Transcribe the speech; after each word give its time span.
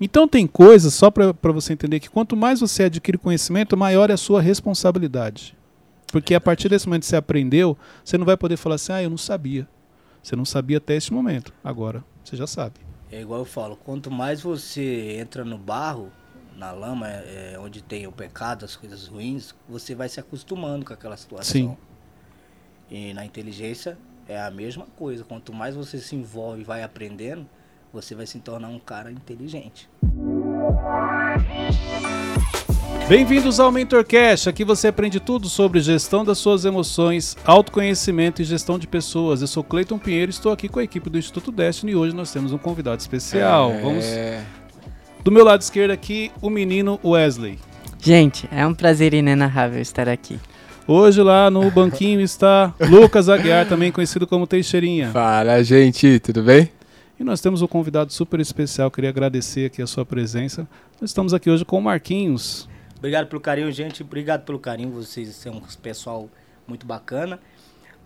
Então 0.00 0.28
tem 0.28 0.46
coisas, 0.46 0.94
só 0.94 1.10
para 1.10 1.52
você 1.52 1.72
entender, 1.72 1.98
que 1.98 2.08
quanto 2.08 2.36
mais 2.36 2.60
você 2.60 2.84
adquire 2.84 3.18
conhecimento, 3.18 3.76
maior 3.76 4.10
é 4.10 4.12
a 4.12 4.16
sua 4.16 4.40
responsabilidade. 4.40 5.56
Porque 6.12 6.34
a 6.34 6.40
partir 6.40 6.68
desse 6.68 6.86
momento 6.86 7.02
que 7.02 7.08
você 7.08 7.16
aprendeu, 7.16 7.76
você 8.04 8.16
não 8.16 8.24
vai 8.24 8.36
poder 8.36 8.56
falar 8.56 8.76
assim, 8.76 8.92
ah, 8.92 9.02
eu 9.02 9.10
não 9.10 9.18
sabia. 9.18 9.68
Você 10.22 10.36
não 10.36 10.44
sabia 10.44 10.78
até 10.78 10.94
este 10.94 11.12
momento. 11.12 11.52
Agora, 11.62 12.04
você 12.24 12.36
já 12.36 12.46
sabe. 12.46 12.74
É 13.10 13.20
igual 13.20 13.40
eu 13.40 13.44
falo, 13.44 13.76
quanto 13.76 14.10
mais 14.10 14.40
você 14.40 15.16
entra 15.18 15.44
no 15.44 15.58
barro, 15.58 16.10
na 16.56 16.72
lama, 16.72 17.08
é, 17.08 17.52
é 17.54 17.58
onde 17.58 17.82
tem 17.82 18.06
o 18.06 18.12
pecado, 18.12 18.64
as 18.64 18.76
coisas 18.76 19.06
ruins, 19.06 19.54
você 19.68 19.94
vai 19.94 20.08
se 20.08 20.18
acostumando 20.18 20.84
com 20.84 20.92
aquela 20.92 21.16
situação. 21.16 21.52
Sim. 21.52 21.76
E 22.90 23.14
na 23.14 23.24
inteligência 23.24 23.98
é 24.26 24.40
a 24.40 24.50
mesma 24.50 24.86
coisa. 24.96 25.24
Quanto 25.24 25.52
mais 25.52 25.74
você 25.74 25.98
se 25.98 26.16
envolve 26.16 26.62
e 26.62 26.64
vai 26.64 26.82
aprendendo, 26.82 27.46
você 27.92 28.14
vai 28.14 28.26
se 28.26 28.38
tornar 28.38 28.68
um 28.68 28.78
cara 28.78 29.10
inteligente. 29.10 29.88
Bem-vindos 33.08 33.58
ao 33.58 33.72
MentorCast. 33.72 34.48
Aqui 34.48 34.64
você 34.64 34.88
aprende 34.88 35.18
tudo 35.18 35.48
sobre 35.48 35.80
gestão 35.80 36.24
das 36.24 36.38
suas 36.38 36.64
emoções, 36.64 37.36
autoconhecimento 37.44 38.42
e 38.42 38.44
gestão 38.44 38.78
de 38.78 38.86
pessoas. 38.86 39.40
Eu 39.40 39.46
sou 39.46 39.64
Cleiton 39.64 39.98
Pinheiro, 39.98 40.30
estou 40.30 40.52
aqui 40.52 40.68
com 40.68 40.78
a 40.78 40.84
equipe 40.84 41.08
do 41.08 41.18
Instituto 41.18 41.50
Destiny 41.50 41.92
e 41.92 41.96
hoje 41.96 42.14
nós 42.14 42.30
temos 42.30 42.52
um 42.52 42.58
convidado 42.58 43.00
especial. 43.00 43.70
É... 43.70 43.80
Vamos 43.80 44.04
do 45.24 45.32
meu 45.32 45.44
lado 45.44 45.60
esquerdo 45.60 45.90
aqui, 45.90 46.30
o 46.40 46.50
menino 46.50 47.00
Wesley. 47.04 47.58
Gente, 48.00 48.48
é 48.52 48.66
um 48.66 48.74
prazer 48.74 49.14
inenarrável 49.14 49.80
estar 49.80 50.08
aqui. 50.08 50.38
Hoje 50.86 51.20
lá 51.22 51.50
no 51.50 51.70
banquinho 51.70 52.20
está 52.20 52.72
Lucas 52.80 53.28
Aguiar, 53.28 53.66
também 53.68 53.92
conhecido 53.92 54.26
como 54.26 54.46
Teixeirinha. 54.46 55.10
Fala, 55.10 55.62
gente, 55.62 56.18
tudo 56.20 56.42
bem? 56.42 56.77
E 57.18 57.24
nós 57.24 57.40
temos 57.40 57.62
um 57.62 57.66
convidado 57.66 58.12
super 58.12 58.38
especial, 58.38 58.90
queria 58.90 59.10
agradecer 59.10 59.66
aqui 59.66 59.82
a 59.82 59.86
sua 59.88 60.06
presença. 60.06 60.68
Nós 61.00 61.10
estamos 61.10 61.34
aqui 61.34 61.50
hoje 61.50 61.64
com 61.64 61.78
o 61.78 61.82
Marquinhos. 61.82 62.68
Obrigado 62.96 63.26
pelo 63.26 63.40
carinho, 63.40 63.72
gente. 63.72 64.02
Obrigado 64.02 64.44
pelo 64.44 64.58
carinho. 64.58 64.90
Vocês 64.90 65.28
são 65.34 65.54
um 65.54 65.60
pessoal 65.82 66.28
muito 66.66 66.86
bacana. 66.86 67.40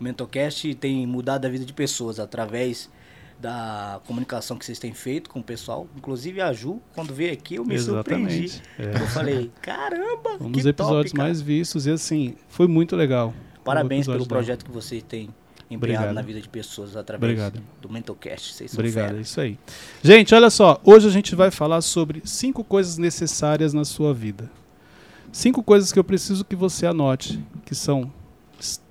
O 0.01 0.05
Mentorcast 0.05 0.75
tem 0.77 1.07
mudado 1.07 1.45
a 1.45 1.49
vida 1.51 1.65
de 1.65 1.75
pessoas 1.75 2.19
através 2.19 2.91
da 3.39 4.01
comunicação 4.07 4.57
que 4.57 4.65
vocês 4.65 4.79
têm 4.79 4.95
feito 4.95 5.29
com 5.29 5.41
o 5.41 5.43
pessoal. 5.43 5.87
Inclusive 5.95 6.41
a 6.41 6.53
Ju, 6.53 6.81
quando 6.95 7.13
veio 7.13 7.33
aqui, 7.33 7.57
eu 7.57 7.65
me 7.65 7.75
Exatamente. 7.75 8.49
surpreendi. 8.49 8.99
É. 8.99 9.03
Eu 9.03 9.07
falei, 9.09 9.51
caramba, 9.61 10.39
Um 10.41 10.51
dos 10.51 10.65
episódios 10.65 11.13
top, 11.13 11.19
mais 11.19 11.41
vistos 11.43 11.87
e 11.87 11.91
assim, 11.91 12.35
foi 12.49 12.67
muito 12.67 12.97
legal. 12.97 13.35
Parabéns 13.63 14.07
pelo 14.07 14.17
episódio 14.17 14.29
projeto 14.29 14.65
que 14.65 14.71
vocês 14.71 15.03
têm 15.03 15.29
empenhado 15.75 16.05
Obrigado. 16.05 16.15
na 16.15 16.23
vida 16.23 16.41
de 16.41 16.49
pessoas 16.49 16.97
através 16.97 17.33
Obrigado. 17.33 17.63
do 17.81 17.89
Mentorcast. 17.89 18.55
Vocês 18.55 18.71
são 18.71 18.79
Obrigado, 18.79 19.05
é 19.05 19.09
fera. 19.09 19.21
isso 19.21 19.41
aí. 19.41 19.59
Gente, 20.03 20.35
olha 20.35 20.51
só, 20.51 20.81
hoje 20.85 21.07
a 21.07 21.11
gente 21.11 21.35
vai 21.35 21.51
falar 21.51 21.81
sobre 21.81 22.23
cinco 22.25 22.63
coisas 22.65 22.99
necessárias 22.99 23.73
na 23.73 23.85
sua 23.85 24.13
vida. 24.13 24.51
Cinco 25.31 25.63
coisas 25.63 25.93
que 25.93 25.99
eu 25.99 26.05
preciso 26.05 26.45
que 26.45 26.55
você 26.55 26.87
anote, 26.87 27.43
que 27.65 27.75
são 27.75 28.13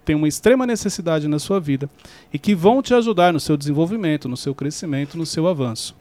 têm 0.03 0.15
uma 0.15 0.27
extrema 0.27 0.65
necessidade 0.65 1.27
na 1.27 1.39
sua 1.39 1.59
vida 1.59 1.89
e 2.33 2.39
que 2.39 2.55
vão 2.55 2.81
te 2.81 2.93
ajudar 2.93 3.31
no 3.31 3.39
seu 3.39 3.55
desenvolvimento, 3.55 4.27
no 4.27 4.35
seu 4.35 4.53
crescimento, 4.53 5.17
no 5.17 5.25
seu 5.25 5.47
avanço. 5.47 5.95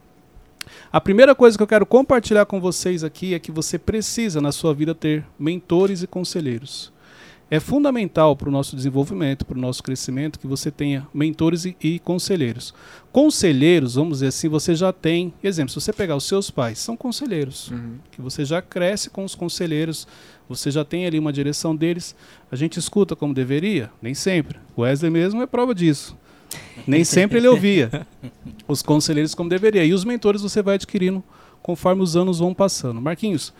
A 0.92 1.00
primeira 1.00 1.34
coisa 1.34 1.56
que 1.56 1.62
eu 1.62 1.66
quero 1.66 1.86
compartilhar 1.86 2.46
com 2.46 2.60
vocês 2.60 3.04
aqui 3.04 3.34
é 3.34 3.38
que 3.38 3.52
você 3.52 3.78
precisa 3.78 4.40
na 4.40 4.52
sua 4.52 4.74
vida 4.74 4.94
ter 4.94 5.24
mentores 5.38 6.02
e 6.02 6.06
conselheiros. 6.06 6.92
É 7.50 7.58
fundamental 7.58 8.36
para 8.36 8.48
o 8.48 8.52
nosso 8.52 8.76
desenvolvimento, 8.76 9.44
para 9.44 9.58
o 9.58 9.60
nosso 9.60 9.82
crescimento, 9.82 10.38
que 10.38 10.46
você 10.46 10.70
tenha 10.70 11.06
mentores 11.12 11.64
e, 11.64 11.76
e 11.82 11.98
conselheiros. 11.98 12.72
Conselheiros, 13.10 13.96
vamos 13.96 14.18
dizer 14.18 14.28
assim, 14.28 14.48
você 14.48 14.74
já 14.74 14.92
tem. 14.92 15.34
Exemplo, 15.42 15.70
se 15.70 15.80
você 15.80 15.92
pegar 15.92 16.14
os 16.14 16.24
seus 16.24 16.48
pais, 16.48 16.78
são 16.78 16.96
conselheiros. 16.96 17.70
Uhum. 17.70 17.96
Que 18.12 18.22
você 18.22 18.44
já 18.44 18.62
cresce 18.62 19.10
com 19.10 19.24
os 19.24 19.34
conselheiros, 19.34 20.06
você 20.48 20.70
já 20.70 20.84
tem 20.84 21.06
ali 21.06 21.18
uma 21.18 21.32
direção 21.32 21.74
deles. 21.74 22.14
A 22.52 22.56
gente 22.56 22.78
escuta 22.78 23.16
como 23.16 23.34
deveria? 23.34 23.90
Nem 24.00 24.14
sempre. 24.14 24.60
O 24.76 24.82
Wesley 24.82 25.10
mesmo 25.10 25.42
é 25.42 25.46
prova 25.46 25.74
disso. 25.74 26.16
Nem 26.86 27.04
sempre 27.04 27.38
ele 27.38 27.48
ouvia 27.48 28.06
os 28.68 28.80
conselheiros 28.80 29.34
como 29.34 29.50
deveria. 29.50 29.84
E 29.84 29.92
os 29.92 30.04
mentores 30.04 30.42
você 30.42 30.62
vai 30.62 30.76
adquirindo 30.76 31.22
conforme 31.62 32.02
os 32.02 32.16
anos 32.16 32.38
vão 32.38 32.54
passando. 32.54 33.00
Marquinhos, 33.00 33.52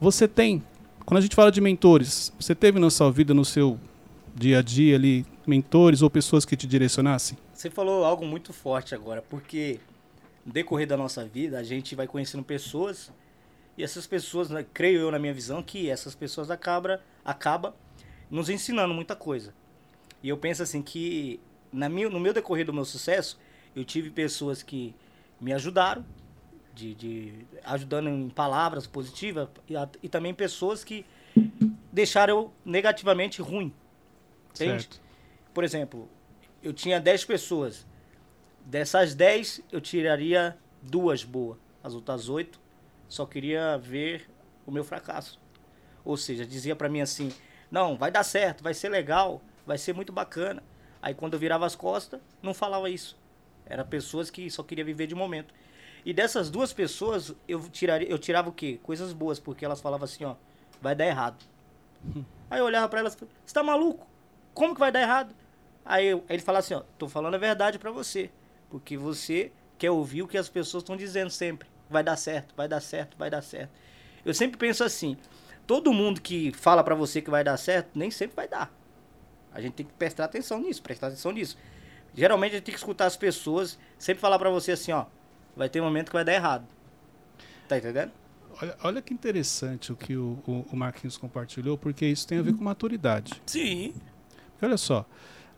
você 0.00 0.26
tem, 0.26 0.62
quando 1.04 1.18
a 1.18 1.20
gente 1.20 1.36
fala 1.36 1.52
de 1.52 1.60
mentores, 1.60 2.32
você 2.38 2.54
teve 2.54 2.78
na 2.78 2.90
sua 2.90 3.10
vida, 3.10 3.34
no 3.34 3.44
seu 3.44 3.78
dia 4.34 4.58
a 4.58 4.62
dia 4.62 4.96
ali, 4.96 5.26
mentores 5.46 6.02
ou 6.02 6.08
pessoas 6.08 6.44
que 6.44 6.56
te 6.56 6.66
direcionassem? 6.66 7.36
Você 7.52 7.70
falou 7.70 8.04
algo 8.04 8.24
muito 8.24 8.52
forte 8.52 8.94
agora, 8.94 9.22
porque 9.22 9.80
no 10.44 10.52
decorrer 10.52 10.86
da 10.86 10.96
nossa 10.96 11.24
vida, 11.24 11.58
a 11.58 11.62
gente 11.62 11.94
vai 11.94 12.06
conhecendo 12.06 12.42
pessoas 12.42 13.12
e 13.76 13.82
essas 13.82 14.06
pessoas, 14.06 14.50
né, 14.50 14.64
creio 14.72 15.00
eu 15.00 15.10
na 15.10 15.18
minha 15.18 15.34
visão, 15.34 15.62
que 15.62 15.90
essas 15.90 16.14
pessoas 16.14 16.50
acabam 16.50 16.98
acaba 17.24 17.74
nos 18.30 18.48
ensinando 18.48 18.94
muita 18.94 19.14
coisa. 19.14 19.54
E 20.22 20.28
eu 20.28 20.36
penso 20.36 20.62
assim 20.62 20.80
que 20.80 21.40
na 21.72 21.88
minha, 21.88 22.08
no 22.08 22.20
meu 22.20 22.32
decorrer 22.32 22.64
do 22.64 22.72
meu 22.72 22.84
sucesso, 22.84 23.38
eu 23.74 23.84
tive 23.84 24.10
pessoas 24.10 24.62
que 24.62 24.94
me 25.40 25.52
ajudaram, 25.52 26.04
de, 26.74 26.94
de 26.94 27.46
ajudando 27.64 28.08
em 28.08 28.28
palavras 28.28 28.86
positivas, 28.86 29.48
e, 29.68 29.76
a- 29.76 29.88
e 30.02 30.08
também 30.08 30.34
pessoas 30.34 30.82
que 30.84 31.04
deixaram 31.92 32.34
eu 32.36 32.52
negativamente 32.64 33.40
ruim. 33.40 33.72
Entende? 34.50 34.82
Certo. 34.82 35.00
Por 35.52 35.64
exemplo, 35.64 36.08
eu 36.62 36.72
tinha 36.72 37.00
10 37.00 37.24
pessoas. 37.24 37.86
Dessas 38.64 39.14
10, 39.14 39.60
eu 39.70 39.80
tiraria 39.80 40.56
duas 40.82 41.22
boas. 41.22 41.58
As 41.82 41.94
outras 41.94 42.28
8 42.28 42.58
só 43.08 43.26
queria 43.26 43.76
ver 43.78 44.28
o 44.66 44.70
meu 44.70 44.82
fracasso. 44.84 45.38
Ou 46.04 46.16
seja, 46.16 46.46
dizia 46.46 46.74
pra 46.74 46.88
mim 46.88 47.00
assim: 47.00 47.30
"Não, 47.70 47.96
vai 47.96 48.10
dar 48.10 48.24
certo, 48.24 48.62
vai 48.62 48.72
ser 48.74 48.88
legal, 48.88 49.42
vai 49.66 49.76
ser 49.78 49.92
muito 49.94 50.12
bacana". 50.12 50.62
Aí 51.02 51.14
quando 51.14 51.34
eu 51.34 51.38
virava 51.38 51.66
as 51.66 51.76
costas, 51.76 52.20
não 52.42 52.54
falava 52.54 52.88
isso. 52.88 53.16
Era 53.66 53.84
pessoas 53.84 54.30
que 54.30 54.50
só 54.50 54.62
queria 54.62 54.84
viver 54.84 55.06
de 55.06 55.14
momento. 55.14 55.52
E 56.04 56.12
dessas 56.12 56.50
duas 56.50 56.72
pessoas, 56.72 57.34
eu 57.48 57.60
tiraria, 57.70 58.08
eu 58.08 58.18
tirava 58.18 58.48
o 58.50 58.52
quê? 58.52 58.78
Coisas 58.82 59.12
boas, 59.12 59.38
porque 59.38 59.64
elas 59.64 59.80
falavam 59.80 60.04
assim, 60.04 60.24
ó, 60.24 60.34
vai 60.80 60.94
dar 60.94 61.06
errado. 61.06 61.42
Aí 62.50 62.58
eu 62.60 62.64
olhava 62.66 62.88
pra 62.88 63.00
elas 63.00 63.14
e 63.14 63.18
falava, 63.18 63.36
você 63.44 63.54
tá 63.54 63.62
maluco? 63.62 64.06
Como 64.52 64.74
que 64.74 64.80
vai 64.80 64.92
dar 64.92 65.00
errado? 65.00 65.34
Aí, 65.84 66.06
eu- 66.06 66.24
aí 66.28 66.36
ele 66.36 66.42
fala 66.42 66.58
assim, 66.60 66.74
ó, 66.74 66.82
tô 66.98 67.08
falando 67.08 67.34
a 67.34 67.38
verdade 67.38 67.78
pra 67.78 67.90
você. 67.90 68.30
Porque 68.70 68.96
você 68.96 69.50
quer 69.78 69.90
ouvir 69.90 70.22
o 70.22 70.28
que 70.28 70.38
as 70.38 70.48
pessoas 70.48 70.82
estão 70.82 70.96
dizendo 70.96 71.30
sempre. 71.30 71.68
Vai 71.90 72.02
dar 72.02 72.16
certo, 72.16 72.54
vai 72.56 72.68
dar 72.68 72.80
certo, 72.80 73.16
vai 73.18 73.28
dar 73.30 73.42
certo. 73.42 73.70
Eu 74.24 74.32
sempre 74.32 74.56
penso 74.56 74.84
assim, 74.84 75.16
todo 75.66 75.92
mundo 75.92 76.20
que 76.20 76.52
fala 76.52 76.82
pra 76.84 76.94
você 76.94 77.20
que 77.20 77.30
vai 77.30 77.42
dar 77.42 77.56
certo, 77.56 77.90
nem 77.98 78.10
sempre 78.10 78.36
vai 78.36 78.48
dar. 78.48 78.72
A 79.52 79.60
gente 79.60 79.74
tem 79.74 79.86
que 79.86 79.92
prestar 79.92 80.24
atenção 80.24 80.60
nisso, 80.60 80.82
prestar 80.82 81.08
atenção 81.08 81.32
nisso. 81.32 81.56
Geralmente 82.14 82.52
a 82.52 82.54
gente 82.56 82.64
tem 82.64 82.72
que 82.74 82.78
escutar 82.78 83.06
as 83.06 83.16
pessoas, 83.16 83.78
sempre 83.98 84.20
falar 84.20 84.38
pra 84.38 84.50
você 84.50 84.72
assim, 84.72 84.92
ó, 84.92 85.06
vai 85.56 85.68
ter 85.68 85.80
um 85.80 85.84
momento 85.84 86.06
que 86.06 86.12
vai 86.14 86.24
dar 86.24 86.34
errado. 86.34 86.64
Tá 87.68 87.78
entendendo? 87.78 88.10
Olha, 88.60 88.76
olha 88.84 89.02
que 89.02 89.12
interessante 89.12 89.92
o 89.92 89.96
que 89.96 90.16
o, 90.16 90.38
o- 90.46 90.64
o 90.72 90.76
Marquinhos 90.76 91.16
compartilhou, 91.16 91.76
porque 91.76 92.06
isso 92.06 92.26
tem 92.26 92.38
a 92.38 92.42
ver 92.42 92.54
com 92.54 92.62
maturidade. 92.62 93.32
Sim. 93.46 93.94
Olha 94.62 94.76
só, 94.76 95.04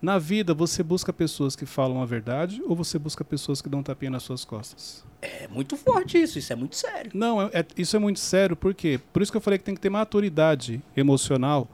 na 0.00 0.18
vida 0.18 0.54
você 0.54 0.82
busca 0.82 1.12
pessoas 1.12 1.54
que 1.54 1.66
falam 1.66 2.00
a 2.02 2.06
verdade 2.06 2.62
ou 2.64 2.74
você 2.74 2.98
busca 2.98 3.22
pessoas 3.24 3.60
que 3.60 3.68
dão 3.68 3.82
tapinha 3.82 4.10
nas 4.10 4.22
suas 4.22 4.44
costas? 4.44 5.04
É 5.20 5.46
muito 5.48 5.76
forte 5.76 6.20
isso, 6.20 6.38
isso 6.38 6.52
é 6.52 6.56
muito 6.56 6.76
sério. 6.76 7.10
Não, 7.14 7.42
é- 7.42 7.50
é- 7.52 7.66
isso 7.76 7.96
é 7.96 7.98
muito 7.98 8.18
sério, 8.18 8.56
por 8.56 8.72
quê? 8.74 8.98
Por 9.12 9.20
isso 9.22 9.30
que 9.30 9.36
eu 9.36 9.42
falei 9.42 9.58
que 9.58 9.64
tem 9.64 9.74
que 9.74 9.80
ter 9.80 9.90
maturidade 9.90 10.80
emocional, 10.96 11.68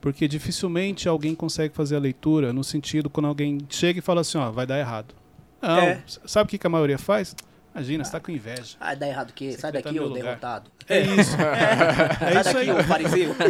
porque 0.00 0.28
dificilmente 0.28 1.08
alguém 1.08 1.34
consegue 1.34 1.74
fazer 1.74 1.96
a 1.96 1.98
leitura 2.00 2.52
no 2.52 2.62
sentido 2.62 3.08
quando 3.08 3.26
alguém 3.26 3.58
chega 3.70 3.98
e 3.98 4.02
fala 4.02 4.20
assim, 4.20 4.36
ó, 4.38 4.50
vai 4.50 4.66
dar 4.66 4.78
errado. 4.78 5.14
Não, 5.62 5.78
É. 5.80 6.02
sabe 6.26 6.46
o 6.46 6.50
que, 6.50 6.58
que 6.58 6.66
a 6.66 6.70
maioria 6.70 6.98
faz? 6.98 7.34
Imagina, 7.76 8.04
você 8.04 8.12
tá 8.12 8.20
com 8.20 8.32
inveja. 8.32 8.74
Ah, 8.80 8.94
dá 8.94 9.06
errado 9.06 9.30
o 9.30 9.32
quê? 9.34 9.52
Sai 9.52 9.70
daqui, 9.70 10.00
ô 10.00 10.08
derrotado. 10.08 10.70
É 10.88 11.00
isso. 11.02 11.36
Sai 11.36 12.40
isso 12.40 12.44
daqui, 12.44 12.58
aí. 12.58 12.70
ô 12.70 12.84
fariseu. 12.84 13.36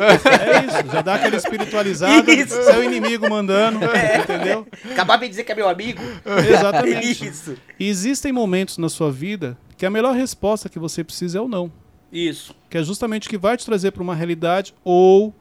É 0.47 0.67
isso, 0.67 0.93
já 0.93 1.03
dá 1.03 1.15
aquela 1.15 1.37
espiritualizada, 1.37 2.33
Isso. 2.33 2.61
seu 2.63 2.83
inimigo 2.83 3.29
mandando, 3.31 3.79
entendeu? 4.21 4.67
Acabar 4.91 5.17
de 5.19 5.29
dizer 5.29 5.45
que 5.45 5.53
é 5.53 5.55
meu 5.55 5.69
amigo. 5.69 6.03
Exatamente. 6.51 7.25
Isso. 7.29 7.57
E 7.79 7.89
existem 7.89 8.33
momentos 8.33 8.79
na 8.79 8.89
sua 8.89 9.13
vida 9.13 9.57
que 9.77 9.87
a 9.87 9.91
melhor 9.91 10.15
resposta 10.15 10.69
que 10.69 10.79
você 10.79 11.05
precisa 11.05 11.39
é 11.39 11.41
o 11.41 11.47
não. 11.49 11.71
Isso. 12.11 12.55
Que 12.69 12.79
é 12.79 12.83
justamente 12.83 13.29
o 13.29 13.31
que 13.31 13.39
vai 13.39 13.57
te 13.57 13.65
trazer 13.65 13.93
para 13.93 14.03
uma 14.03 14.15
realidade 14.15 14.75
ou 14.83 15.33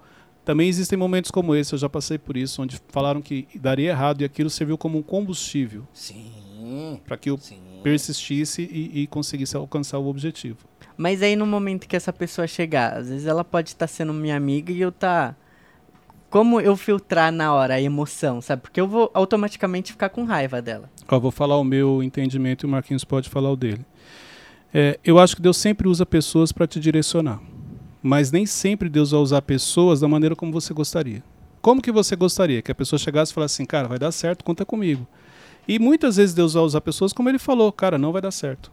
também 0.44 0.70
existem 0.70 0.98
momentos 0.98 1.32
como 1.32 1.56
esse, 1.56 1.74
eu 1.74 1.80
já 1.80 1.90
passei 1.90 2.20
por 2.20 2.38
isso, 2.38 2.62
onde 2.62 2.80
falaram 2.90 3.20
que 3.20 3.48
daria 3.56 3.90
errado 3.90 4.22
e 4.22 4.26
aquilo 4.26 4.50
serviu 4.50 4.78
como 4.78 5.00
um 5.00 5.02
combustível 5.02 5.88
Sim. 5.92 6.32
Para 7.06 7.18
que 7.18 7.30
eu 7.30 7.38
Sim. 7.38 7.62
persistisse 7.84 8.62
e, 8.62 9.02
e 9.02 9.08
conseguisse 9.08 9.56
alcançar 9.56 10.00
o 10.00 10.08
objetivo. 10.08 10.58
Mas 10.98 11.22
aí 11.22 11.36
no 11.36 11.46
momento 11.46 11.88
que 11.88 11.96
essa 11.96 12.14
pessoa 12.14 12.48
chegar, 12.48 12.94
às 12.94 13.10
vezes 13.10 13.28
ela 13.28 13.44
pode 13.44 13.70
estar 13.70 13.88
sendo 13.88 14.14
minha 14.14 14.36
amiga 14.36 14.72
e 14.72 14.82
eu 14.82 14.92
tá. 14.92 15.36
Como 16.30 16.60
eu 16.60 16.76
filtrar 16.76 17.32
na 17.32 17.54
hora 17.54 17.76
a 17.76 17.82
emoção, 17.82 18.42
sabe? 18.42 18.64
Porque 18.64 18.82
eu 18.82 18.88
vou 18.88 19.10
automaticamente 19.14 19.94
ficar 19.94 20.10
com 20.10 20.26
raiva 20.26 20.62
dela. 20.62 20.90
Ó, 21.08 21.20
vou 21.20 21.32
falar 21.32 21.58
o 21.58 21.64
meu 21.64 22.04
entendimento 22.04 22.66
e 22.66 22.68
o 22.68 22.70
Marquinhos 22.70 23.06
pode 23.06 23.30
falar 23.30 23.52
o 23.52 23.56
dele. 23.56 23.86
É, 24.74 25.00
eu 25.06 25.18
acho 25.18 25.38
que 25.38 25.42
Deus 25.42 25.56
sempre 25.56 25.88
usa 25.88 26.06
pessoas 26.06 26.52
para 26.52 26.68
te 26.68 26.80
direcionar. 26.80 27.40
Mas 28.04 28.32
nem 28.32 28.46
sempre 28.46 28.90
Deus 28.90 29.12
vai 29.12 29.20
usar 29.22 29.42
pessoas 29.42 30.02
da 30.02 30.08
maneira 30.08 30.36
como 30.36 30.52
você 30.52 30.74
gostaria. 30.74 31.24
Como 31.62 31.82
que 31.82 31.92
você 31.92 32.16
gostaria? 32.16 32.62
Que 32.62 32.72
a 32.72 32.76
pessoa 32.76 33.00
chegasse 33.00 33.32
e 33.32 33.36
falasse 33.36 33.56
assim, 33.56 33.66
cara, 33.66 33.88
vai 33.88 33.98
dar 33.98 34.12
certo, 34.12 34.44
conta 34.44 34.66
comigo. 34.66 35.08
E 35.68 35.80
muitas 35.80 36.18
vezes 36.18 36.36
Deus 36.36 36.54
vai 36.54 36.64
usar 36.64 36.82
pessoas 36.82 37.14
como 37.14 37.30
ele 37.30 37.40
falou, 37.40 37.72
cara, 37.72 37.98
não 37.98 38.12
vai 38.12 38.22
dar 38.22 38.32
certo. 38.32 38.72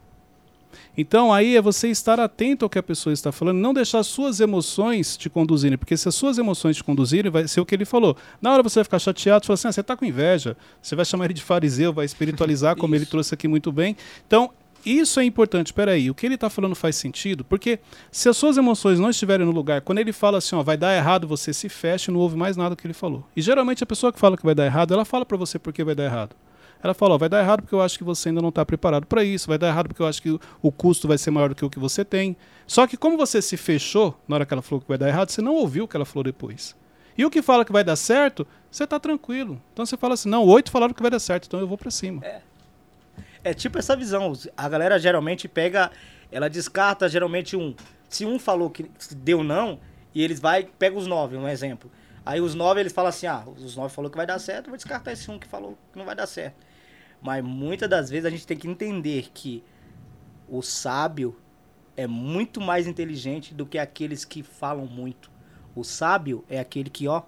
Então 0.97 1.33
aí 1.33 1.57
é 1.57 1.63
você 1.63 1.89
estar 1.89 2.21
atento 2.21 2.65
ao 2.65 2.69
que 2.69 2.79
a 2.79 2.83
pessoa 2.83 3.13
está 3.13 3.33
falando, 3.33 3.59
não 3.59 3.73
deixar 3.73 4.03
suas 4.03 4.41
emoções 4.41 5.17
te 5.17 5.31
conduzirem, 5.31 5.79
porque 5.79 5.97
se 5.97 6.09
as 6.09 6.15
suas 6.15 6.39
emoções 6.39 6.77
te 6.77 6.85
conduzirem, 6.85 7.31
vai 7.31 7.49
ser 7.49 7.61
o 7.61 7.67
que 7.67 7.75
ele 7.75 7.85
falou. 7.85 8.17
Na 8.41 8.53
hora 8.53 8.63
você 8.63 8.81
vai 8.81 8.85
ficar 8.85 8.99
chateado, 8.99 9.45
você 9.45 9.47
fala 9.47 9.55
assim, 9.55 9.69
ah, 9.69 9.73
você 9.73 9.81
está 9.81 9.97
com 9.97 10.05
inveja, 10.05 10.57
você 10.81 10.95
vai 10.95 11.05
chamar 11.05 11.27
ele 11.27 11.35
de 11.35 11.43
fariseu, 11.43 11.93
vai 11.93 12.05
espiritualizar, 12.05 12.77
como 12.77 12.95
ele 12.95 13.07
trouxe 13.07 13.35
aqui 13.35 13.49
muito 13.49 13.73
bem. 13.73 13.97
Então, 14.27 14.51
isso 14.85 15.21
é 15.21 15.25
importante. 15.25 15.69
Espera 15.69 15.93
aí, 15.93 16.11
o 16.11 16.15
que 16.15 16.27
ele 16.27 16.35
está 16.35 16.51
falando 16.51 16.75
faz 16.75 16.97
sentido? 16.97 17.45
Porque 17.45 17.79
se 18.11 18.29
as 18.29 18.37
suas 18.37 18.57
emoções 18.57 18.99
não 18.99 19.11
estiverem 19.11 19.47
no 19.47 19.53
lugar, 19.53 19.81
quando 19.81 19.99
ele 19.99 20.13
fala 20.13 20.39
assim, 20.39 20.57
ó, 20.57 20.63
vai 20.63 20.77
dar 20.77 20.95
errado, 20.95 21.27
você 21.27 21.53
se 21.53 21.69
fecha 21.69 22.11
e 22.11 22.15
não 22.15 22.21
ouve 22.21 22.37
mais 22.37 22.57
nada 22.57 22.77
que 22.77 22.87
ele 22.87 22.95
falou. 22.95 23.25
E 23.37 23.41
geralmente 23.41 23.83
a 23.83 23.87
pessoa 23.87 24.13
que 24.13 24.19
fala 24.19 24.37
que 24.37 24.45
vai 24.45 24.55
dar 24.55 24.67
errado, 24.67 24.93
ela 24.93 25.05
fala 25.05 25.25
para 25.25 25.37
você 25.37 25.59
por 25.59 25.73
que 25.73 25.85
vai 25.85 25.95
dar 25.95 26.05
errado. 26.05 26.35
Ela 26.83 26.95
fala, 26.95 27.15
ó, 27.15 27.19
vai 27.19 27.29
dar 27.29 27.41
errado 27.41 27.63
porque 27.63 27.75
eu 27.75 27.81
acho 27.81 27.97
que 27.97 28.05
você 28.05 28.31
ainda 28.31 28.43
não 28.43 28.49
está 28.49 28.65
preparado 28.67 29.07
para 29.07 29.23
isso, 29.23 29.47
vai 29.47 29.57
dar 29.57 29.69
errado 29.69 29.89
porque 29.89 30.03
eu 30.03 30.07
acho 30.07 30.21
que 30.21 30.39
o 30.61 30.73
custo 30.73 31.07
vai 31.07 31.17
ser 31.17 31.31
maior 31.31 31.51
do 31.51 31.55
que 31.55 31.65
o 31.65 31.71
que 31.71 31.79
você 31.79 32.05
tem. 32.05 32.37
Só 32.67 32.87
que 32.87 32.97
como 32.97 33.17
você 33.17 33.41
se 33.41 33.57
fechou 33.57 34.19
na 34.27 34.37
hora 34.37 34.47
que 34.47 34.53
ela 34.53 34.63
falou 34.63 34.81
que 34.81 34.89
vai 34.89 34.99
dar 34.99 35.09
errado, 35.09 35.31
você 35.31 35.41
não 35.41 35.55
ouviu 35.55 35.85
o 35.85 35.89
que 35.89 35.97
ela 35.97 36.05
falou 36.05 36.25
depois. 36.25 36.75
E 37.17 37.25
o 37.25 37.31
que 37.31 37.43
fala 37.43 37.65
que 37.65 37.73
vai 37.73 37.85
dar 37.85 37.97
certo, 37.97 38.47
você 38.71 38.85
está 38.85 38.99
tranquilo. 38.99 39.61
Então 39.73 39.87
você 39.87 39.97
fala 39.97 40.15
assim, 40.15 40.29
não, 40.29 40.45
oito 40.45 40.71
falaram 40.71 40.93
que 40.93 41.03
vai 41.03 41.11
dar 41.11 41.21
certo, 41.21 41.47
então 41.47 41.61
eu 41.61 41.69
vou 41.69 41.79
para 41.79 41.91
cima. 41.91 42.25
É. 42.25 42.41
É 43.45 43.53
tipo 43.53 43.79
essa 43.79 43.97
visão. 43.97 44.33
A 44.57 44.69
galera 44.69 44.99
geralmente 44.99 45.49
pega, 45.49 45.91
ela 46.31 46.49
descarta 46.49 47.09
geralmente 47.09 47.57
um. 47.57 47.75
Se 48.09 48.25
um 48.25 48.39
falou 48.39 48.71
que 48.71 48.91
deu 49.17 49.43
não, 49.43 49.81
e 50.15 50.23
eles 50.23 50.39
vai 50.39 50.65
pega 50.65 50.97
os 50.97 51.07
nove, 51.07 51.37
um 51.37 51.49
exemplo. 51.49 51.91
Aí 52.25 52.41
os 52.41 52.55
nove 52.55 52.81
eles 52.81 52.93
falam 52.93 53.09
assim, 53.09 53.27
ah, 53.27 53.45
os 53.57 53.75
nove 53.77 53.93
falou 53.93 54.11
que 54.11 54.17
vai 54.17 54.27
dar 54.27 54.39
certo, 54.39 54.69
vou 54.69 54.77
descartar 54.77 55.13
esse 55.13 55.29
um 55.31 55.39
que 55.39 55.47
falou 55.47 55.77
que 55.93 55.99
não 55.99 56.07
vai 56.07 56.15
dar 56.15 56.27
certo. 56.27 56.55
Mas 57.23 57.45
muitas 57.45 57.89
das 57.89 58.11
vezes 58.11 58.27
a 58.27 58.31
gente 58.31 58.47
tem 58.47 58.57
que 58.57 58.69
entender 58.69 59.31
que 59.33 59.63
o 60.49 60.61
sábio 60.61 61.37
é 61.97 62.07
muito 62.07 62.61
mais 62.61 62.87
inteligente 62.87 63.55
do 63.55 63.65
que 63.65 63.79
aqueles 63.79 64.25
que 64.25 64.43
falam 64.43 64.87
muito. 64.87 65.31
O 65.75 65.85
sábio 65.85 66.45
é 66.49 66.59
aquele 66.59 66.91
que, 66.91 67.07
ó, 67.07 67.23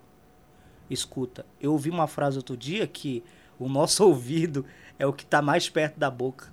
escuta. 0.91 1.47
Eu 1.61 1.73
ouvi 1.73 1.91
uma 1.91 2.07
frase 2.07 2.37
outro 2.37 2.57
dia 2.57 2.87
que 2.87 3.23
o 3.59 3.69
nosso 3.69 4.05
ouvido 4.07 4.65
é 4.99 5.07
o 5.07 5.13
que 5.13 5.25
está 5.25 5.41
mais 5.41 5.69
perto 5.69 5.99
da 5.99 6.11
boca. 6.11 6.53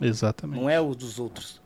Exatamente. 0.00 0.60
Não 0.60 0.68
é 0.68 0.80
o 0.80 0.94
dos 0.94 1.18
outros. 1.18 1.60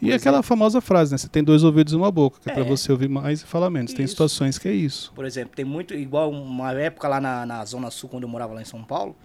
E 0.00 0.12
aquela 0.12 0.36
exemplo, 0.36 0.42
famosa 0.42 0.80
frase, 0.80 1.12
né? 1.12 1.18
Você 1.18 1.28
tem 1.28 1.42
dois 1.42 1.62
ouvidos 1.62 1.92
e 1.92 1.96
uma 1.96 2.10
boca, 2.10 2.38
que 2.40 2.50
é, 2.50 2.52
é 2.52 2.54
para 2.54 2.64
você 2.64 2.90
ouvir 2.92 3.08
mais 3.08 3.40
e 3.42 3.46
falar 3.46 3.70
menos. 3.70 3.90
Isso. 3.90 3.96
Tem 3.96 4.06
situações 4.06 4.58
que 4.58 4.68
é 4.68 4.72
isso. 4.72 5.12
Por 5.14 5.24
exemplo, 5.24 5.54
tem 5.54 5.64
muito, 5.64 5.94
igual 5.94 6.30
uma 6.30 6.72
época 6.72 7.08
lá 7.08 7.20
na, 7.20 7.46
na 7.46 7.64
Zona 7.64 7.90
Sul, 7.90 8.10
quando 8.10 8.24
eu 8.24 8.28
morava 8.28 8.52
lá 8.52 8.60
em 8.60 8.66
São 8.66 8.82
Paulo, 8.84 9.16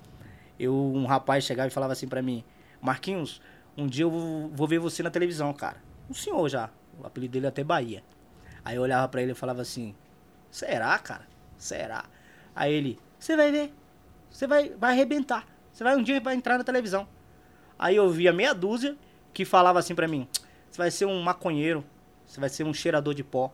eu, 0.60 0.76
um 0.76 1.06
rapaz 1.06 1.44
chegava 1.46 1.68
e 1.68 1.72
falava 1.72 1.94
assim 1.94 2.08
para 2.08 2.22
mim, 2.22 2.44
Marquinhos, 2.82 3.42
um 3.78 3.88
dia 3.88 4.04
eu 4.04 4.12
vou, 4.12 4.50
vou, 4.50 4.68
ver 4.68 4.80
você 4.80 5.02
na 5.02 5.10
televisão, 5.10 5.54
cara. 5.54 5.78
Um 6.10 6.14
senhor 6.14 6.48
já, 6.50 6.70
o 7.00 7.08
apelido 7.08 7.34
dele 7.34 7.46
é 7.46 7.50
até 7.50 7.64
Bahia. 7.64 8.04
Aí 8.64 8.76
eu 8.76 8.82
olhava 8.82 9.08
para 9.08 9.22
ele 9.22 9.32
e 9.32 9.36
falava 9.36 9.62
assim, 9.62 9.96
será, 10.52 10.98
cara? 11.00 11.26
Será? 11.58 12.06
Aí 12.54 12.74
ele, 12.74 13.00
você 13.18 13.36
vai 13.38 13.52
ver, 13.52 13.74
você 14.30 14.46
vai, 14.46 14.70
vai 14.70 14.92
arrebentar. 14.92 15.48
Você 15.72 15.84
vai 15.84 15.96
um 15.96 16.04
dia 16.04 16.20
vai 16.20 16.36
entrar 16.36 16.58
na 16.58 16.64
televisão. 16.64 17.08
Aí 17.78 17.96
eu 17.96 18.10
via 18.10 18.34
meia 18.34 18.54
dúzia 18.54 18.98
que 19.34 19.46
falava 19.46 19.80
assim 19.80 19.96
pra 19.96 20.08
mim, 20.08 20.28
você 20.70 20.78
vai 20.78 20.92
ser 20.92 21.06
um 21.06 21.22
maconheiro, 21.22 21.86
você 22.26 22.40
vai 22.40 22.50
ser 22.50 22.66
um 22.66 22.74
cheirador 22.74 23.14
de 23.14 23.24
pó. 23.24 23.52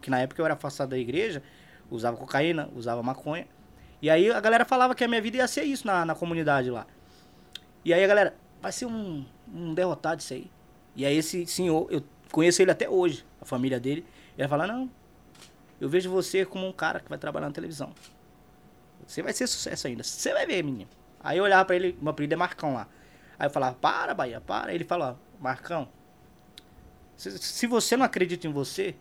Que 0.00 0.08
na 0.08 0.20
época 0.20 0.40
eu 0.40 0.46
era 0.46 0.54
afastado 0.54 0.90
da 0.90 0.98
igreja, 0.98 1.42
usava 1.90 2.16
cocaína, 2.16 2.70
usava 2.74 3.02
maconha. 3.02 3.46
E 4.02 4.08
aí 4.08 4.30
a 4.30 4.40
galera 4.40 4.64
falava 4.64 4.94
que 4.94 5.04
a 5.04 5.08
minha 5.08 5.20
vida 5.20 5.36
ia 5.36 5.48
ser 5.48 5.64
isso 5.64 5.86
na, 5.86 6.04
na 6.04 6.14
comunidade 6.14 6.70
lá. 6.70 6.86
E 7.84 7.92
aí 7.92 8.02
a 8.02 8.06
galera, 8.06 8.34
vai 8.60 8.72
ser 8.72 8.86
um, 8.86 9.24
um 9.52 9.74
derrotado 9.74 10.20
isso 10.20 10.32
aí. 10.32 10.50
E 10.96 11.04
aí 11.04 11.16
esse 11.16 11.46
senhor, 11.46 11.86
eu 11.90 12.02
conheço 12.30 12.62
ele 12.62 12.70
até 12.70 12.88
hoje, 12.88 13.24
a 13.40 13.44
família 13.44 13.78
dele. 13.78 14.04
Ele 14.36 14.48
fala, 14.48 14.66
não, 14.66 14.90
eu 15.80 15.88
vejo 15.88 16.10
você 16.10 16.44
como 16.44 16.66
um 16.66 16.72
cara 16.72 17.00
que 17.00 17.08
vai 17.08 17.18
trabalhar 17.18 17.46
na 17.46 17.52
televisão. 17.52 17.92
Você 19.06 19.22
vai 19.22 19.32
ser 19.32 19.46
sucesso 19.46 19.86
ainda. 19.86 20.02
Você 20.02 20.32
vai 20.32 20.46
ver, 20.46 20.62
menino. 20.62 20.88
Aí 21.22 21.38
eu 21.38 21.44
olhava 21.44 21.64
pra 21.64 21.76
ele, 21.76 21.96
meu 22.00 22.10
apelido 22.10 22.34
é 22.34 22.36
Marcão 22.36 22.74
lá. 22.74 22.88
Aí 23.38 23.46
eu 23.46 23.50
falava, 23.50 23.76
para, 23.76 24.14
Bahia, 24.14 24.40
para. 24.40 24.72
Ele 24.74 24.84
falou, 24.84 25.18
Marcão, 25.38 25.88
se, 27.16 27.36
se 27.38 27.66
você 27.66 27.96
não 27.96 28.04
acredita 28.06 28.46
em 28.46 28.52
você, 28.52 28.94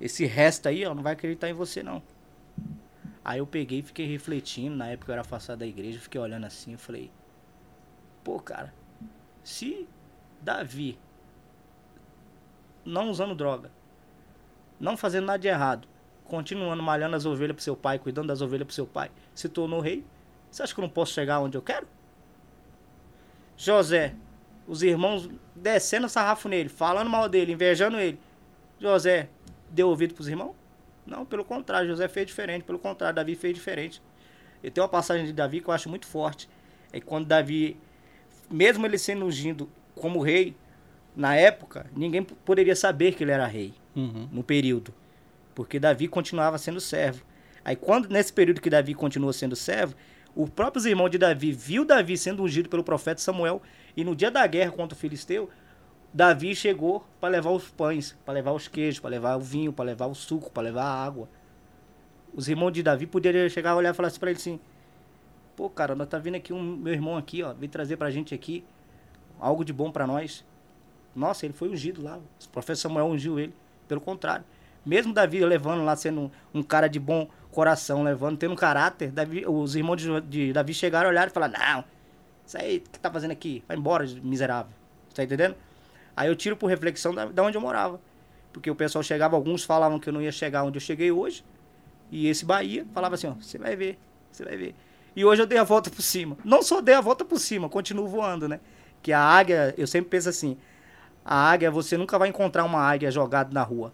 esse 0.00 0.26
resto 0.26 0.68
aí, 0.68 0.84
ó, 0.84 0.94
não 0.94 1.02
vai 1.02 1.12
acreditar 1.12 1.48
em 1.48 1.54
você, 1.54 1.82
não. 1.82 2.02
Aí 3.28 3.40
eu 3.40 3.46
peguei 3.46 3.80
e 3.80 3.82
fiquei 3.82 4.06
refletindo, 4.06 4.74
na 4.74 4.86
época 4.86 5.10
eu 5.10 5.12
era 5.12 5.20
afastado 5.20 5.58
da 5.58 5.66
igreja, 5.66 6.00
fiquei 6.00 6.18
olhando 6.18 6.46
assim, 6.46 6.72
eu 6.72 6.78
falei, 6.78 7.10
pô, 8.24 8.40
cara, 8.40 8.72
se 9.44 9.86
Davi, 10.40 10.98
não 12.86 13.10
usando 13.10 13.34
droga, 13.34 13.70
não 14.80 14.96
fazendo 14.96 15.26
nada 15.26 15.38
de 15.38 15.46
errado, 15.46 15.86
continuando 16.24 16.82
malhando 16.82 17.16
as 17.16 17.26
ovelhas 17.26 17.54
pro 17.54 17.62
seu 17.62 17.76
pai, 17.76 17.98
cuidando 17.98 18.28
das 18.28 18.40
ovelhas 18.40 18.64
pro 18.64 18.74
seu 18.74 18.86
pai, 18.86 19.10
se 19.34 19.46
tornou 19.46 19.80
rei, 19.80 20.06
você 20.50 20.62
acha 20.62 20.72
que 20.72 20.80
eu 20.80 20.84
não 20.84 20.88
posso 20.88 21.12
chegar 21.12 21.38
onde 21.40 21.58
eu 21.58 21.60
quero? 21.60 21.86
José, 23.58 24.14
os 24.66 24.82
irmãos 24.82 25.28
descendo 25.54 26.08
sarrafo 26.08 26.48
nele, 26.48 26.70
falando 26.70 27.10
mal 27.10 27.28
dele, 27.28 27.52
invejando 27.52 27.98
ele. 27.98 28.18
José 28.80 29.28
deu 29.68 29.90
ouvido 29.90 30.14
pros 30.14 30.28
irmãos? 30.28 30.56
Não, 31.08 31.24
pelo 31.24 31.44
contrário, 31.44 31.88
José 31.88 32.06
fez 32.06 32.26
diferente. 32.26 32.64
Pelo 32.64 32.78
contrário, 32.78 33.16
Davi 33.16 33.34
fez 33.34 33.54
diferente. 33.54 34.02
E 34.62 34.70
tem 34.70 34.82
uma 34.82 34.88
passagem 34.88 35.24
de 35.24 35.32
Davi 35.32 35.60
que 35.60 35.68
eu 35.68 35.74
acho 35.74 35.88
muito 35.88 36.06
forte. 36.06 36.48
É 36.92 37.00
quando 37.00 37.26
Davi, 37.26 37.76
mesmo 38.50 38.84
ele 38.84 38.98
sendo 38.98 39.24
ungido 39.24 39.68
como 39.94 40.20
rei, 40.20 40.54
na 41.16 41.34
época, 41.34 41.86
ninguém 41.96 42.22
poderia 42.22 42.76
saber 42.76 43.14
que 43.14 43.24
ele 43.24 43.32
era 43.32 43.46
rei. 43.46 43.72
Uhum. 43.96 44.28
No 44.30 44.44
período. 44.44 44.92
Porque 45.54 45.80
Davi 45.80 46.06
continuava 46.06 46.58
sendo 46.58 46.80
servo. 46.80 47.24
Aí 47.64 47.74
quando, 47.74 48.08
nesse 48.08 48.32
período 48.32 48.60
que 48.60 48.70
Davi 48.70 48.94
continua 48.94 49.32
sendo 49.32 49.56
servo, 49.56 49.96
os 50.36 50.50
próprios 50.50 50.86
irmãos 50.86 51.08
de 51.08 51.18
Davi 51.18 51.50
viu 51.50 51.84
Davi 51.84 52.16
sendo 52.16 52.42
ungido 52.42 52.68
pelo 52.68 52.84
profeta 52.84 53.20
Samuel. 53.20 53.62
E 53.96 54.04
no 54.04 54.14
dia 54.14 54.30
da 54.30 54.46
guerra 54.46 54.70
contra 54.70 54.96
o 54.96 54.98
Filisteu, 54.98 55.50
Davi 56.12 56.54
chegou 56.54 57.04
para 57.20 57.28
levar 57.28 57.50
os 57.50 57.68
pães, 57.68 58.16
para 58.24 58.34
levar 58.34 58.52
os 58.52 58.66
queijos, 58.66 58.98
para 58.98 59.10
levar 59.10 59.36
o 59.36 59.40
vinho, 59.40 59.72
para 59.72 59.84
levar 59.84 60.06
o 60.06 60.14
suco, 60.14 60.50
para 60.50 60.62
levar 60.62 60.84
a 60.84 61.04
água. 61.04 61.28
Os 62.32 62.48
irmãos 62.48 62.72
de 62.72 62.82
Davi 62.82 63.06
poderiam 63.06 63.48
chegar, 63.48 63.76
olhar 63.76 63.90
e 63.90 63.94
falar 63.94 64.08
assim 64.08 64.18
para 64.18 64.30
ele 64.30 64.38
assim: 64.38 64.60
"Pô, 65.54 65.68
cara, 65.68 65.94
nós 65.94 66.08
tá 66.08 66.18
vindo 66.18 66.36
aqui 66.36 66.52
um 66.52 66.62
meu 66.62 66.94
irmão 66.94 67.16
aqui, 67.16 67.42
ó, 67.42 67.52
veio 67.52 67.70
trazer 67.70 67.96
pra 67.96 68.10
gente 68.10 68.34
aqui 68.34 68.64
algo 69.38 69.64
de 69.64 69.72
bom 69.72 69.90
para 69.90 70.06
nós". 70.06 70.44
Nossa, 71.14 71.44
ele 71.44 71.52
foi 71.52 71.68
ungido 71.68 72.02
lá. 72.02 72.18
O 72.18 72.48
profeta 72.48 72.76
Samuel 72.76 73.06
ungiu 73.06 73.38
ele. 73.38 73.52
Pelo 73.86 74.00
contrário, 74.00 74.44
mesmo 74.84 75.12
Davi 75.12 75.44
levando 75.44 75.84
lá 75.84 75.96
sendo 75.96 76.20
um, 76.22 76.30
um 76.54 76.62
cara 76.62 76.88
de 76.88 77.00
bom 77.00 77.28
coração, 77.50 78.02
levando, 78.02 78.36
tendo 78.38 78.52
um 78.52 78.56
caráter, 78.56 79.10
Davi, 79.10 79.44
os 79.46 79.74
irmãos 79.74 79.96
de, 79.96 80.20
de 80.22 80.52
Davi 80.52 80.72
chegaram, 80.72 81.10
olharam 81.10 81.30
e 81.30 81.34
falaram: 81.34 81.54
"Não, 81.58 81.84
isso 82.46 82.56
aí 82.56 82.80
que 82.80 82.98
tá 82.98 83.10
fazendo 83.10 83.32
aqui? 83.32 83.62
Vai 83.68 83.76
embora, 83.76 84.06
miserável". 84.22 84.72
Tá 85.14 85.24
entendendo? 85.24 85.56
Aí 86.18 86.26
eu 86.26 86.34
tiro 86.34 86.56
por 86.56 86.66
reflexão 86.66 87.14
da, 87.14 87.26
da 87.26 87.44
onde 87.44 87.56
eu 87.56 87.60
morava. 87.60 88.00
Porque 88.52 88.68
o 88.68 88.74
pessoal 88.74 89.04
chegava, 89.04 89.36
alguns 89.36 89.62
falavam 89.62 90.00
que 90.00 90.08
eu 90.08 90.12
não 90.12 90.20
ia 90.20 90.32
chegar 90.32 90.64
onde 90.64 90.76
eu 90.76 90.80
cheguei 90.80 91.12
hoje. 91.12 91.44
E 92.10 92.26
esse 92.26 92.44
Bahia 92.44 92.84
falava 92.92 93.14
assim, 93.14 93.28
ó, 93.28 93.34
você 93.34 93.56
vai 93.56 93.76
ver, 93.76 93.96
você 94.32 94.44
vai 94.44 94.56
ver. 94.56 94.74
E 95.14 95.24
hoje 95.24 95.42
eu 95.42 95.46
dei 95.46 95.58
a 95.58 95.62
volta 95.62 95.90
por 95.90 96.02
cima. 96.02 96.36
Não 96.44 96.60
só 96.60 96.80
dei 96.80 96.96
a 96.96 97.00
volta 97.00 97.24
por 97.24 97.38
cima, 97.38 97.68
continuo 97.68 98.08
voando, 98.08 98.48
né? 98.48 98.58
Que 99.00 99.12
a 99.12 99.20
águia, 99.20 99.72
eu 99.78 99.86
sempre 99.86 100.10
penso 100.10 100.28
assim, 100.28 100.56
a 101.24 101.36
águia, 101.36 101.70
você 101.70 101.96
nunca 101.96 102.18
vai 102.18 102.28
encontrar 102.28 102.64
uma 102.64 102.80
águia 102.80 103.12
jogada 103.12 103.54
na 103.54 103.62
rua. 103.62 103.92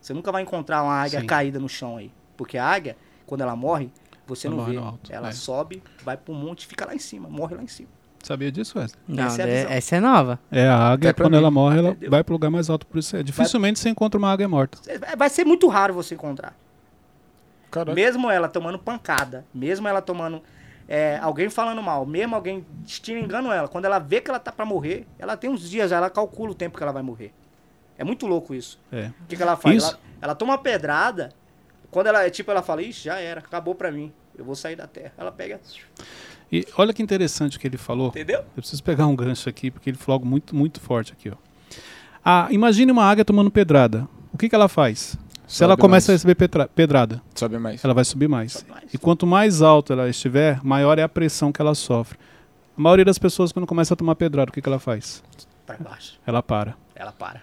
Você 0.00 0.14
nunca 0.14 0.30
vai 0.30 0.42
encontrar 0.42 0.80
uma 0.84 0.94
águia 0.94 1.22
Sim. 1.22 1.26
caída 1.26 1.58
no 1.58 1.68
chão 1.68 1.96
aí. 1.96 2.12
Porque 2.36 2.56
a 2.56 2.64
águia, 2.64 2.96
quando 3.26 3.40
ela 3.40 3.56
morre, 3.56 3.90
você 4.28 4.48
não, 4.48 4.58
não 4.58 4.64
vê. 4.64 5.12
Ela 5.12 5.30
é. 5.30 5.32
sobe, 5.32 5.82
vai 6.04 6.16
pro 6.16 6.32
monte 6.32 6.62
e 6.62 6.66
fica 6.68 6.86
lá 6.86 6.94
em 6.94 7.00
cima, 7.00 7.28
morre 7.28 7.56
lá 7.56 7.64
em 7.64 7.66
cima. 7.66 7.88
Sabia 8.24 8.50
disso, 8.50 8.78
Wesley? 8.78 9.00
Não, 9.06 9.24
essa 9.24 9.42
é, 9.42 9.64
é 9.64 9.76
essa 9.76 9.96
é 9.96 10.00
nova. 10.00 10.40
É, 10.50 10.66
a 10.66 10.92
águia, 10.92 11.12
quando 11.12 11.32
mim. 11.32 11.38
ela 11.38 11.50
morre, 11.50 11.78
ela 11.78 11.90
Entendeu? 11.90 12.10
vai 12.10 12.24
pro 12.24 12.32
lugar 12.34 12.50
mais 12.50 12.70
alto. 12.70 12.86
Por 12.86 12.98
isso 12.98 13.16
é, 13.16 13.22
dificilmente 13.22 13.76
vai... 13.76 13.82
você 13.82 13.88
encontra 13.90 14.18
uma 14.18 14.32
águia 14.32 14.48
morta. 14.48 14.78
Vai 15.16 15.28
ser 15.28 15.44
muito 15.44 15.68
raro 15.68 15.92
você 15.92 16.14
encontrar. 16.14 16.56
Caraca. 17.70 17.94
Mesmo 17.94 18.30
ela 18.30 18.48
tomando 18.48 18.78
pancada, 18.78 19.44
mesmo 19.52 19.86
ela 19.86 20.00
tomando 20.00 20.42
é, 20.88 21.18
alguém 21.20 21.50
falando 21.50 21.82
mal, 21.82 22.06
mesmo 22.06 22.34
alguém 22.34 22.64
extingando 22.86 23.50
ela, 23.50 23.68
quando 23.68 23.84
ela 23.84 23.98
vê 23.98 24.20
que 24.20 24.30
ela 24.30 24.38
tá 24.38 24.52
para 24.52 24.64
morrer, 24.64 25.06
ela 25.18 25.36
tem 25.36 25.50
uns 25.50 25.68
dias, 25.68 25.92
ela 25.92 26.08
calcula 26.08 26.52
o 26.52 26.54
tempo 26.54 26.76
que 26.76 26.82
ela 26.82 26.92
vai 26.92 27.02
morrer. 27.02 27.32
É 27.96 28.04
muito 28.04 28.26
louco 28.26 28.54
isso. 28.54 28.78
É. 28.92 29.06
O 29.22 29.26
que, 29.28 29.36
que 29.36 29.42
ela 29.42 29.56
faz? 29.56 29.82
Ela, 29.82 29.98
ela, 30.20 30.34
toma 30.34 30.52
uma 30.52 30.58
pedrada, 30.58 31.30
quando 31.90 32.08
ela, 32.08 32.28
tipo, 32.30 32.50
ela 32.50 32.62
fala, 32.62 32.82
ixi, 32.82 33.04
já 33.04 33.18
era, 33.18 33.40
acabou 33.40 33.74
pra 33.74 33.90
mim, 33.90 34.12
eu 34.36 34.44
vou 34.44 34.54
sair 34.54 34.76
da 34.76 34.86
terra. 34.86 35.12
Ela 35.16 35.32
pega... 35.32 35.60
E 36.56 36.66
olha 36.76 36.92
que 36.92 37.02
interessante 37.02 37.56
o 37.56 37.60
que 37.60 37.66
ele 37.66 37.76
falou. 37.76 38.08
Entendeu? 38.08 38.38
Eu 38.40 38.62
preciso 38.62 38.82
pegar 38.82 39.06
um 39.06 39.16
gancho 39.16 39.48
aqui, 39.48 39.70
porque 39.70 39.90
ele 39.90 39.96
falou 39.96 40.14
algo 40.14 40.26
muito, 40.26 40.54
muito 40.54 40.80
forte 40.80 41.12
aqui. 41.12 41.30
Ó. 41.30 41.34
Ah, 42.24 42.48
imagine 42.50 42.90
uma 42.92 43.04
águia 43.04 43.24
tomando 43.24 43.50
pedrada. 43.50 44.08
O 44.32 44.38
que, 44.38 44.48
que 44.48 44.54
ela 44.54 44.68
faz? 44.68 45.16
Se 45.46 45.62
ela 45.62 45.72
Sobe 45.72 45.82
começa 45.82 46.10
a 46.10 46.12
mais. 46.12 46.22
receber 46.22 46.34
petra- 46.36 46.68
pedrada, 46.68 47.22
Sobe 47.34 47.58
mais. 47.58 47.84
ela 47.84 47.92
vai 47.92 48.04
subir 48.04 48.28
mais. 48.28 48.52
Sobe 48.52 48.70
mais. 48.70 48.94
E 48.94 48.98
quanto 48.98 49.26
mais 49.26 49.60
alto 49.62 49.92
ela 49.92 50.08
estiver, 50.08 50.58
maior 50.64 50.98
é 50.98 51.02
a 51.02 51.08
pressão 51.08 51.52
que 51.52 51.60
ela 51.60 51.74
sofre. 51.74 52.18
A 52.76 52.80
maioria 52.80 53.04
das 53.04 53.18
pessoas, 53.18 53.52
quando 53.52 53.66
começa 53.66 53.92
a 53.94 53.96
tomar 53.96 54.14
pedrada, 54.14 54.50
o 54.50 54.52
que, 54.54 54.62
que 54.62 54.68
ela 54.68 54.78
faz? 54.78 55.22
Pra 55.66 55.76
baixo. 55.76 56.18
Ela 56.26 56.42
para. 56.42 56.76
Ela 56.94 57.12
para. 57.12 57.42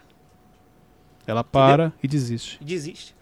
Ela 1.27 1.43
para 1.43 1.93
e 2.01 2.07
desiste. 2.07 2.57
E 2.59 2.65
desiste. 2.65 3.15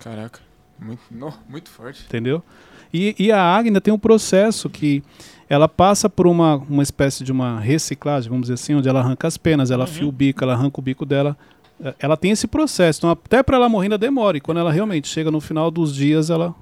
Caraca. 0.00 0.40
Muito, 0.78 1.02
no, 1.10 1.32
muito 1.48 1.70
forte. 1.70 2.04
Entendeu? 2.04 2.42
E, 2.92 3.14
e 3.18 3.30
a 3.32 3.42
águia 3.42 3.70
ainda 3.70 3.80
tem 3.80 3.92
um 3.92 3.98
processo 3.98 4.68
que 4.70 5.02
ela 5.48 5.68
passa 5.68 6.08
por 6.10 6.26
uma, 6.26 6.56
uma 6.56 6.82
espécie 6.82 7.24
de 7.24 7.32
uma 7.32 7.58
reciclagem, 7.58 8.28
vamos 8.28 8.44
dizer 8.44 8.54
assim, 8.54 8.74
onde 8.74 8.88
ela 8.88 9.00
arranca 9.00 9.26
as 9.26 9.36
penas, 9.36 9.70
ela 9.70 9.84
afia 9.84 10.06
o 10.06 10.12
bico, 10.12 10.42
ela 10.44 10.52
arranca 10.52 10.78
o 10.78 10.82
bico 10.82 11.06
dela. 11.06 11.36
Eh, 11.82 11.94
Ela 12.00 12.16
tem 12.16 12.30
esse 12.32 12.46
processo. 12.46 13.00
Então, 13.00 13.10
até 13.10 13.42
para 13.42 13.56
ela 13.56 13.68
morrer 13.68 13.86
ainda 13.86 13.96
demora. 13.98 14.36
E 14.36 14.40
quando 14.40 14.58
ela 14.58 14.70
realmente 14.72 15.08
chega 15.08 15.30
no 15.30 15.40
final 15.40 15.70
dos 15.70 15.94
dias, 15.94 16.28
ela 16.28 16.54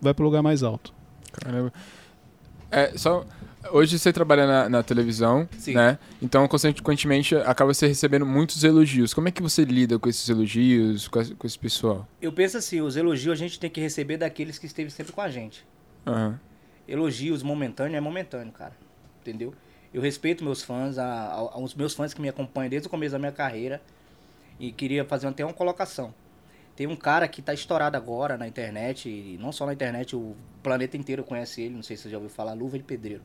vai 0.00 0.12
para 0.14 0.22
o 0.22 0.26
lugar 0.26 0.42
mais 0.42 0.62
alto. 0.62 0.92
Caramba. 1.32 1.72
É, 2.70 2.92
só. 2.96 3.24
Hoje 3.70 3.96
você 3.96 4.12
trabalha 4.12 4.44
na, 4.44 4.68
na 4.68 4.82
televisão, 4.82 5.48
Sim. 5.56 5.74
né? 5.74 5.96
Então, 6.20 6.48
consequentemente, 6.48 7.36
acaba 7.36 7.72
você 7.72 7.86
recebendo 7.86 8.26
muitos 8.26 8.64
elogios. 8.64 9.14
Como 9.14 9.28
é 9.28 9.30
que 9.30 9.40
você 9.40 9.62
lida 9.64 10.00
com 10.00 10.08
esses 10.08 10.28
elogios, 10.28 11.06
com, 11.06 11.20
esse- 11.20 11.34
com 11.36 11.46
esse 11.46 11.58
pessoal? 11.58 12.08
Eu 12.20 12.32
penso 12.32 12.56
assim, 12.56 12.80
os 12.80 12.96
elogios 12.96 13.32
a 13.32 13.36
gente 13.36 13.60
tem 13.60 13.70
que 13.70 13.80
receber 13.80 14.16
daqueles 14.16 14.58
que 14.58 14.66
esteve 14.66 14.90
sempre 14.90 15.12
com 15.12 15.20
a 15.20 15.28
gente. 15.30 15.64
Aham. 16.06 16.38
Elogios 16.86 17.42
momentâneos 17.42 17.96
é 17.96 18.00
momentâneo, 18.00 18.52
cara. 18.52 18.72
Entendeu? 19.20 19.54
Eu 19.94 20.00
respeito 20.02 20.42
meus 20.42 20.62
fãs, 20.62 20.98
a, 20.98 21.04
a- 21.04 21.34
aos 21.34 21.74
meus 21.74 21.94
fãs 21.94 22.12
que 22.12 22.20
me 22.20 22.28
acompanham 22.28 22.70
desde 22.70 22.88
o 22.88 22.90
começo 22.90 23.12
da 23.12 23.18
minha 23.18 23.32
carreira. 23.32 23.80
E 24.58 24.70
queria 24.72 25.04
fazer 25.04 25.26
até 25.26 25.44
uma 25.44 25.54
colocação. 25.54 26.14
Tem 26.76 26.86
um 26.86 26.96
cara 26.96 27.28
que 27.28 27.42
tá 27.42 27.52
estourado 27.52 27.96
agora 27.96 28.36
na 28.36 28.46
internet, 28.48 29.08
e 29.08 29.36
não 29.40 29.52
só 29.52 29.66
na 29.66 29.72
internet, 29.74 30.16
o 30.16 30.34
planeta 30.62 30.96
inteiro 30.96 31.22
conhece 31.22 31.60
ele, 31.62 31.74
não 31.74 31.82
sei 31.82 31.96
se 31.96 32.04
você 32.04 32.10
já 32.10 32.16
ouviu 32.16 32.30
falar, 32.30 32.52
Luva 32.54 32.78
de 32.78 32.84
Pedreiro. 32.84 33.22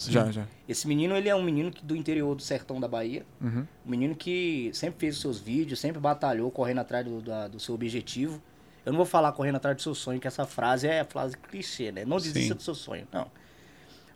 Já, 0.00 0.30
já. 0.30 0.46
Esse 0.68 0.86
menino, 0.88 1.16
ele 1.16 1.28
é 1.28 1.34
um 1.34 1.42
menino 1.42 1.70
que, 1.70 1.84
do 1.84 1.94
interior 1.96 2.34
do 2.34 2.42
sertão 2.42 2.80
da 2.80 2.86
Bahia. 2.88 3.24
Uhum. 3.40 3.66
Um 3.86 3.90
menino 3.90 4.14
que 4.14 4.70
sempre 4.72 5.00
fez 5.00 5.16
os 5.16 5.20
seus 5.20 5.38
vídeos, 5.40 5.78
sempre 5.80 6.00
batalhou, 6.00 6.50
correndo 6.50 6.78
atrás 6.80 7.04
do, 7.04 7.20
da- 7.20 7.48
do 7.48 7.58
seu 7.60 7.74
objetivo. 7.74 8.40
Eu 8.84 8.92
não 8.92 8.98
vou 8.98 9.06
falar 9.06 9.32
correndo 9.32 9.56
atrás 9.56 9.76
do 9.76 9.82
seu 9.82 9.94
sonho, 9.94 10.20
que 10.20 10.26
essa 10.28 10.44
frase 10.46 10.86
é 10.86 11.02
frase 11.04 11.36
clichê, 11.36 11.90
né? 11.90 12.04
Não 12.04 12.18
desista 12.18 12.40
Sim. 12.40 12.54
do 12.54 12.62
seu 12.62 12.74
sonho, 12.74 13.06
não. 13.12 13.26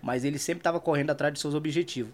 Mas 0.03 0.25
ele 0.25 0.39
sempre 0.39 0.61
estava 0.61 0.79
correndo 0.79 1.11
atrás 1.11 1.33
dos 1.33 1.41
seus 1.41 1.55
objetivos. 1.55 2.13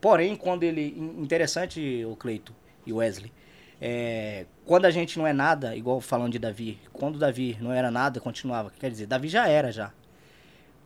Porém, 0.00 0.34
quando 0.36 0.62
ele. 0.64 0.94
in- 0.96 1.22
Interessante, 1.22 2.04
o 2.04 2.16
Cleito 2.16 2.54
e 2.84 2.92
o 2.92 2.96
Wesley. 2.96 3.32
é, 3.80 4.46
quando 4.66 4.84
a 4.86 4.90
gente 4.90 5.18
não 5.18 5.26
é 5.26 5.32
nada, 5.32 5.74
igual 5.76 6.00
falando 6.00 6.32
de 6.32 6.38
Davi, 6.38 6.78
quando 6.92 7.18
Davi 7.18 7.56
não 7.60 7.72
era 7.72 7.90
nada, 7.90 8.20
continuava. 8.20 8.70
Quer 8.78 8.90
dizer, 8.90 9.06
Davi 9.06 9.28
já 9.28 9.48
era 9.48 9.70
já. 9.72 9.92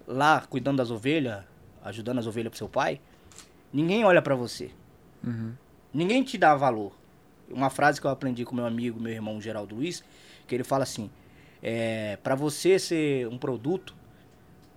Lá, 0.07 0.41
cuidando 0.49 0.79
das 0.79 0.91
ovelhas, 0.91 1.43
ajudando 1.85 2.19
as 2.19 2.27
ovelhas 2.27 2.51
pro 2.51 2.59
seu 2.59 2.69
pai, 2.69 3.01
ninguém 3.73 4.05
olha 4.05 4.23
pra 4.23 4.35
você. 4.35 4.71
Uhum. 5.25 5.53
Ninguém 5.93 6.23
te 6.23 6.39
dá 6.39 6.55
valor. 6.55 6.93
Uma 7.51 7.71
frase 7.71 8.01
que 8.01 8.07
eu 8.07 8.11
aprendi 8.11 8.45
com 8.45 8.55
meu 8.55 8.67
amigo, 8.67 9.01
meu 9.01 9.13
irmão 9.13 9.41
Geraldo 9.41 9.75
Luiz, 9.75 10.03
que 10.49 10.55
ele 10.55 10.65
fala 10.65 10.83
assim: 10.83 11.09
é, 11.63 12.17
para 12.23 12.35
você 12.35 12.79
ser 12.79 13.29
um 13.29 13.39
produto, 13.39 13.95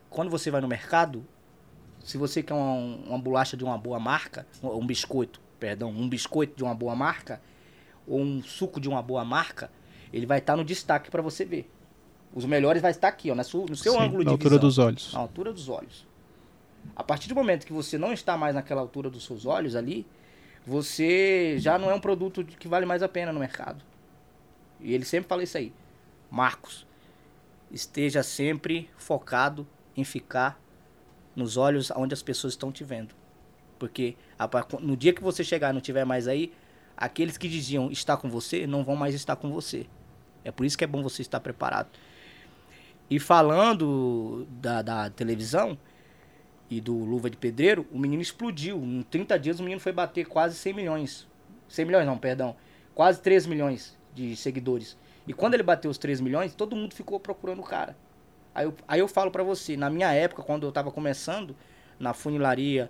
quando 0.09 0.29
você 0.29 0.51
vai 0.51 0.61
no 0.61 0.67
mercado, 0.67 1.25
se 2.03 2.17
você 2.17 2.43
quer 2.43 2.53
uma, 2.53 2.73
uma 3.07 3.17
bolacha 3.17 3.57
de 3.57 3.63
uma 3.63 3.77
boa 3.77 3.99
marca, 3.99 4.45
um 4.61 4.85
biscoito, 4.85 5.41
perdão, 5.59 5.89
um 5.89 6.07
biscoito 6.07 6.55
de 6.55 6.63
uma 6.63 6.75
boa 6.75 6.95
marca, 6.95 7.41
ou 8.07 8.19
um 8.19 8.43
suco 8.43 8.79
de 8.79 8.89
uma 8.89 9.01
boa 9.01 9.23
marca, 9.23 9.71
ele 10.11 10.25
vai 10.25 10.39
estar 10.39 10.55
no 10.55 10.63
destaque 10.65 11.09
para 11.09 11.21
você 11.21 11.45
ver. 11.45 11.71
Os 12.33 12.45
melhores 12.45 12.81
vai 12.81 12.91
estar 12.91 13.07
aqui, 13.07 13.29
ó, 13.31 13.35
na 13.35 13.43
no 13.43 13.75
seu 13.75 13.93
Sim, 13.93 13.99
ângulo 13.99 14.19
na 14.19 14.23
de 14.23 14.29
altura 14.29 14.49
visão. 14.51 14.59
dos 14.59 14.77
olhos. 14.77 15.13
Na 15.13 15.19
altura 15.19 15.53
dos 15.53 15.69
olhos. 15.69 16.07
A 16.95 17.03
partir 17.03 17.27
do 17.29 17.35
momento 17.35 17.65
que 17.65 17.73
você 17.73 17.97
não 17.97 18.11
está 18.11 18.37
mais 18.37 18.55
naquela 18.55 18.81
altura 18.81 19.09
dos 19.09 19.25
seus 19.25 19.45
olhos 19.45 19.75
ali, 19.75 20.07
você 20.65 21.55
já 21.59 21.77
não 21.77 21.89
é 21.89 21.93
um 21.93 21.99
produto 21.99 22.43
que 22.43 22.67
vale 22.67 22.85
mais 22.85 23.03
a 23.03 23.09
pena 23.09 23.31
no 23.31 23.39
mercado. 23.39 23.83
E 24.81 24.93
ele 24.93 25.05
sempre 25.05 25.27
fala 25.27 25.43
isso 25.43 25.57
aí. 25.57 25.71
Marcos, 26.29 26.85
esteja 27.71 28.23
sempre 28.23 28.89
focado 28.97 29.67
em 29.95 30.03
ficar 30.03 30.59
nos 31.35 31.57
olhos 31.57 31.91
onde 31.91 32.13
as 32.13 32.23
pessoas 32.23 32.53
estão 32.53 32.71
te 32.71 32.83
vendo. 32.83 33.13
Porque 33.77 34.15
no 34.79 34.95
dia 34.95 35.13
que 35.13 35.23
você 35.23 35.43
chegar 35.43 35.71
e 35.71 35.73
não 35.73 35.81
tiver 35.81 36.05
mais 36.05 36.27
aí, 36.27 36.53
aqueles 36.95 37.37
que 37.37 37.47
diziam 37.47 37.91
estar 37.91 38.17
com 38.17 38.29
você 38.29 38.67
não 38.67 38.83
vão 38.83 38.95
mais 38.95 39.15
estar 39.15 39.35
com 39.35 39.51
você. 39.51 39.85
É 40.43 40.51
por 40.51 40.65
isso 40.65 40.77
que 40.77 40.83
é 40.83 40.87
bom 40.87 41.01
você 41.03 41.21
estar 41.21 41.39
preparado. 41.39 41.89
E 43.09 43.19
falando 43.19 44.47
da, 44.49 44.81
da 44.81 45.09
televisão 45.09 45.77
e 46.69 46.79
do 46.79 46.95
Luva 46.95 47.29
de 47.29 47.37
Pedreiro, 47.37 47.85
o 47.91 47.99
menino 47.99 48.21
explodiu. 48.21 48.77
Em 48.77 49.01
30 49.03 49.37
dias 49.37 49.59
o 49.59 49.63
menino 49.63 49.81
foi 49.81 49.91
bater 49.91 50.25
quase 50.25 50.55
100 50.55 50.73
milhões. 50.73 51.27
100 51.67 51.85
milhões 51.85 52.05
não, 52.05 52.17
perdão. 52.17 52.55
Quase 52.95 53.21
3 53.21 53.45
milhões 53.45 53.97
de 54.13 54.35
seguidores. 54.35 54.97
E 55.27 55.33
quando 55.33 55.53
ele 55.53 55.63
bateu 55.63 55.89
os 55.89 55.97
3 55.97 56.19
milhões, 56.21 56.53
todo 56.53 56.75
mundo 56.75 56.93
ficou 56.93 57.19
procurando 57.19 57.59
o 57.59 57.63
cara. 57.63 57.95
Aí 58.53 58.65
eu, 58.65 58.73
aí 58.87 58.99
eu 58.99 59.07
falo 59.07 59.31
pra 59.31 59.43
você, 59.43 59.77
na 59.77 59.89
minha 59.89 60.11
época, 60.11 60.43
quando 60.43 60.65
eu 60.65 60.71
tava 60.71 60.91
começando, 60.91 61.55
na 61.99 62.13
funilaria, 62.13 62.89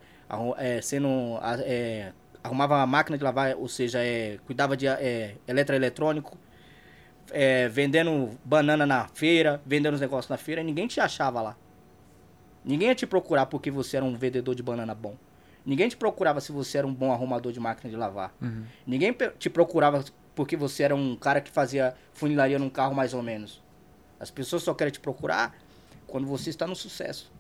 é, 0.57 0.81
sendo. 0.81 1.09
é, 1.65 2.13
arrumava 2.43 2.81
a 2.81 2.87
máquina 2.87 3.17
de 3.17 3.23
lavar, 3.23 3.55
ou 3.55 3.67
seja, 3.67 3.99
é, 3.99 4.39
cuidava 4.45 4.75
de 4.75 4.87
é, 4.87 5.35
eletroeletrônico, 5.47 6.37
é, 7.31 7.67
vendendo 7.67 8.31
banana 8.43 8.85
na 8.85 9.07
feira, 9.09 9.61
vendendo 9.65 9.93
os 9.93 10.01
negócios 10.01 10.29
na 10.29 10.37
feira, 10.37 10.63
ninguém 10.63 10.87
te 10.87 10.99
achava 10.99 11.41
lá. 11.41 11.57
Ninguém 12.63 12.89
ia 12.89 12.95
te 12.95 13.05
procurar 13.05 13.45
porque 13.45 13.69
você 13.69 13.97
era 13.97 14.05
um 14.05 14.15
vendedor 14.15 14.55
de 14.55 14.63
banana 14.63 14.95
bom. 14.95 15.15
Ninguém 15.65 15.87
te 15.89 15.95
procurava 15.97 16.41
se 16.41 16.51
você 16.51 16.77
era 16.79 16.87
um 16.87 16.93
bom 16.93 17.11
arrumador 17.11 17.51
de 17.51 17.59
máquina 17.59 17.89
de 17.89 17.95
lavar. 17.95 18.33
Uhum. 18.41 18.63
Ninguém 18.85 19.15
te 19.37 19.49
procurava 19.49 20.03
porque 20.35 20.57
você 20.57 20.83
era 20.83 20.95
um 20.95 21.15
cara 21.15 21.39
que 21.41 21.51
fazia 21.51 21.93
funilaria 22.13 22.57
num 22.57 22.69
carro 22.69 22.95
mais 22.95 23.13
ou 23.13 23.21
menos. 23.21 23.61
As 24.19 24.31
pessoas 24.31 24.63
só 24.63 24.73
querem 24.73 24.91
te 24.91 24.99
procurar 24.99 25.55
quando 26.07 26.25
você 26.25 26.49
está 26.49 26.65
no 26.65 26.75
sucesso. 26.75 27.31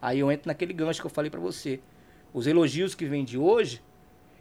Aí 0.00 0.20
eu 0.20 0.30
entro 0.30 0.46
naquele 0.48 0.72
gancho 0.72 1.00
que 1.00 1.06
eu 1.06 1.10
falei 1.10 1.30
pra 1.30 1.40
você. 1.40 1.80
Os 2.32 2.46
elogios 2.46 2.94
que 2.94 3.06
vêm 3.06 3.24
de 3.24 3.36
hoje, 3.38 3.82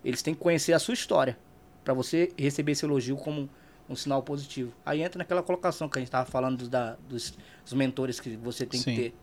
eles 0.05 0.21
têm 0.21 0.33
que 0.35 0.39
conhecer 0.39 0.73
a 0.73 0.79
sua 0.79 0.93
história 0.93 1.37
Pra 1.83 1.93
você 1.93 2.33
receber 2.37 2.73
esse 2.73 2.83
elogio 2.85 3.15
como 3.15 3.49
um 3.89 3.95
sinal 3.95 4.21
positivo. 4.21 4.73
Aí 4.85 5.01
entra 5.01 5.17
naquela 5.17 5.41
colocação 5.41 5.87
que 5.87 5.97
a 5.97 6.01
gente 6.01 6.11
tava 6.11 6.29
falando 6.29 6.57
dos, 6.57 6.67
da- 6.67 6.97
dos, 7.07 7.33
dos 7.63 7.71
mentores 7.73 8.19
que 8.19 8.35
você 8.35 8.65
tem 8.65 8.81
Sim. 8.81 8.93
que 8.93 9.01
ter. 9.03 9.15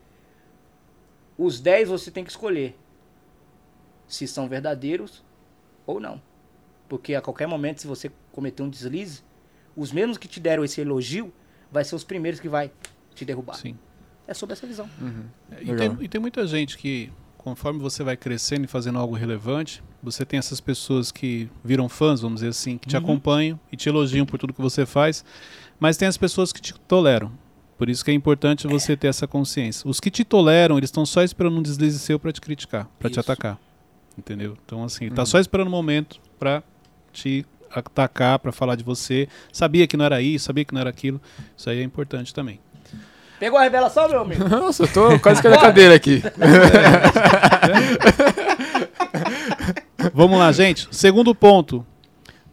Os 1.37 1.61
10 1.61 1.89
você 1.91 2.11
tem 2.11 2.25
que 2.25 2.31
escolher 2.31 2.75
se 4.09 4.27
são 4.27 4.49
verdadeiros 4.49 5.23
ou 5.87 5.99
não. 6.01 6.21
Porque 6.89 7.15
a 7.15 7.21
qualquer 7.21 7.47
momento, 7.47 7.81
se 7.81 7.87
você 7.87 8.11
cometer 8.33 8.63
um 8.63 8.69
deslize, 8.69 9.23
os 9.77 9.91
mesmos 9.93 10.19
que 10.19 10.29
te 10.29 10.39
deram 10.41 10.65
esse 10.65 10.81
elogio 10.81 11.33
vai 11.73 11.85
ser 11.85 11.95
os 11.97 12.05
primeiros 12.05 12.39
que 12.41 12.49
vai 12.49 12.71
te 13.15 13.25
derrubar. 13.25 13.55
Sim. 13.55 13.77
É 14.27 14.33
sobre 14.35 14.53
essa 14.55 14.67
visão. 14.67 14.89
Uhum. 15.01 15.25
E 15.61 15.71
Legal. 15.73 15.97
tem, 15.97 16.05
e 16.05 16.09
tem 16.09 16.21
muita 16.21 16.47
gente 16.47 16.79
que, 16.79 17.11
conforme 17.37 17.81
você 17.81 18.03
vai 18.03 18.17
crescendo 18.17 18.65
e 18.65 18.67
fazendo 18.67 18.99
algo 18.99 19.15
relevante, 19.15 19.83
você 20.03 20.25
tem 20.25 20.39
essas 20.39 20.61
pessoas 20.61 21.11
que 21.11 21.49
viram 21.65 21.89
fãs, 21.89 22.21
vamos 22.21 22.37
dizer 22.41 22.49
assim, 22.51 22.79
que 22.79 22.87
te 22.89 22.97
Uhum. 22.97 23.03
acompanham 23.03 23.61
e 23.73 23.77
te 23.77 23.89
elogiam 23.89 24.25
por 24.25 24.39
tudo 24.39 24.53
que 24.53 24.61
você 24.63 24.87
faz, 24.87 25.25
mas 25.81 25.97
tem 25.97 26.07
as 26.09 26.17
pessoas 26.17 26.53
que 26.53 26.61
te 26.61 26.75
toleram. 26.81 27.33
Por 27.77 27.89
isso 27.91 28.05
que 28.05 28.11
é 28.11 28.15
importante 28.15 28.67
você 28.69 28.97
ter 28.97 29.09
essa 29.09 29.27
consciência. 29.27 29.89
Os 29.91 29.99
que 29.99 30.11
te 30.11 30.25
toleram, 30.25 30.79
eles 30.79 30.89
estão 30.89 31.05
só 31.05 31.23
esperando 31.23 31.59
um 31.59 31.63
deslize 31.63 31.99
seu 31.99 32.19
para 32.21 32.31
te 32.33 32.41
criticar, 32.41 32.89
para 32.99 33.11
te 33.11 33.19
atacar. 33.19 33.59
Entendeu? 34.17 34.57
Então, 34.65 34.85
assim, 34.85 35.09
tá 35.11 35.23
Uhum. 35.23 35.27
só 35.27 35.39
esperando 35.41 35.69
um 35.69 35.71
momento 35.71 36.21
para 36.39 36.63
te 37.13 37.45
atacar, 37.71 38.39
para 38.39 38.53
falar 38.53 38.77
de 38.77 38.85
você. 38.85 39.29
Sabia 39.53 39.87
que 39.87 39.97
não 39.97 40.05
era 40.05 40.23
isso, 40.23 40.45
sabia 40.47 40.65
que 40.65 40.73
não 40.73 40.81
era 40.81 40.91
aquilo. 40.91 41.21
Isso 41.57 41.69
aí 41.69 41.81
é 41.81 41.83
importante 41.83 42.33
também. 42.33 42.61
Pegou 43.41 43.59
a 43.59 43.63
revelação, 43.63 44.09
meu 44.09 44.21
amigo? 44.21 44.47
Nossa, 44.49 44.85
eu 44.85 44.93
tô 44.93 45.19
quase 45.19 45.43
que 45.43 45.49
na 45.49 45.59
cadeira 45.59 45.95
aqui. 45.95 46.23
Vamos 50.13 50.39
lá, 50.39 50.51
gente. 50.53 50.89
Segundo 50.91 51.35
ponto: 51.35 51.85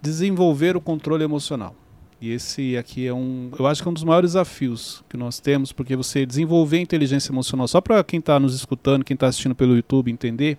desenvolver 0.01 0.75
o 0.75 0.81
controle 0.81 1.23
emocional. 1.23 1.75
E 2.19 2.31
esse 2.31 2.77
aqui 2.77 3.07
é 3.07 3.13
um, 3.13 3.49
eu 3.57 3.65
acho 3.65 3.81
que 3.81 3.87
é 3.87 3.91
um 3.91 3.93
dos 3.93 4.03
maiores 4.03 4.31
desafios 4.33 5.03
que 5.09 5.17
nós 5.17 5.39
temos, 5.39 5.71
porque 5.71 5.95
você 5.95 6.23
desenvolver 6.23 6.77
a 6.77 6.81
inteligência 6.81 7.31
emocional, 7.31 7.67
só 7.67 7.81
para 7.81 8.03
quem 8.03 8.19
está 8.19 8.39
nos 8.39 8.53
escutando, 8.53 9.03
quem 9.03 9.15
está 9.15 9.25
assistindo 9.27 9.55
pelo 9.55 9.75
YouTube 9.75 10.11
entender, 10.11 10.55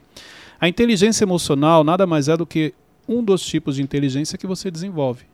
a 0.62 0.68
inteligência 0.68 1.24
emocional 1.24 1.82
nada 1.82 2.06
mais 2.06 2.28
é 2.28 2.36
do 2.36 2.46
que 2.46 2.72
um 3.08 3.20
dos 3.20 3.44
tipos 3.44 3.74
de 3.74 3.82
inteligência 3.82 4.38
que 4.38 4.46
você 4.46 4.70
desenvolve. 4.70 5.24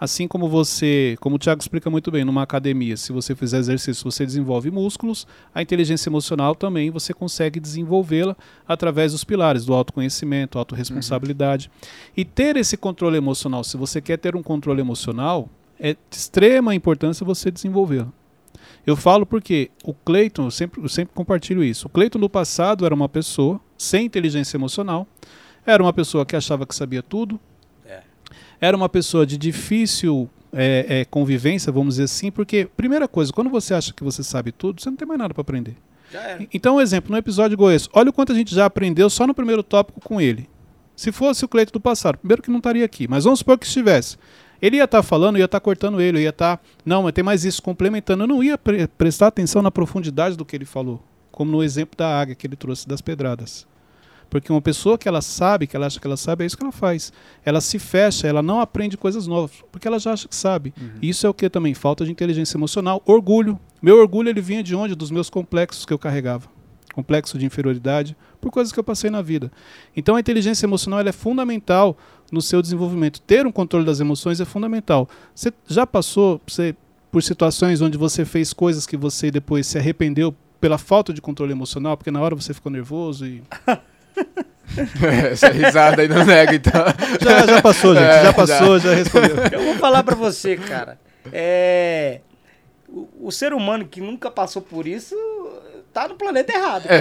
Assim 0.00 0.26
como 0.26 0.48
você, 0.48 1.16
como 1.20 1.36
o 1.36 1.38
Thiago 1.38 1.60
explica 1.60 1.88
muito 1.88 2.10
bem, 2.10 2.24
numa 2.24 2.42
academia, 2.42 2.96
se 2.96 3.12
você 3.12 3.36
fizer 3.36 3.58
exercício, 3.58 4.02
você 4.02 4.26
desenvolve 4.26 4.68
músculos, 4.68 5.28
a 5.54 5.62
inteligência 5.62 6.08
emocional 6.08 6.56
também 6.56 6.90
você 6.90 7.14
consegue 7.14 7.60
desenvolvê-la 7.60 8.36
através 8.66 9.12
dos 9.12 9.22
pilares 9.22 9.64
do 9.64 9.72
autoconhecimento, 9.72 10.58
autorresponsabilidade. 10.58 11.70
E 12.16 12.24
ter 12.24 12.56
esse 12.56 12.76
controle 12.76 13.16
emocional, 13.16 13.62
se 13.62 13.76
você 13.76 14.00
quer 14.00 14.16
ter 14.16 14.34
um 14.34 14.42
controle 14.42 14.80
emocional, 14.80 15.48
é 15.78 15.92
de 15.92 16.00
extrema 16.10 16.74
importância 16.74 17.24
você 17.24 17.48
desenvolvê-lo. 17.48 18.12
Eu 18.84 18.96
falo 18.96 19.24
porque 19.24 19.70
o 19.84 19.94
Cleiton, 19.94 20.46
eu 20.46 20.50
sempre, 20.50 20.82
eu 20.82 20.88
sempre 20.88 21.14
compartilho 21.14 21.62
isso. 21.62 21.86
O 21.86 21.90
Cleiton 21.90 22.18
no 22.18 22.28
passado 22.28 22.84
era 22.84 22.92
uma 22.92 23.08
pessoa 23.08 23.60
sem 23.78 24.04
inteligência 24.04 24.56
emocional, 24.58 25.06
era 25.64 25.82
uma 25.82 25.92
pessoa 25.92 26.26
que 26.26 26.34
achava 26.36 26.66
que 26.66 26.74
sabia 26.74 27.02
tudo, 27.02 27.40
É. 27.86 28.00
era 28.60 28.76
uma 28.76 28.88
pessoa 28.88 29.24
de 29.24 29.38
difícil 29.38 30.28
é, 30.52 31.00
é, 31.00 31.04
convivência, 31.04 31.70
vamos 31.70 31.94
dizer 31.94 32.04
assim, 32.04 32.30
porque, 32.30 32.68
primeira 32.76 33.06
coisa, 33.06 33.32
quando 33.32 33.48
você 33.50 33.72
acha 33.74 33.92
que 33.92 34.02
você 34.02 34.22
sabe 34.22 34.50
tudo, 34.50 34.80
você 34.82 34.88
não 34.90 34.96
tem 34.96 35.06
mais 35.06 35.18
nada 35.20 35.32
para 35.32 35.42
aprender. 35.42 35.76
Então, 36.54 36.76
um 36.76 36.80
exemplo, 36.80 37.12
no 37.12 37.18
episódio 37.18 37.54
Goiás, 37.56 37.86
olha 37.92 38.08
o 38.08 38.12
quanto 38.14 38.32
a 38.32 38.34
gente 38.34 38.54
já 38.54 38.64
aprendeu 38.64 39.10
só 39.10 39.26
no 39.26 39.34
primeiro 39.34 39.62
tópico 39.62 40.00
com 40.00 40.18
ele. 40.18 40.48
Se 40.96 41.12
fosse 41.12 41.44
o 41.44 41.48
Cleito 41.48 41.70
do 41.70 41.78
passado, 41.80 42.16
primeiro 42.16 42.40
que 42.42 42.50
não 42.50 42.56
estaria 42.56 42.82
aqui, 42.84 43.06
mas 43.06 43.24
vamos 43.24 43.40
supor 43.40 43.58
que 43.58 43.66
estivesse. 43.66 44.16
Ele 44.60 44.78
ia 44.78 44.84
estar 44.84 45.02
falando, 45.02 45.36
eu 45.36 45.40
ia 45.40 45.44
estar 45.44 45.60
cortando 45.60 46.00
ele, 46.00 46.20
ia 46.22 46.30
estar. 46.30 46.60
Não, 46.84 47.02
mas 47.02 47.12
tem 47.12 47.22
mais 47.22 47.44
isso, 47.44 47.62
complementando. 47.62 48.24
Eu 48.24 48.26
não 48.26 48.42
ia 48.42 48.56
pre- 48.56 48.88
prestar 48.88 49.26
atenção 49.26 49.60
na 49.60 49.70
profundidade 49.70 50.34
do 50.34 50.44
que 50.46 50.56
ele 50.56 50.64
falou. 50.64 51.00
Como 51.30 51.52
no 51.52 51.62
exemplo 51.62 51.94
da 51.96 52.18
águia 52.20 52.34
que 52.34 52.46
ele 52.46 52.56
trouxe 52.56 52.88
das 52.88 53.00
pedradas. 53.02 53.66
Porque 54.30 54.52
uma 54.52 54.60
pessoa 54.60 54.98
que 54.98 55.08
ela 55.08 55.22
sabe, 55.22 55.66
que 55.66 55.74
ela 55.74 55.86
acha 55.86 55.98
que 55.98 56.06
ela 56.06 56.16
sabe, 56.16 56.44
é 56.44 56.46
isso 56.46 56.56
que 56.56 56.62
ela 56.62 56.72
faz. 56.72 57.12
Ela 57.44 57.60
se 57.60 57.78
fecha, 57.78 58.26
ela 58.26 58.42
não 58.42 58.60
aprende 58.60 58.96
coisas 58.96 59.26
novas, 59.26 59.52
porque 59.72 59.88
ela 59.88 59.98
já 59.98 60.12
acha 60.12 60.28
que 60.28 60.36
sabe. 60.36 60.74
E 61.00 61.08
Isso 61.08 61.26
é 61.26 61.30
o 61.30 61.34
que 61.34 61.48
também? 61.48 61.72
Falta 61.74 62.04
de 62.04 62.10
inteligência 62.10 62.56
emocional. 62.56 63.02
Orgulho. 63.06 63.58
Meu 63.80 63.98
orgulho 63.98 64.28
ele 64.28 64.40
vinha 64.40 64.62
de 64.62 64.74
onde? 64.74 64.94
Dos 64.94 65.10
meus 65.10 65.30
complexos 65.30 65.86
que 65.86 65.92
eu 65.92 65.98
carregava. 65.98 66.48
Complexo 66.92 67.38
de 67.38 67.46
inferioridade, 67.46 68.16
por 68.40 68.50
coisas 68.50 68.72
que 68.72 68.78
eu 68.78 68.84
passei 68.84 69.08
na 69.08 69.22
vida. 69.22 69.52
Então 69.96 70.16
a 70.16 70.20
inteligência 70.20 70.66
emocional 70.66 71.00
ela 71.00 71.08
é 71.08 71.12
fundamental 71.12 71.96
no 72.30 72.42
seu 72.42 72.60
desenvolvimento. 72.60 73.20
Ter 73.20 73.46
um 73.46 73.52
controle 73.52 73.86
das 73.86 74.00
emoções 74.00 74.40
é 74.40 74.44
fundamental. 74.44 75.08
Você 75.34 75.52
já 75.66 75.86
passou 75.86 76.40
você, 76.46 76.74
por 77.10 77.22
situações 77.22 77.80
onde 77.80 77.96
você 77.96 78.24
fez 78.24 78.52
coisas 78.52 78.84
que 78.84 78.96
você 78.96 79.30
depois 79.30 79.66
se 79.66 79.78
arrependeu 79.78 80.34
pela 80.60 80.76
falta 80.76 81.12
de 81.12 81.20
controle 81.20 81.52
emocional, 81.52 81.96
porque 81.96 82.10
na 82.10 82.20
hora 82.20 82.34
você 82.34 82.52
ficou 82.52 82.70
nervoso 82.70 83.26
e 83.26 83.42
Essa 85.32 85.48
risada 85.48 86.02
aí 86.02 86.08
não 86.08 86.24
nega, 86.24 86.54
então. 86.54 86.84
já, 87.20 87.46
já 87.46 87.62
passou, 87.62 87.94
gente, 87.94 88.04
É, 88.04 88.22
já 88.24 88.32
passou, 88.32 88.78
já 88.78 88.94
respondeu. 88.94 89.36
Eu 89.50 89.64
vou 89.64 89.74
falar 89.76 90.02
pra 90.02 90.14
você, 90.14 90.56
cara. 90.56 90.98
É. 91.32 92.20
O, 92.88 93.08
o 93.28 93.32
ser 93.32 93.52
humano 93.52 93.86
que 93.86 94.00
nunca 94.00 94.30
passou 94.30 94.62
por 94.62 94.86
isso 94.86 95.14
tá 95.92 96.06
no 96.08 96.14
planeta 96.14 96.52
errado. 96.52 96.84
cara. 96.86 96.98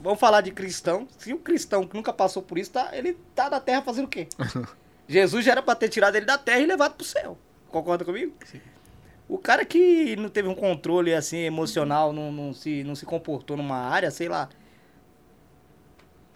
Vamos 0.00 0.20
falar 0.20 0.40
de 0.40 0.50
cristão. 0.50 1.08
Se 1.18 1.32
o 1.32 1.38
cristão 1.38 1.86
que 1.86 1.96
nunca 1.96 2.12
passou 2.12 2.42
por 2.42 2.58
isso, 2.58 2.70
tá, 2.70 2.90
ele 2.92 3.16
tá 3.34 3.50
na 3.50 3.58
terra 3.58 3.82
fazendo 3.82 4.04
o 4.04 4.08
quê? 4.08 4.28
Jesus 5.08 5.44
já 5.44 5.52
era 5.52 5.62
pra 5.62 5.74
ter 5.74 5.88
tirado 5.88 6.16
ele 6.16 6.26
da 6.26 6.36
terra 6.38 6.60
e 6.60 6.66
levado 6.66 6.94
pro 6.94 7.06
céu. 7.06 7.38
Concorda 7.70 8.04
comigo? 8.04 8.32
O 9.28 9.38
cara 9.38 9.64
que 9.64 10.14
não 10.16 10.28
teve 10.28 10.48
um 10.48 10.54
controle 10.54 11.12
assim 11.14 11.38
emocional, 11.38 12.12
não, 12.12 12.30
não, 12.30 12.52
se, 12.52 12.84
não 12.84 12.94
se 12.94 13.04
comportou 13.04 13.56
numa 13.56 13.76
área, 13.76 14.10
sei 14.10 14.28
lá. 14.28 14.48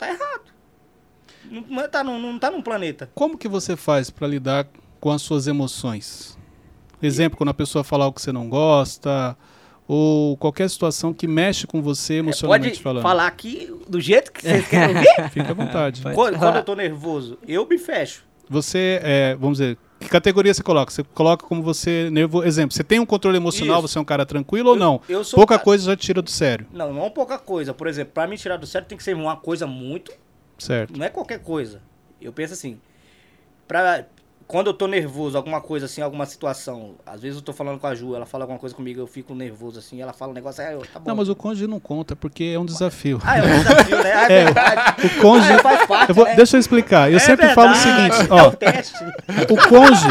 Tá 0.00 0.08
errado. 0.08 0.42
Não, 1.50 1.64
não, 1.68 1.88
tá, 1.88 2.02
num- 2.04 2.18
não 2.18 2.38
tá 2.38 2.50
num 2.50 2.62
planeta. 2.62 3.10
Como 3.14 3.36
que 3.38 3.46
você 3.48 3.76
faz 3.76 4.10
para 4.10 4.26
lidar 4.26 4.66
com 5.00 5.10
as 5.10 5.22
suas 5.22 5.46
emoções? 5.46 6.38
Exemplo, 7.02 7.36
quando 7.36 7.50
a 7.50 7.54
pessoa 7.54 7.82
falar 7.84 8.06
o 8.06 8.12
que 8.12 8.20
você 8.20 8.30
não 8.32 8.48
gosta, 8.48 9.36
ou 9.88 10.36
qualquer 10.36 10.68
situação 10.70 11.12
que 11.12 11.26
mexe 11.26 11.66
com 11.66 11.80
você 11.82 12.14
emocionalmente 12.14 12.66
É, 12.66 12.70
Pode 12.70 12.82
falando. 12.82 13.02
falar 13.02 13.26
aqui 13.26 13.72
do 13.88 14.00
jeito 14.00 14.30
que 14.32 14.42
vocês 14.42 14.68
querem 14.68 14.96
ouvir? 14.96 15.08
Fique 15.32 15.50
à 15.50 15.54
vontade. 15.54 16.02
Pode 16.02 16.14
quando, 16.14 16.38
quando 16.38 16.56
eu 16.56 16.62
tô 16.64 16.74
nervoso, 16.74 17.38
eu 17.48 17.66
me 17.66 17.78
fecho. 17.78 18.24
Você, 18.48 19.00
é, 19.02 19.34
vamos 19.36 19.58
dizer, 19.58 19.78
que 20.00 20.08
categoria 20.08 20.52
você 20.54 20.62
coloca? 20.62 20.90
Você 20.90 21.02
coloca 21.04 21.46
como 21.46 21.62
você 21.62 22.08
nervoso. 22.10 22.46
Exemplo, 22.46 22.74
você 22.74 22.82
tem 22.82 22.98
um 22.98 23.06
controle 23.06 23.36
emocional, 23.36 23.78
Isso. 23.78 23.88
você 23.88 23.98
é 23.98 24.00
um 24.00 24.04
cara 24.04 24.24
tranquilo 24.26 24.70
ou 24.70 24.74
Eu- 24.74 24.80
não? 24.80 25.00
eu 25.08 25.22
sou 25.22 25.36
Pouca 25.36 25.54
cara- 25.54 25.64
coisa 25.64 25.84
já 25.84 25.96
tira 25.96 26.20
do 26.22 26.30
sério. 26.30 26.66
Não, 26.72 26.92
não 26.92 27.04
é 27.06 27.10
pouca 27.10 27.38
coisa. 27.38 27.72
Por 27.74 27.86
exemplo, 27.86 28.12
pra 28.14 28.26
me 28.26 28.36
tirar 28.36 28.56
do 28.56 28.66
sério 28.66 28.88
tem 28.88 28.96
que 28.98 29.04
ser 29.04 29.14
uma 29.14 29.36
coisa 29.36 29.66
muito. 29.66 30.12
Certo. 30.58 30.96
Não 30.98 31.04
é 31.04 31.08
qualquer 31.08 31.38
coisa. 31.40 31.80
Eu 32.20 32.32
penso 32.32 32.52
assim. 32.54 32.80
Pra, 33.68 34.04
quando 34.50 34.66
eu 34.66 34.74
tô 34.74 34.86
nervoso, 34.88 35.36
alguma 35.36 35.60
coisa 35.60 35.86
assim, 35.86 36.02
alguma 36.02 36.26
situação. 36.26 36.96
Às 37.06 37.20
vezes 37.20 37.36
eu 37.36 37.42
tô 37.42 37.52
falando 37.52 37.78
com 37.78 37.86
a 37.86 37.94
Ju, 37.94 38.16
ela 38.16 38.26
fala 38.26 38.42
alguma 38.44 38.58
coisa 38.58 38.74
comigo, 38.74 38.98
eu 39.00 39.06
fico 39.06 39.32
nervoso 39.34 39.78
assim, 39.78 40.02
ela 40.02 40.12
fala 40.12 40.32
um 40.32 40.34
negócio, 40.34 40.60
eu, 40.64 40.80
tá 40.92 40.98
bom. 40.98 41.08
Não, 41.08 41.16
mas 41.16 41.28
o 41.28 41.36
cônjuge 41.36 41.68
não 41.68 41.78
conta, 41.78 42.16
porque 42.16 42.44
é 42.54 42.58
um 42.58 42.64
desafio. 42.64 43.20
Ah, 43.24 43.38
é 43.38 43.42
um 43.42 43.58
desafio, 43.62 44.02
né? 44.02 44.12
Ah, 44.12 44.32
é, 44.32 44.32
É, 44.40 44.44
verdade. 44.46 45.06
O 45.06 45.20
cônjuge. 45.20 45.52
Ah, 45.52 45.58
faz 45.60 45.86
parte, 45.86 46.08
Eu 46.08 46.14
vou- 46.16 46.24
né? 46.24 46.34
Deixa 46.34 46.56
eu 46.56 46.60
explicar. 46.60 47.10
Eu 47.10 47.16
É 47.16 47.20
sempre 47.20 47.48
falo 47.50 47.70
o 47.70 47.74
verdade, 47.74 48.14
seguinte: 48.16 48.30
é 48.32 48.34
ó, 48.42 48.48
um 48.48 48.50
teste. 48.52 49.04
o 49.52 49.68
cônjuge, 49.68 50.08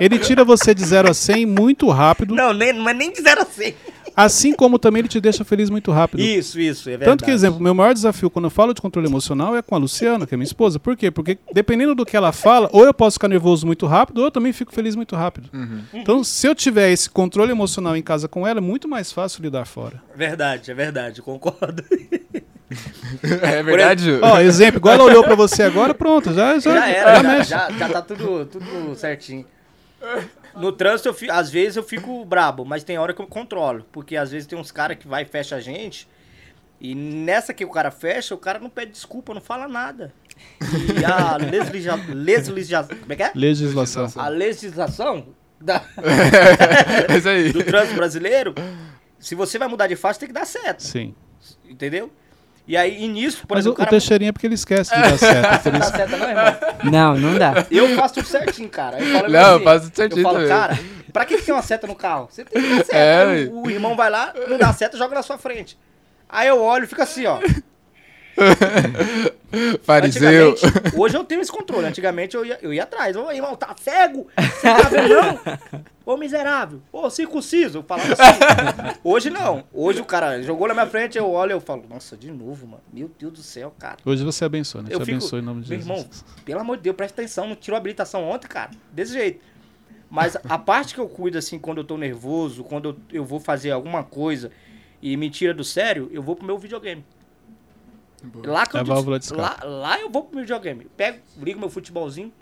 ele 0.00 0.18
tira 0.18 0.44
você 0.44 0.74
de 0.74 0.84
0 0.84 1.10
a 1.10 1.14
100 1.14 1.46
muito 1.46 1.88
rápido, 1.88 2.34
Não, 2.34 2.52
nem, 2.52 2.72
não 2.72 2.88
é 2.88 2.94
nem 2.94 3.12
de 3.12 3.22
zero 3.22 3.42
a 3.42 3.44
cem. 3.46 3.74
Assim 4.18 4.52
como 4.52 4.78
também 4.80 5.00
ele 5.00 5.08
te 5.08 5.20
deixa 5.20 5.44
feliz 5.44 5.70
muito 5.70 5.92
rápido. 5.92 6.20
Isso, 6.20 6.58
isso, 6.58 6.88
é 6.88 6.92
verdade. 6.92 7.10
Tanto 7.10 7.24
que, 7.24 7.30
exemplo, 7.30 7.60
meu 7.60 7.72
maior 7.72 7.94
desafio 7.94 8.28
quando 8.28 8.46
eu 8.46 8.50
falo 8.50 8.74
de 8.74 8.80
controle 8.80 9.06
emocional 9.06 9.54
é 9.54 9.62
com 9.62 9.76
a 9.76 9.78
Luciana, 9.78 10.26
que 10.26 10.34
é 10.34 10.36
minha 10.36 10.44
esposa. 10.44 10.80
Por 10.80 10.96
quê? 10.96 11.10
Porque 11.10 11.38
dependendo 11.52 11.94
do 11.94 12.04
que 12.04 12.16
ela 12.16 12.32
fala, 12.32 12.68
ou 12.72 12.84
eu 12.84 12.92
posso 12.92 13.14
ficar 13.14 13.28
nervoso 13.28 13.64
muito 13.64 13.86
rápido, 13.86 14.18
ou 14.18 14.24
eu 14.24 14.30
também 14.30 14.52
fico 14.52 14.74
feliz 14.74 14.96
muito 14.96 15.14
rápido. 15.14 15.48
Então, 15.94 16.24
se 16.24 16.46
eu 16.48 16.54
tiver 16.54 16.90
esse 16.90 17.08
controle 17.08 17.52
emocional 17.52 17.96
em 17.96 18.02
casa 18.02 18.26
com 18.26 18.44
ela, 18.46 18.58
é 18.58 18.60
muito 18.60 18.88
mais 18.88 19.12
fácil 19.12 19.42
lidar 19.42 19.64
fora. 19.66 20.02
Verdade, 20.16 20.70
é 20.70 20.74
verdade, 20.74 21.22
concordo. 21.22 21.84
É 23.40 23.62
verdade? 23.62 24.18
Ó, 24.20 24.38
exemplo, 24.40 24.76
igual 24.76 24.94
ela 24.94 25.04
olhou 25.04 25.24
pra 25.24 25.34
você 25.34 25.62
agora, 25.62 25.94
pronto, 25.94 26.34
já, 26.34 26.58
já, 26.58 26.74
Já 26.74 26.88
era, 26.88 27.22
já 27.22 27.42
já, 27.42 27.70
já 27.70 27.88
tá 27.88 28.02
tudo, 28.02 28.44
tudo 28.44 28.94
certinho. 28.94 29.46
No 30.58 30.72
trânsito, 30.72 31.08
eu 31.08 31.14
fi- 31.14 31.30
às 31.30 31.50
vezes 31.50 31.76
eu 31.76 31.82
fico 31.82 32.24
brabo, 32.24 32.64
mas 32.64 32.82
tem 32.84 32.98
hora 32.98 33.12
que 33.14 33.20
eu 33.22 33.26
controlo. 33.26 33.84
Porque 33.92 34.16
às 34.16 34.30
vezes 34.30 34.46
tem 34.46 34.58
uns 34.58 34.70
caras 34.72 34.96
que 34.98 35.06
vai 35.08 35.22
e 35.22 35.26
fecha 35.26 35.56
a 35.56 35.60
gente. 35.60 36.08
E 36.80 36.94
nessa 36.94 37.52
que 37.54 37.64
o 37.64 37.70
cara 37.70 37.90
fecha, 37.90 38.34
o 38.34 38.38
cara 38.38 38.58
não 38.58 38.70
pede 38.70 38.92
desculpa, 38.92 39.34
não 39.34 39.40
fala 39.40 39.66
nada. 39.66 40.12
E 40.60 41.04
a 41.04 41.36
legislação. 41.42 42.14
Legisla, 42.14 42.84
como 42.84 43.12
é 43.12 43.16
que 43.16 43.22
é? 43.22 43.32
Legislação. 43.34 44.08
A 44.16 44.28
legislação 44.28 45.26
da- 45.60 45.82
É 47.08 47.16
isso 47.16 47.28
aí. 47.28 47.52
do 47.52 47.64
trânsito 47.64 47.96
brasileiro, 47.96 48.54
se 49.18 49.34
você 49.34 49.58
vai 49.58 49.66
mudar 49.68 49.86
de 49.88 49.96
faixa, 49.96 50.20
tem 50.20 50.28
que 50.28 50.32
dar 50.34 50.44
certo. 50.46 50.82
Sim. 50.84 51.14
Entendeu? 51.68 52.12
E 52.68 52.76
aí, 52.76 53.02
e 53.02 53.08
nisso, 53.08 53.46
por 53.46 53.54
Mas 53.56 53.64
o, 53.64 53.70
exemplo, 53.70 53.82
o 53.82 53.86
Teixeirinha 53.88 54.28
é 54.28 54.32
porque 54.32 54.46
ele 54.46 54.54
esquece 54.54 54.94
de 54.94 55.00
dar 55.00 55.16
certo. 55.18 55.72
Não 55.72 55.78
dá 55.78 55.86
certo, 55.86 56.16
não, 56.18 56.28
irmão? 56.28 56.56
Não, 56.84 57.14
não 57.16 57.38
dá. 57.38 57.66
Eu 57.70 57.96
faço 57.96 58.14
tudo 58.14 58.26
certinho, 58.26 58.68
cara. 58.68 59.00
Eu 59.00 59.06
falo 59.10 59.28
Não, 59.32 59.40
assim, 59.40 59.52
eu 59.54 59.64
faço 59.64 59.84
tudo 59.86 59.96
certinho 59.96 60.18
Eu 60.18 60.22
falo, 60.22 60.34
também. 60.34 60.48
cara, 60.50 60.78
pra 61.10 61.24
que 61.24 61.38
que 61.38 61.42
tem 61.44 61.54
uma 61.54 61.62
seta 61.62 61.86
no 61.86 61.94
carro? 61.94 62.28
Você 62.30 62.44
tem 62.44 62.62
que 62.62 62.68
dar 62.68 62.84
seta. 62.84 62.94
É, 62.98 63.46
o, 63.50 63.62
o 63.62 63.70
irmão 63.70 63.96
vai 63.96 64.10
lá, 64.10 64.34
não 64.48 64.58
dá 64.58 64.70
seta, 64.74 64.98
joga 64.98 65.14
na 65.14 65.22
sua 65.22 65.38
frente. 65.38 65.78
Aí 66.28 66.46
eu 66.46 66.60
olho 66.60 66.84
e 66.84 66.86
fico 66.86 67.00
assim, 67.00 67.24
ó. 67.24 67.38
Fariseu. 69.82 70.50
Antigamente, 70.50 70.96
hoje 70.96 71.16
eu 71.16 71.24
tenho 71.24 71.40
esse 71.40 71.50
controle. 71.50 71.86
Antigamente 71.86 72.36
eu 72.36 72.44
ia, 72.44 72.58
eu 72.60 72.72
ia 72.72 72.82
atrás. 72.82 73.16
Ô, 73.16 73.30
irmão, 73.30 73.56
tá 73.56 73.74
cego? 73.80 74.26
Você 74.36 74.68
tá? 74.68 75.58
Ô, 76.04 76.16
miserável. 76.16 76.80
Ô, 76.92 77.08
circunciso. 77.10 77.78
Eu 77.78 77.82
falava 77.82 78.12
assim. 78.12 78.98
Hoje 79.02 79.30
não. 79.30 79.64
Hoje 79.72 80.00
o 80.00 80.04
cara 80.04 80.42
jogou 80.42 80.68
na 80.68 80.74
minha 80.74 80.86
frente, 80.86 81.18
eu 81.18 81.30
olho 81.30 81.50
e 81.50 81.54
eu 81.54 81.60
falo, 81.60 81.84
nossa, 81.88 82.16
de 82.16 82.30
novo, 82.30 82.66
mano. 82.66 82.82
Meu 82.92 83.10
Deus 83.18 83.32
do 83.32 83.42
céu, 83.42 83.74
cara. 83.78 83.96
Hoje 84.04 84.24
você 84.24 84.44
abençoa, 84.44 84.82
né? 84.82 84.88
Eu 84.90 84.98
Te 84.98 85.06
fico, 85.06 85.16
abençoe 85.16 85.40
em 85.40 85.44
nome 85.44 85.62
de 85.62 85.70
meu 85.70 85.78
Jesus. 85.78 85.98
irmão, 85.98 86.10
pelo 86.44 86.60
amor 86.60 86.76
de 86.76 86.84
Deus, 86.84 86.96
presta 86.96 87.20
atenção, 87.20 87.48
não 87.48 87.56
tirou 87.56 87.76
a 87.76 87.78
habilitação 87.78 88.28
ontem, 88.28 88.48
cara. 88.48 88.70
Desse 88.92 89.12
jeito. 89.12 89.40
Mas 90.10 90.36
a 90.48 90.58
parte 90.58 90.94
que 90.94 91.00
eu 91.00 91.08
cuido, 91.08 91.36
assim, 91.36 91.58
quando 91.58 91.78
eu 91.78 91.84
tô 91.84 91.98
nervoso, 91.98 92.64
quando 92.64 92.90
eu, 92.90 93.18
eu 93.18 93.24
vou 93.24 93.38
fazer 93.38 93.70
alguma 93.70 94.02
coisa 94.02 94.50
e 95.02 95.16
me 95.16 95.28
tira 95.28 95.52
do 95.52 95.62
sério, 95.64 96.08
eu 96.12 96.22
vou 96.22 96.34
pro 96.34 96.46
meu 96.46 96.58
videogame. 96.58 97.04
Lá 98.44 98.66
que 98.66 98.76
É 98.76 98.80
eu 98.80 98.84
válvula 98.84 99.18
de 99.18 99.32
lá, 99.32 99.58
lá 99.64 100.00
eu 100.00 100.10
vou 100.10 100.24
pro 100.24 100.34
meu 100.36 100.44
videogame. 100.44 100.86
Pego, 100.96 101.18
ligo 101.40 101.60
meu 101.60 101.70
futebolzinho, 101.70 102.32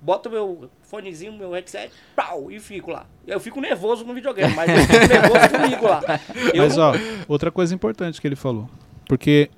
boto 0.00 0.28
meu 0.30 0.68
fonezinho, 0.82 1.32
meu 1.32 1.52
headset, 1.52 1.92
pau, 2.14 2.50
e 2.50 2.60
fico 2.60 2.90
lá. 2.90 3.06
Eu 3.26 3.40
fico 3.40 3.60
nervoso 3.60 4.04
no 4.04 4.12
videogame, 4.12 4.54
mas 4.54 4.68
eu 4.70 4.76
fico 4.86 5.06
nervoso 5.08 5.50
comigo 5.50 5.86
lá. 5.86 6.00
Eu 6.54 6.64
Mas, 6.64 6.76
não- 6.76 6.90
ó, 6.90 6.94
outra 7.28 7.50
coisa 7.50 7.74
importante 7.74 8.20
que 8.20 8.26
ele 8.26 8.36
falou. 8.36 8.68
Porque. 9.08 9.50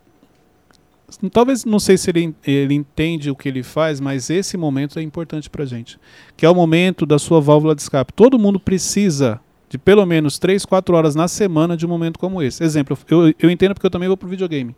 Talvez, 1.30 1.64
não 1.66 1.78
sei 1.78 1.98
se 1.98 2.08
ele, 2.10 2.34
ele 2.46 2.72
entende 2.72 3.30
o 3.30 3.36
que 3.36 3.46
ele 3.46 3.62
faz, 3.62 4.00
mas 4.00 4.30
esse 4.30 4.56
momento 4.56 4.98
é 4.98 5.02
importante 5.02 5.50
pra 5.50 5.66
gente. 5.66 5.98
Que 6.36 6.46
é 6.46 6.48
o 6.48 6.54
momento 6.54 7.04
da 7.04 7.18
sua 7.18 7.38
válvula 7.38 7.74
de 7.74 7.82
escape. 7.82 8.14
Todo 8.14 8.38
mundo 8.38 8.58
precisa 8.58 9.38
de 9.68 9.76
pelo 9.76 10.06
menos 10.06 10.38
3, 10.38 10.64
4 10.64 10.96
horas 10.96 11.14
na 11.14 11.28
semana 11.28 11.76
de 11.76 11.84
um 11.84 11.88
momento 11.88 12.18
como 12.18 12.42
esse. 12.42 12.64
Exemplo, 12.64 12.96
eu, 13.10 13.32
eu 13.38 13.50
entendo 13.50 13.74
porque 13.74 13.86
eu 13.86 13.90
também 13.90 14.08
vou 14.08 14.16
pro 14.16 14.28
videogame. 14.28 14.74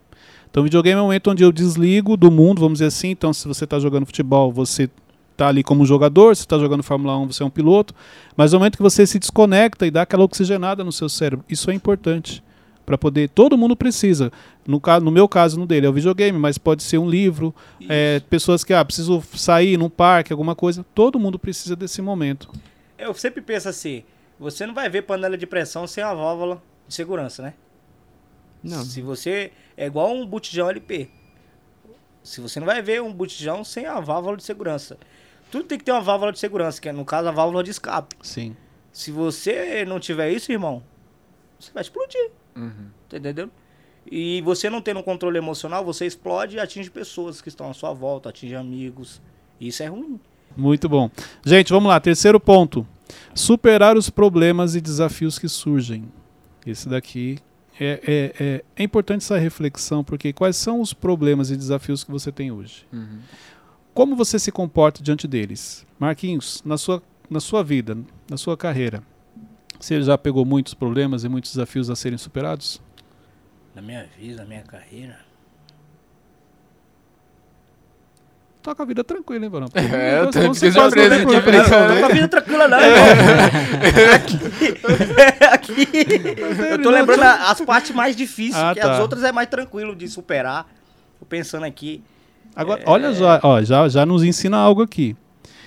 Então, 0.54 0.60
o 0.60 0.64
videogame 0.64 1.00
é 1.00 1.02
um 1.02 1.06
momento 1.06 1.32
onde 1.32 1.42
eu 1.42 1.50
desligo 1.50 2.16
do 2.16 2.30
mundo, 2.30 2.60
vamos 2.60 2.74
dizer 2.74 2.86
assim. 2.86 3.08
Então, 3.08 3.32
se 3.32 3.48
você 3.48 3.64
está 3.64 3.80
jogando 3.80 4.06
futebol, 4.06 4.52
você 4.52 4.88
está 5.32 5.48
ali 5.48 5.64
como 5.64 5.84
jogador, 5.84 6.36
você 6.36 6.42
está 6.42 6.56
jogando 6.56 6.80
Fórmula 6.80 7.18
1, 7.18 7.26
você 7.26 7.42
é 7.42 7.46
um 7.46 7.50
piloto, 7.50 7.92
mas 8.36 8.52
no 8.52 8.60
momento 8.60 8.76
que 8.76 8.82
você 8.82 9.04
se 9.04 9.18
desconecta 9.18 9.84
e 9.84 9.90
dá 9.90 10.02
aquela 10.02 10.22
oxigenada 10.22 10.84
no 10.84 10.92
seu 10.92 11.08
cérebro, 11.08 11.44
isso 11.48 11.72
é 11.72 11.74
importante 11.74 12.40
para 12.86 12.96
poder. 12.96 13.30
Todo 13.30 13.58
mundo 13.58 13.74
precisa. 13.74 14.30
No, 14.64 14.80
no 15.02 15.10
meu 15.10 15.26
caso, 15.26 15.58
no 15.58 15.66
dele 15.66 15.86
é 15.86 15.90
o 15.90 15.92
videogame, 15.92 16.38
mas 16.38 16.56
pode 16.56 16.84
ser 16.84 16.98
um 16.98 17.10
livro, 17.10 17.52
é, 17.88 18.20
pessoas 18.30 18.62
que 18.62 18.72
ah, 18.72 18.84
preciso 18.84 19.24
sair 19.34 19.76
num 19.76 19.90
parque, 19.90 20.32
alguma 20.32 20.54
coisa. 20.54 20.86
Todo 20.94 21.18
mundo 21.18 21.36
precisa 21.36 21.74
desse 21.74 22.00
momento. 22.00 22.48
Eu 22.96 23.12
sempre 23.14 23.42
penso 23.42 23.68
assim, 23.68 24.04
você 24.38 24.64
não 24.68 24.72
vai 24.72 24.88
ver 24.88 25.02
panela 25.02 25.36
de 25.36 25.48
pressão 25.48 25.84
sem 25.88 26.04
a 26.04 26.14
válvula 26.14 26.62
de 26.86 26.94
segurança, 26.94 27.42
né? 27.42 27.54
Não. 28.62 28.84
Se 28.84 29.02
você. 29.02 29.50
É 29.76 29.86
igual 29.86 30.12
um 30.12 30.26
botijão 30.26 30.68
LP. 30.68 31.08
Se 32.22 32.40
você 32.40 32.58
não 32.58 32.66
vai 32.66 32.80
ver 32.80 33.02
um 33.02 33.12
botijão 33.12 33.62
sem 33.64 33.86
a 33.86 34.00
válvula 34.00 34.36
de 34.36 34.44
segurança. 34.44 34.96
Tudo 35.50 35.64
tem 35.64 35.78
que 35.78 35.84
ter 35.84 35.92
uma 35.92 36.00
válvula 36.00 36.32
de 36.32 36.38
segurança, 36.38 36.80
que 36.80 36.88
é, 36.88 36.92
no 36.92 37.04
caso, 37.04 37.28
a 37.28 37.32
válvula 37.32 37.62
de 37.62 37.70
escape. 37.70 38.16
Sim. 38.22 38.56
Se 38.92 39.10
você 39.10 39.84
não 39.84 40.00
tiver 40.00 40.30
isso, 40.30 40.50
irmão, 40.50 40.82
você 41.58 41.70
vai 41.72 41.82
explodir. 41.82 42.30
Uhum. 42.56 42.88
Tá 43.08 43.18
entendendo? 43.18 43.50
E 44.10 44.40
você 44.42 44.68
não 44.68 44.80
tendo 44.80 45.00
um 45.00 45.02
controle 45.02 45.38
emocional, 45.38 45.84
você 45.84 46.06
explode 46.06 46.56
e 46.56 46.60
atinge 46.60 46.90
pessoas 46.90 47.40
que 47.40 47.48
estão 47.48 47.70
à 47.70 47.74
sua 47.74 47.92
volta, 47.92 48.28
atinge 48.28 48.54
amigos. 48.54 49.20
Isso 49.60 49.82
é 49.82 49.86
ruim. 49.86 50.20
Muito 50.56 50.88
bom. 50.88 51.10
Gente, 51.44 51.72
vamos 51.72 51.88
lá. 51.88 51.98
Terceiro 51.98 52.38
ponto. 52.38 52.86
Superar 53.34 53.96
os 53.96 54.10
problemas 54.10 54.74
e 54.74 54.80
desafios 54.80 55.38
que 55.38 55.48
surgem. 55.48 56.10
Esse 56.66 56.88
daqui 56.88 57.38
é, 57.80 58.00
é, 58.06 58.44
é, 58.44 58.64
é 58.76 58.82
importante 58.82 59.22
essa 59.22 59.38
reflexão, 59.38 60.04
porque 60.04 60.32
quais 60.32 60.56
são 60.56 60.80
os 60.80 60.92
problemas 60.92 61.50
e 61.50 61.56
desafios 61.56 62.04
que 62.04 62.10
você 62.10 62.30
tem 62.30 62.50
hoje? 62.50 62.86
Uhum. 62.92 63.20
Como 63.92 64.16
você 64.16 64.38
se 64.38 64.50
comporta 64.50 65.02
diante 65.02 65.26
deles? 65.26 65.86
Marquinhos, 65.98 66.62
na 66.64 66.76
sua, 66.76 67.02
na 67.28 67.40
sua 67.40 67.62
vida, 67.62 67.96
na 68.28 68.36
sua 68.36 68.56
carreira, 68.56 69.02
você 69.78 70.00
já 70.02 70.16
pegou 70.16 70.44
muitos 70.44 70.74
problemas 70.74 71.24
e 71.24 71.28
muitos 71.28 71.52
desafios 71.52 71.90
a 71.90 71.96
serem 71.96 72.18
superados? 72.18 72.80
Na 73.74 73.82
minha 73.82 74.06
vida, 74.18 74.42
na 74.42 74.48
minha 74.48 74.62
carreira. 74.62 75.18
Toca 78.64 78.82
a 78.82 78.86
vida 78.86 79.04
tranquila, 79.04 79.44
hein, 79.44 79.50
Barão? 79.50 79.66
É, 79.76 80.20
eu 80.20 80.30
tô 80.30 80.40
problema. 80.40 80.54
falei, 81.42 81.60
Não, 81.60 81.68
cara, 81.68 81.86
não 81.88 81.94
tô 81.94 82.00
com 82.00 82.06
a 82.06 82.08
vida 82.14 82.28
tranquila, 82.28 82.66
não, 82.66 82.80
irmão. 82.80 83.04
Aqui. 84.14 84.38
aqui. 85.52 85.88
Eu 86.70 86.82
tô 86.82 86.88
lembrando 86.90 87.22
as 87.22 87.60
partes 87.60 87.94
mais 87.94 88.16
difíceis, 88.16 88.56
Ah, 88.56 88.72
que 88.74 88.80
tá. 88.80 88.94
as 88.94 89.00
outras 89.00 89.22
é 89.22 89.30
mais 89.32 89.48
tranquilo 89.50 89.94
de 89.94 90.08
superar. 90.08 90.66
Tô 91.20 91.26
pensando 91.26 91.64
aqui. 91.66 92.02
Agora, 92.56 92.80
olha 92.86 93.12
já, 93.12 93.38
ó, 93.42 93.60
já, 93.62 93.86
já 93.86 94.06
nos 94.06 94.24
ensina 94.24 94.56
algo 94.56 94.80
aqui. 94.82 95.14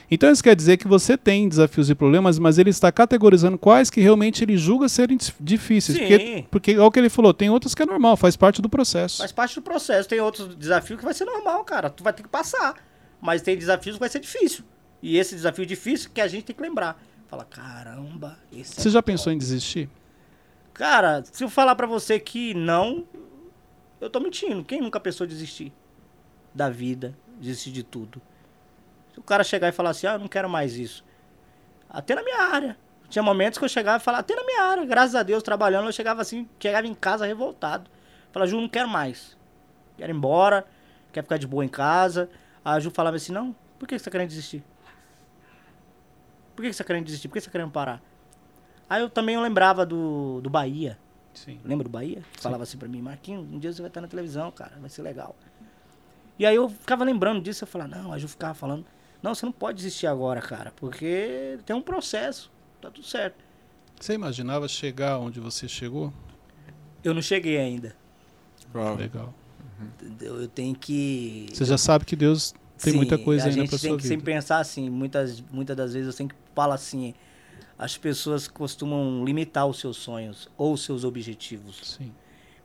Então 0.09 0.31
isso 0.31 0.41
quer 0.41 0.55
dizer 0.55 0.77
que 0.77 0.87
você 0.87 1.17
tem 1.17 1.49
desafios 1.49 1.89
e 1.89 1.95
problemas, 1.95 2.39
mas 2.39 2.57
ele 2.57 2.69
está 2.69 2.91
categorizando 2.91 3.57
quais 3.57 3.89
que 3.89 3.99
realmente 3.99 4.43
ele 4.43 4.57
julga 4.57 4.87
serem 4.87 5.17
difíceis. 5.39 5.97
Sim. 5.97 6.07
Porque, 6.07 6.45
porque 6.49 6.71
é 6.71 6.81
o 6.81 6.89
que 6.89 6.99
ele 6.99 7.09
falou, 7.09 7.33
tem 7.33 7.49
outros 7.49 7.75
que 7.75 7.83
é 7.83 7.85
normal, 7.85 8.15
faz 8.15 8.37
parte 8.37 8.61
do 8.61 8.69
processo. 8.69 9.17
Faz 9.17 9.33
parte 9.33 9.55
do 9.55 9.61
processo. 9.61 10.07
Tem 10.07 10.21
outros 10.21 10.55
desafios 10.55 10.97
que 10.97 11.05
vai 11.05 11.13
ser 11.13 11.25
normal, 11.25 11.63
cara. 11.65 11.89
Tu 11.89 12.03
vai 12.03 12.13
ter 12.13 12.23
que 12.23 12.29
passar. 12.29 12.75
Mas 13.19 13.41
tem 13.41 13.57
desafios 13.57 13.95
que 13.95 13.99
vai 13.99 14.09
ser 14.09 14.19
difícil. 14.19 14.63
E 15.01 15.17
esse 15.17 15.35
desafio 15.35 15.65
difícil 15.65 16.09
que 16.13 16.21
a 16.21 16.27
gente 16.27 16.45
tem 16.45 16.55
que 16.55 16.61
lembrar. 16.61 17.01
Fala, 17.27 17.43
caramba, 17.43 18.37
esse 18.51 18.79
é 18.79 18.81
Você 18.81 18.89
já 18.89 19.03
pensou 19.03 19.33
em 19.33 19.37
desistir? 19.37 19.89
Cara, 20.73 21.23
se 21.29 21.43
eu 21.43 21.49
falar 21.49 21.75
pra 21.75 21.85
você 21.85 22.19
que 22.19 22.53
não, 22.53 23.05
eu 23.99 24.09
tô 24.09 24.19
mentindo. 24.19 24.63
Quem 24.63 24.79
nunca 24.79 24.99
pensou 24.99 25.25
em 25.25 25.29
desistir 25.29 25.73
da 26.53 26.69
vida, 26.69 27.17
desistir 27.39 27.71
de 27.71 27.83
tudo? 27.83 28.21
O 29.17 29.23
cara 29.23 29.43
chegar 29.43 29.69
e 29.69 29.71
falar 29.71 29.89
assim, 29.91 30.07
ah, 30.07 30.13
eu 30.13 30.19
não 30.19 30.27
quero 30.27 30.49
mais 30.49 30.77
isso. 30.77 31.03
Até 31.89 32.15
na 32.15 32.23
minha 32.23 32.41
área. 32.43 32.77
Tinha 33.09 33.23
momentos 33.23 33.57
que 33.57 33.65
eu 33.65 33.69
chegava 33.69 33.97
e 33.97 34.03
falava, 34.03 34.21
até 34.21 34.35
na 34.35 34.43
minha 34.43 34.63
área, 34.63 34.85
graças 34.85 35.15
a 35.15 35.23
Deus, 35.23 35.41
trabalhando, 35.41 35.85
eu 35.85 35.91
chegava 35.91 36.21
assim, 36.21 36.47
chegava 36.59 36.85
em 36.85 36.93
casa 36.93 37.25
revoltado. 37.25 37.89
Falava, 38.31 38.49
Ju, 38.49 38.59
não 38.59 38.67
quero 38.67 38.89
mais. 38.89 39.37
Quero 39.97 40.11
ir 40.11 40.15
embora, 40.15 40.65
quero 41.11 41.25
ficar 41.25 41.37
de 41.37 41.47
boa 41.47 41.63
em 41.63 41.69
casa. 41.69 42.29
A 42.63 42.79
Ju 42.79 42.91
falava 42.91 43.15
assim, 43.15 43.31
não, 43.31 43.55
por 43.79 43.87
que 43.87 43.97
você 43.97 44.05
tá 44.05 44.11
querendo 44.11 44.27
desistir? 44.27 44.63
Por 46.55 46.63
que 46.63 46.73
você 46.73 46.83
tá 46.83 46.87
querendo 46.87 47.05
desistir? 47.05 47.27
Por 47.27 47.35
que 47.35 47.41
você 47.41 47.47
tá 47.47 47.51
querendo 47.51 47.71
parar? 47.71 48.01
Aí 48.89 49.01
eu 49.01 49.09
também 49.09 49.39
lembrava 49.39 49.85
do, 49.85 50.41
do 50.41 50.49
Bahia. 50.49 50.97
Sim. 51.33 51.59
Lembra 51.63 51.83
do 51.83 51.89
Bahia? 51.89 52.23
Falava 52.33 52.63
assim 52.63 52.77
pra 52.77 52.87
mim, 52.87 53.01
Marquinhos, 53.01 53.45
um 53.45 53.59
dia 53.59 53.71
você 53.71 53.81
vai 53.81 53.89
estar 53.89 54.01
na 54.01 54.07
televisão, 54.07 54.51
cara, 54.51 54.73
vai 54.79 54.89
ser 54.89 55.01
legal. 55.01 55.35
E 56.39 56.45
aí 56.45 56.55
eu 56.55 56.67
ficava 56.67 57.03
lembrando 57.03 57.41
disso, 57.41 57.63
eu 57.63 57.67
falava, 57.67 57.95
não, 57.95 58.11
a 58.11 58.17
Ju 58.17 58.27
ficava 58.27 58.53
falando, 58.53 58.85
não, 59.21 59.33
você 59.35 59.45
não 59.45 59.51
pode 59.53 59.77
desistir 59.77 60.07
agora, 60.07 60.41
cara, 60.41 60.71
porque 60.75 61.57
tem 61.65 61.75
um 61.75 61.81
processo, 61.81 62.51
tá 62.81 62.89
tudo 62.89 63.05
certo. 63.05 63.43
Você 63.99 64.13
imaginava 64.13 64.67
chegar 64.67 65.17
onde 65.17 65.39
você 65.39 65.67
chegou? 65.67 66.13
Eu 67.03 67.13
não 67.13 67.21
cheguei 67.21 67.57
ainda. 67.57 67.95
Uau. 68.73 68.95
Legal. 68.95 69.33
entendeu? 69.81 70.41
Eu 70.41 70.47
tenho 70.47 70.75
que. 70.75 71.47
Você 71.51 71.65
já 71.65 71.77
sabe 71.77 72.05
que 72.05 72.15
Deus 72.15 72.53
tem 72.77 72.91
Sim, 72.93 72.97
muita 72.97 73.17
coisa 73.17 73.45
a 73.45 73.47
ainda 73.47 73.61
gente 73.61 73.69
pra 73.69 73.79
tem 73.79 73.89
sua 73.89 73.97
que 73.97 74.03
vida. 74.03 74.15
sempre 74.15 74.33
pensar 74.33 74.59
assim, 74.59 74.89
muitas, 74.89 75.41
muitas 75.51 75.75
das 75.75 75.93
vezes 75.93 76.07
eu 76.07 76.13
sempre 76.13 76.37
falo 76.53 76.73
assim, 76.73 77.13
as 77.77 77.97
pessoas 77.97 78.47
costumam 78.47 79.23
limitar 79.25 79.65
os 79.65 79.79
seus 79.79 79.97
sonhos 79.97 80.47
ou 80.57 80.73
os 80.73 80.83
seus 80.83 81.03
objetivos. 81.03 81.95
Sim. 81.97 82.11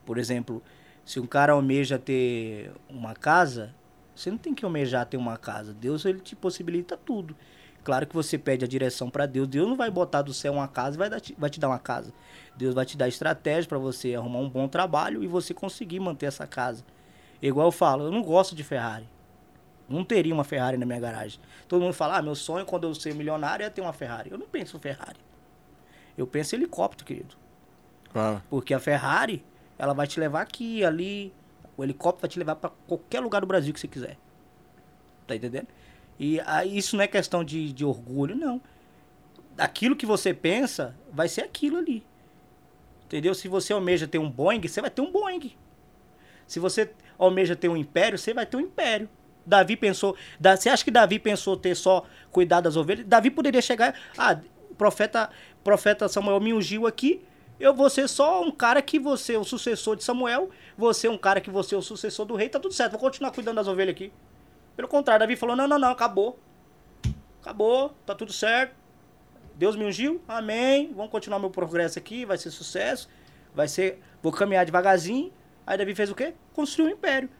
Por 0.04 0.18
exemplo, 0.18 0.62
se 1.04 1.18
um 1.20 1.26
cara 1.26 1.52
almeja 1.52 1.98
ter 1.98 2.72
uma 2.88 3.14
casa, 3.14 3.74
você 4.14 4.30
não 4.30 4.38
tem 4.38 4.54
que 4.54 4.64
almejar 4.64 5.06
ter 5.06 5.16
uma 5.16 5.36
casa. 5.36 5.72
Deus 5.72 6.04
ele 6.04 6.20
te 6.20 6.36
possibilita 6.36 6.96
tudo. 6.96 7.36
Claro 7.84 8.06
que 8.06 8.14
você 8.14 8.38
pede 8.38 8.64
a 8.64 8.68
direção 8.68 9.10
para 9.10 9.26
Deus. 9.26 9.48
Deus 9.48 9.68
não 9.68 9.76
vai 9.76 9.90
botar 9.90 10.22
do 10.22 10.32
céu 10.32 10.52
uma 10.52 10.68
casa 10.68 10.96
e 10.96 10.98
vai, 10.98 11.10
dar, 11.10 11.20
vai 11.36 11.50
te 11.50 11.58
dar 11.58 11.68
uma 11.68 11.78
casa. 11.78 12.12
Deus 12.56 12.74
vai 12.74 12.86
te 12.86 12.96
dar 12.96 13.08
estratégia 13.08 13.68
para 13.68 13.78
você 13.78 14.14
arrumar 14.14 14.38
um 14.38 14.48
bom 14.48 14.68
trabalho 14.68 15.22
e 15.24 15.26
você 15.26 15.52
conseguir 15.52 15.98
manter 15.98 16.26
essa 16.26 16.46
casa. 16.46 16.84
Igual 17.40 17.66
eu 17.66 17.72
falo, 17.72 18.04
eu 18.04 18.12
não 18.12 18.22
gosto 18.22 18.54
de 18.54 18.62
Ferrari. 18.62 19.08
Não 19.88 20.04
teria 20.04 20.32
uma 20.32 20.44
Ferrari 20.44 20.78
na 20.78 20.86
minha 20.86 21.00
garagem. 21.00 21.40
Todo 21.66 21.82
mundo 21.82 21.92
fala, 21.92 22.18
ah, 22.18 22.22
meu 22.22 22.36
sonho 22.36 22.64
quando 22.64 22.86
eu 22.86 22.94
ser 22.94 23.14
milionário 23.14 23.66
é 23.66 23.70
ter 23.70 23.80
uma 23.80 23.92
Ferrari. 23.92 24.30
Eu 24.30 24.38
não 24.38 24.46
penso 24.46 24.78
Ferrari. 24.78 25.18
Eu 26.16 26.26
penso 26.26 26.54
helicóptero, 26.54 27.04
querido. 27.04 27.34
Uau. 28.14 28.40
Porque 28.48 28.72
a 28.72 28.78
Ferrari, 28.78 29.44
ela 29.76 29.92
vai 29.92 30.06
te 30.06 30.20
levar 30.20 30.42
aqui, 30.42 30.84
ali. 30.84 31.32
O 31.76 31.82
helicóptero 31.82 32.22
vai 32.22 32.30
te 32.30 32.38
levar 32.38 32.56
para 32.56 32.70
qualquer 32.86 33.20
lugar 33.20 33.40
do 33.40 33.46
Brasil 33.46 33.72
que 33.72 33.80
você 33.80 33.88
quiser. 33.88 34.18
Tá 35.26 35.34
entendendo? 35.34 35.68
E 36.18 36.38
isso 36.66 36.96
não 36.96 37.04
é 37.04 37.08
questão 37.08 37.42
de, 37.42 37.72
de 37.72 37.84
orgulho, 37.84 38.36
não. 38.36 38.60
Aquilo 39.56 39.96
que 39.96 40.06
você 40.06 40.32
pensa, 40.32 40.96
vai 41.12 41.28
ser 41.28 41.42
aquilo 41.42 41.78
ali. 41.78 42.04
Entendeu? 43.06 43.34
Se 43.34 43.48
você 43.48 43.72
almeja 43.72 44.06
ter 44.06 44.18
um 44.18 44.30
Boeing, 44.30 44.60
você 44.66 44.80
vai 44.80 44.90
ter 44.90 45.02
um 45.02 45.10
Boeing. 45.10 45.52
Se 46.46 46.58
você 46.58 46.92
almeja 47.18 47.56
ter 47.56 47.68
um 47.68 47.76
império, 47.76 48.18
você 48.18 48.32
vai 48.32 48.46
ter 48.46 48.56
um 48.56 48.60
império. 48.60 49.08
Davi 49.44 49.76
pensou. 49.76 50.16
Da, 50.38 50.56
você 50.56 50.68
acha 50.68 50.84
que 50.84 50.90
Davi 50.90 51.18
pensou 51.18 51.56
ter 51.56 51.74
só 51.74 52.04
cuidado 52.30 52.64
das 52.64 52.76
ovelhas? 52.76 53.06
Davi 53.06 53.30
poderia 53.30 53.60
chegar. 53.60 53.94
Ah, 54.16 54.38
o 54.70 54.74
profeta, 54.74 55.30
profeta 55.62 56.08
Samuel 56.08 56.40
me 56.40 56.54
ungiu 56.54 56.86
aqui. 56.86 57.22
Eu 57.62 57.72
vou 57.72 57.88
ser 57.88 58.08
só 58.08 58.42
um 58.42 58.50
cara 58.50 58.82
que 58.82 58.98
você 58.98 59.34
é 59.34 59.38
o 59.38 59.44
sucessor 59.44 59.94
de 59.94 60.02
Samuel. 60.02 60.50
Você 60.76 61.06
é 61.06 61.10
um 61.10 61.16
cara 61.16 61.40
que 61.40 61.48
você 61.48 61.76
é 61.76 61.78
o 61.78 61.80
sucessor 61.80 62.26
do 62.26 62.34
rei. 62.34 62.48
Tá 62.48 62.58
tudo 62.58 62.74
certo, 62.74 62.90
vou 62.90 63.00
continuar 63.00 63.30
cuidando 63.30 63.54
das 63.54 63.68
ovelhas 63.68 63.94
aqui. 63.94 64.12
Pelo 64.74 64.88
contrário, 64.88 65.20
Davi 65.20 65.36
falou: 65.36 65.54
não, 65.54 65.68
não, 65.68 65.78
não, 65.78 65.90
acabou. 65.90 66.40
Acabou, 67.40 67.90
tá 68.04 68.16
tudo 68.16 68.32
certo. 68.32 68.74
Deus 69.54 69.76
me 69.76 69.84
ungiu, 69.84 70.20
amém. 70.26 70.92
Vamos 70.92 71.12
continuar 71.12 71.38
meu 71.38 71.50
progresso 71.50 72.00
aqui, 72.00 72.24
vai 72.24 72.36
ser 72.36 72.50
sucesso. 72.50 73.08
Vai 73.54 73.68
ser. 73.68 74.02
Vou 74.20 74.32
caminhar 74.32 74.66
devagarzinho. 74.66 75.32
Aí 75.64 75.78
Davi 75.78 75.94
fez 75.94 76.10
o 76.10 76.16
quê? 76.16 76.34
Construiu 76.52 76.90
um 76.90 76.94
império. 76.94 77.30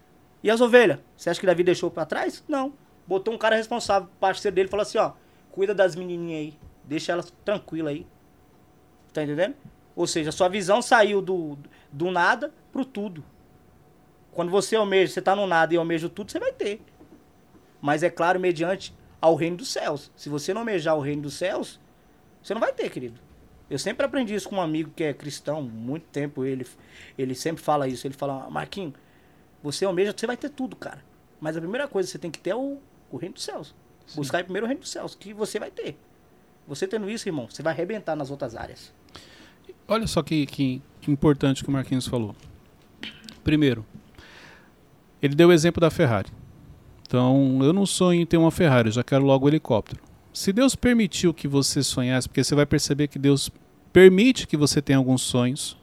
E 0.40 0.48
as 0.52 0.60
ovelhas? 0.60 1.00
Você 1.16 1.30
acha 1.30 1.40
que 1.40 1.46
Davi 1.46 1.64
deixou 1.64 1.90
pra 1.90 2.06
trás? 2.06 2.44
Não. 2.46 2.74
Botou 3.08 3.34
um 3.34 3.38
cara 3.38 3.56
responsável, 3.56 4.08
parceiro 4.20 4.54
dele, 4.54 4.68
falou 4.68 4.82
assim: 4.82 4.98
ó, 4.98 5.14
cuida 5.50 5.74
das 5.74 5.96
menininhas 5.96 6.38
aí. 6.42 6.58
Deixa 6.84 7.10
elas 7.10 7.34
tranquilas 7.44 7.92
aí. 7.92 8.06
Tá 9.12 9.24
entendendo? 9.24 9.56
Ou 9.94 10.06
seja, 10.06 10.32
sua 10.32 10.48
visão 10.48 10.80
saiu 10.80 11.20
do, 11.20 11.58
do 11.90 12.10
nada 12.10 12.52
pro 12.72 12.84
tudo. 12.84 13.24
Quando 14.32 14.50
você 14.50 14.76
almeja, 14.76 15.12
você 15.12 15.20
tá 15.20 15.36
no 15.36 15.46
nada 15.46 15.74
e 15.74 15.76
almeja 15.76 16.08
tudo, 16.08 16.32
você 16.32 16.38
vai 16.38 16.52
ter. 16.52 16.80
Mas 17.80 18.02
é 18.02 18.08
claro, 18.08 18.40
mediante 18.40 18.94
ao 19.20 19.34
reino 19.34 19.58
dos 19.58 19.68
céus. 19.68 20.10
Se 20.16 20.28
você 20.28 20.54
não 20.54 20.62
almejar 20.62 20.96
o 20.96 21.00
reino 21.00 21.22
dos 21.22 21.34
céus, 21.34 21.78
você 22.42 22.54
não 22.54 22.60
vai 22.60 22.72
ter, 22.72 22.90
querido. 22.90 23.20
Eu 23.68 23.78
sempre 23.78 24.04
aprendi 24.04 24.34
isso 24.34 24.48
com 24.48 24.56
um 24.56 24.60
amigo 24.60 24.90
que 24.94 25.04
é 25.04 25.14
cristão, 25.14 25.62
muito 25.62 26.04
tempo 26.06 26.44
ele, 26.44 26.66
ele 27.16 27.34
sempre 27.34 27.62
fala 27.62 27.86
isso. 27.86 28.06
Ele 28.06 28.14
fala, 28.14 28.50
Marquinhos, 28.50 28.94
você 29.62 29.84
almeja, 29.84 30.14
você 30.16 30.26
vai 30.26 30.36
ter 30.36 30.50
tudo, 30.50 30.76
cara. 30.76 31.04
Mas 31.40 31.56
a 31.56 31.60
primeira 31.60 31.86
coisa 31.86 32.06
que 32.06 32.12
você 32.12 32.18
tem 32.18 32.30
que 32.30 32.38
ter 32.38 32.50
é 32.50 32.56
o, 32.56 32.78
o 33.10 33.16
reino 33.16 33.34
dos 33.34 33.44
céus. 33.44 33.74
Buscar 34.14 34.40
em 34.40 34.44
primeiro 34.44 34.66
o 34.66 34.68
reino 34.68 34.80
dos 34.80 34.90
céus, 34.90 35.14
que 35.14 35.32
você 35.32 35.58
vai 35.58 35.70
ter. 35.70 35.96
Você 36.66 36.86
tendo 36.86 37.08
isso, 37.08 37.28
irmão, 37.28 37.48
você 37.48 37.62
vai 37.62 37.72
arrebentar 37.72 38.14
nas 38.14 38.30
outras 38.30 38.54
áreas. 38.54 38.92
Olha 39.92 40.06
só 40.06 40.22
que, 40.22 40.46
que, 40.46 40.80
que 41.02 41.10
importante 41.10 41.62
que 41.62 41.68
o 41.68 41.72
Marquinhos 41.72 42.06
falou. 42.06 42.34
Primeiro, 43.44 43.84
ele 45.20 45.34
deu 45.34 45.48
o 45.48 45.52
exemplo 45.52 45.82
da 45.82 45.90
Ferrari. 45.90 46.30
Então, 47.06 47.58
eu 47.60 47.74
não 47.74 47.84
sonho 47.84 48.22
em 48.22 48.24
ter 48.24 48.38
uma 48.38 48.50
Ferrari, 48.50 48.88
eu 48.88 48.92
já 48.92 49.04
quero 49.04 49.22
logo 49.22 49.44
o 49.44 49.50
helicóptero. 49.50 50.00
Se 50.32 50.50
Deus 50.50 50.74
permitiu 50.74 51.34
que 51.34 51.46
você 51.46 51.82
sonhasse, 51.82 52.26
porque 52.26 52.42
você 52.42 52.54
vai 52.54 52.64
perceber 52.64 53.08
que 53.08 53.18
Deus 53.18 53.50
permite 53.92 54.46
que 54.46 54.56
você 54.56 54.80
tenha 54.80 54.96
alguns 54.96 55.20
sonhos, 55.20 55.76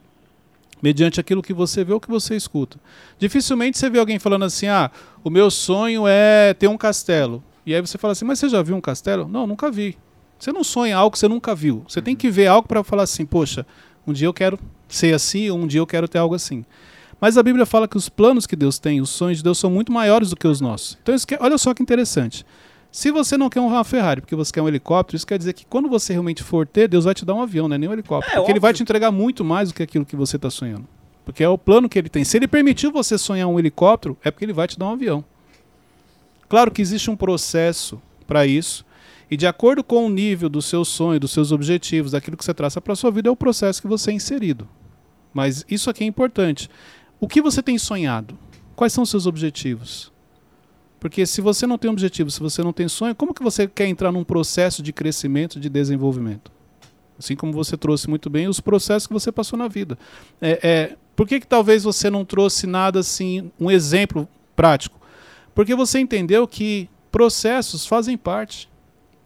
mediante 0.81 1.19
aquilo 1.19 1.43
que 1.43 1.53
você 1.53 1.83
vê 1.83 1.93
ou 1.93 1.99
que 1.99 2.09
você 2.09 2.35
escuta. 2.35 2.79
Dificilmente 3.19 3.77
você 3.77 3.91
vê 3.91 3.99
alguém 3.99 4.17
falando 4.17 4.45
assim: 4.45 4.65
ah, 4.65 4.89
o 5.23 5.29
meu 5.29 5.51
sonho 5.51 6.07
é 6.07 6.55
ter 6.55 6.67
um 6.67 6.79
castelo. 6.79 7.43
E 7.63 7.75
aí 7.75 7.81
você 7.81 7.99
fala 7.99 8.13
assim: 8.13 8.25
mas 8.25 8.39
você 8.39 8.49
já 8.49 8.63
viu 8.63 8.75
um 8.75 8.81
castelo? 8.81 9.27
Não, 9.27 9.45
nunca 9.45 9.69
vi. 9.69 9.95
Você 10.39 10.53
não 10.53 10.63
sonha 10.63 10.95
algo 10.95 11.11
que 11.11 11.19
você 11.19 11.27
nunca 11.27 11.53
viu. 11.53 11.83
Você 11.87 12.01
tem 12.01 12.15
que 12.15 12.31
ver 12.31 12.47
algo 12.47 12.67
para 12.67 12.81
falar 12.83 13.03
assim: 13.03 13.25
poxa, 13.25 13.67
um 14.09 14.13
dia 14.13 14.27
eu 14.27 14.33
quero 14.33 14.59
ser 14.87 15.13
assim, 15.13 15.49
ou 15.49 15.57
um 15.59 15.67
dia 15.67 15.79
eu 15.79 15.87
quero 15.87 16.07
ter 16.07 16.17
algo 16.17 16.35
assim. 16.35 16.65
Mas 17.21 17.37
a 17.37 17.43
Bíblia 17.43 17.65
fala 17.65 17.87
que 17.87 17.97
os 17.97 18.07
planos 18.09 18.47
que 18.47 18.55
Deus 18.55 18.79
tem, 18.79 19.01
os 19.01 19.09
sonhos 19.09 19.37
de 19.39 19.43
Deus 19.43 19.57
são 19.57 19.69
muito 19.69 19.91
maiores 19.91 20.29
do 20.29 20.35
que 20.37 20.47
os 20.47 20.61
nossos. 20.61 20.97
Então, 21.03 21.13
isso 21.13 21.27
que- 21.27 21.37
olha 21.39 21.57
só 21.57 21.73
que 21.73 21.83
interessante. 21.83 22.45
Se 22.91 23.11
você 23.11 23.37
não 23.37 23.49
quer 23.49 23.59
uma 23.59 23.83
Ferrari 23.83 24.21
porque 24.21 24.35
você 24.35 24.51
quer 24.51 24.61
um 24.61 24.67
helicóptero, 24.67 25.15
isso 25.17 25.27
quer 25.27 25.37
dizer 25.37 25.53
que 25.53 25.65
quando 25.65 25.87
você 25.89 26.13
realmente 26.13 26.41
for 26.41 26.65
ter, 26.65 26.87
Deus 26.87 27.05
vai 27.05 27.13
te 27.13 27.23
dar 27.25 27.35
um 27.35 27.41
avião, 27.41 27.67
não 27.67 27.75
é 27.75 27.77
nem 27.77 27.89
um 27.89 27.93
helicóptero. 27.93 28.33
É, 28.33 28.37
porque 28.37 28.51
ele 28.51 28.59
vai 28.59 28.69
óbvio. 28.69 28.77
te 28.77 28.83
entregar 28.83 29.11
muito 29.11 29.43
mais 29.45 29.69
do 29.69 29.75
que 29.75 29.83
aquilo 29.83 30.05
que 30.05 30.15
você 30.15 30.37
está 30.37 30.49
sonhando. 30.49 30.87
Porque 31.23 31.43
é 31.43 31.49
o 31.49 31.57
plano 31.57 31.87
que 31.87 31.99
ele 31.99 32.09
tem. 32.09 32.23
Se 32.23 32.35
ele 32.37 32.47
permitiu 32.47 32.91
você 32.91 33.15
sonhar 33.17 33.47
um 33.47 33.59
helicóptero, 33.59 34.17
é 34.23 34.31
porque 34.31 34.43
ele 34.45 34.53
vai 34.53 34.67
te 34.67 34.79
dar 34.79 34.87
um 34.87 34.93
avião. 34.93 35.23
Claro 36.47 36.71
que 36.71 36.81
existe 36.81 37.11
um 37.11 37.15
processo 37.15 38.01
para 38.25 38.45
isso. 38.47 38.83
E 39.29 39.37
de 39.37 39.45
acordo 39.45 39.83
com 39.83 40.05
o 40.05 40.09
nível 40.09 40.49
do 40.49 40.61
seu 40.61 40.83
sonho, 40.83 41.19
dos 41.19 41.31
seus 41.31 41.51
objetivos, 41.51 42.11
daquilo 42.11 42.35
que 42.35 42.43
você 42.43 42.53
traça 42.53 42.81
para 42.81 42.95
sua 42.95 43.11
vida, 43.11 43.29
é 43.29 43.31
o 43.31 43.35
processo 43.35 43.81
que 43.81 43.87
você 43.87 44.11
é 44.11 44.13
inserido. 44.13 44.67
Mas 45.33 45.63
isso 45.69 45.89
aqui 45.89 46.03
é 46.03 46.07
importante. 46.07 46.69
O 47.19 47.27
que 47.27 47.41
você 47.41 47.61
tem 47.61 47.77
sonhado? 47.77 48.37
Quais 48.75 48.93
são 48.93 49.03
os 49.03 49.09
seus 49.09 49.25
objetivos? 49.25 50.11
Porque 50.99 51.25
se 51.25 51.41
você 51.41 51.67
não 51.67 51.77
tem 51.77 51.89
objetivo, 51.89 52.29
se 52.31 52.39
você 52.39 52.63
não 52.63 52.73
tem 52.73 52.87
sonho, 52.87 53.15
como 53.15 53.33
que 53.33 53.43
você 53.43 53.67
quer 53.67 53.87
entrar 53.87 54.11
num 54.11 54.23
processo 54.23 54.81
de 54.81 54.91
crescimento, 54.91 55.59
de 55.59 55.69
desenvolvimento? 55.69 56.51
Assim 57.17 57.35
como 57.35 57.53
você 57.53 57.77
trouxe 57.77 58.09
muito 58.09 58.29
bem 58.29 58.47
os 58.47 58.59
processos 58.59 59.05
que 59.05 59.13
você 59.13 59.31
passou 59.31 59.59
na 59.59 59.67
vida. 59.67 59.97
É, 60.41 60.59
é, 60.63 60.97
por 61.15 61.27
que, 61.27 61.39
que 61.39 61.47
talvez 61.47 61.83
você 61.83 62.09
não 62.09 62.25
trouxe 62.25 62.65
nada 62.65 62.99
assim, 62.99 63.51
um 63.59 63.69
exemplo 63.69 64.27
prático? 64.55 64.99
Porque 65.53 65.75
você 65.75 65.99
entendeu 65.99 66.47
que 66.47 66.89
processos 67.11 67.85
fazem 67.85 68.17
parte. 68.17 68.69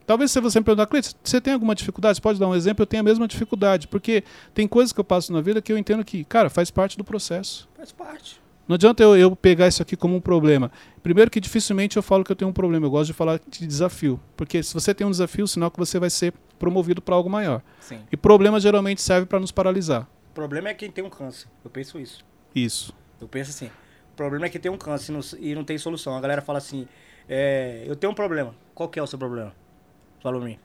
Talvez 0.05 0.31
se 0.31 0.39
você 0.39 0.59
me 0.59 0.65
perguntar, 0.65 0.87
Cleiton, 0.87 1.11
você 1.23 1.39
tem 1.39 1.53
alguma 1.53 1.73
dificuldade? 1.73 2.17
Você 2.17 2.21
pode 2.21 2.39
dar 2.39 2.47
um 2.47 2.55
exemplo? 2.55 2.83
Eu 2.83 2.87
tenho 2.87 3.01
a 3.01 3.03
mesma 3.03 3.27
dificuldade. 3.27 3.87
Porque 3.87 4.23
tem 4.53 4.67
coisas 4.67 4.91
que 4.91 4.99
eu 4.99 5.03
passo 5.03 5.31
na 5.31 5.41
vida 5.41 5.61
que 5.61 5.71
eu 5.71 5.77
entendo 5.77 6.03
que, 6.03 6.23
cara, 6.23 6.49
faz 6.49 6.69
parte 6.69 6.97
do 6.97 7.03
processo. 7.03 7.69
Faz 7.75 7.91
parte. 7.91 8.41
Não 8.67 8.75
adianta 8.75 9.03
eu, 9.03 9.15
eu 9.17 9.35
pegar 9.35 9.67
isso 9.67 9.81
aqui 9.81 9.95
como 9.95 10.15
um 10.15 10.21
problema. 10.21 10.71
Primeiro 11.01 11.29
que 11.29 11.39
dificilmente 11.39 11.97
eu 11.97 12.03
falo 12.03 12.23
que 12.23 12.31
eu 12.31 12.35
tenho 12.35 12.49
um 12.49 12.53
problema. 12.53 12.85
Eu 12.85 12.91
gosto 12.91 13.07
de 13.07 13.13
falar 13.13 13.39
de 13.47 13.67
desafio. 13.67 14.19
Porque 14.35 14.61
se 14.63 14.73
você 14.73 14.93
tem 14.93 15.05
um 15.05 15.11
desafio, 15.11 15.47
sinal 15.47 15.69
que 15.69 15.77
você 15.77 15.99
vai 15.99 16.09
ser 16.09 16.33
promovido 16.57 17.01
para 17.01 17.15
algo 17.15 17.29
maior. 17.29 17.61
Sim. 17.79 17.99
E 18.11 18.17
problema 18.17 18.59
geralmente 18.59 19.01
serve 19.01 19.25
para 19.25 19.39
nos 19.39 19.51
paralisar. 19.51 20.07
O 20.31 20.33
problema 20.33 20.69
é 20.69 20.73
quem 20.73 20.89
tem 20.89 21.03
um 21.03 21.09
câncer. 21.09 21.47
Eu 21.63 21.69
penso 21.69 21.99
isso. 21.99 22.25
Isso. 22.55 22.93
Eu 23.19 23.27
penso 23.27 23.51
assim. 23.51 23.67
O 24.13 24.15
problema 24.15 24.45
é 24.45 24.49
que 24.49 24.59
tem 24.59 24.71
um 24.71 24.77
câncer 24.77 25.11
e 25.11 25.15
não, 25.15 25.21
e 25.39 25.55
não 25.55 25.63
tem 25.63 25.77
solução. 25.77 26.15
A 26.15 26.21
galera 26.21 26.41
fala 26.41 26.59
assim: 26.59 26.87
é, 27.27 27.83
eu 27.85 27.95
tenho 27.95 28.11
um 28.11 28.15
problema. 28.15 28.55
Qual 28.73 28.87
que 28.87 28.99
é 28.99 29.03
o 29.03 29.07
seu 29.07 29.19
problema? 29.19 29.53
Fala 30.23 30.37
pra 30.37 30.47
mim. 30.47 30.57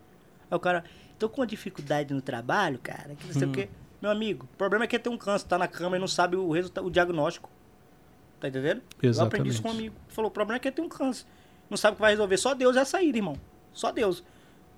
Aí 0.48 0.56
o 0.56 0.60
cara, 0.60 0.84
tô 1.18 1.28
com 1.28 1.40
uma 1.40 1.46
dificuldade 1.46 2.14
no 2.14 2.22
trabalho, 2.22 2.78
cara, 2.80 3.16
que 3.16 3.26
não 3.26 3.34
sei 3.34 3.48
o 3.48 3.50
quê. 3.50 3.68
Meu 4.00 4.08
amigo, 4.08 4.48
o 4.54 4.56
problema 4.56 4.84
é 4.84 4.88
que 4.88 4.96
tem 4.96 5.12
um 5.12 5.18
câncer, 5.18 5.48
tá 5.48 5.58
na 5.58 5.66
cama 5.66 5.96
e 5.96 6.00
não 6.00 6.06
sabe 6.06 6.36
o 6.36 6.52
resultado, 6.52 6.86
o 6.86 6.90
diagnóstico. 6.90 7.50
Tá 8.38 8.46
entendendo? 8.46 8.80
Eu 9.02 9.20
aprendi 9.20 9.48
isso 9.48 9.60
com 9.60 9.68
um 9.68 9.72
Exatamente. 9.72 9.88
amigo. 9.90 9.94
Falou, 10.06 10.30
o 10.30 10.32
problema 10.32 10.58
é 10.58 10.60
que 10.60 10.70
tem 10.70 10.84
um 10.84 10.88
câncer. 10.88 11.26
Não 11.68 11.76
sabe 11.76 11.94
o 11.94 11.96
que 11.96 12.00
vai 12.00 12.12
resolver. 12.12 12.36
Só 12.36 12.54
Deus 12.54 12.76
é 12.76 12.80
a 12.80 12.84
saída, 12.84 13.18
irmão. 13.18 13.36
Só 13.72 13.90
Deus. 13.90 14.22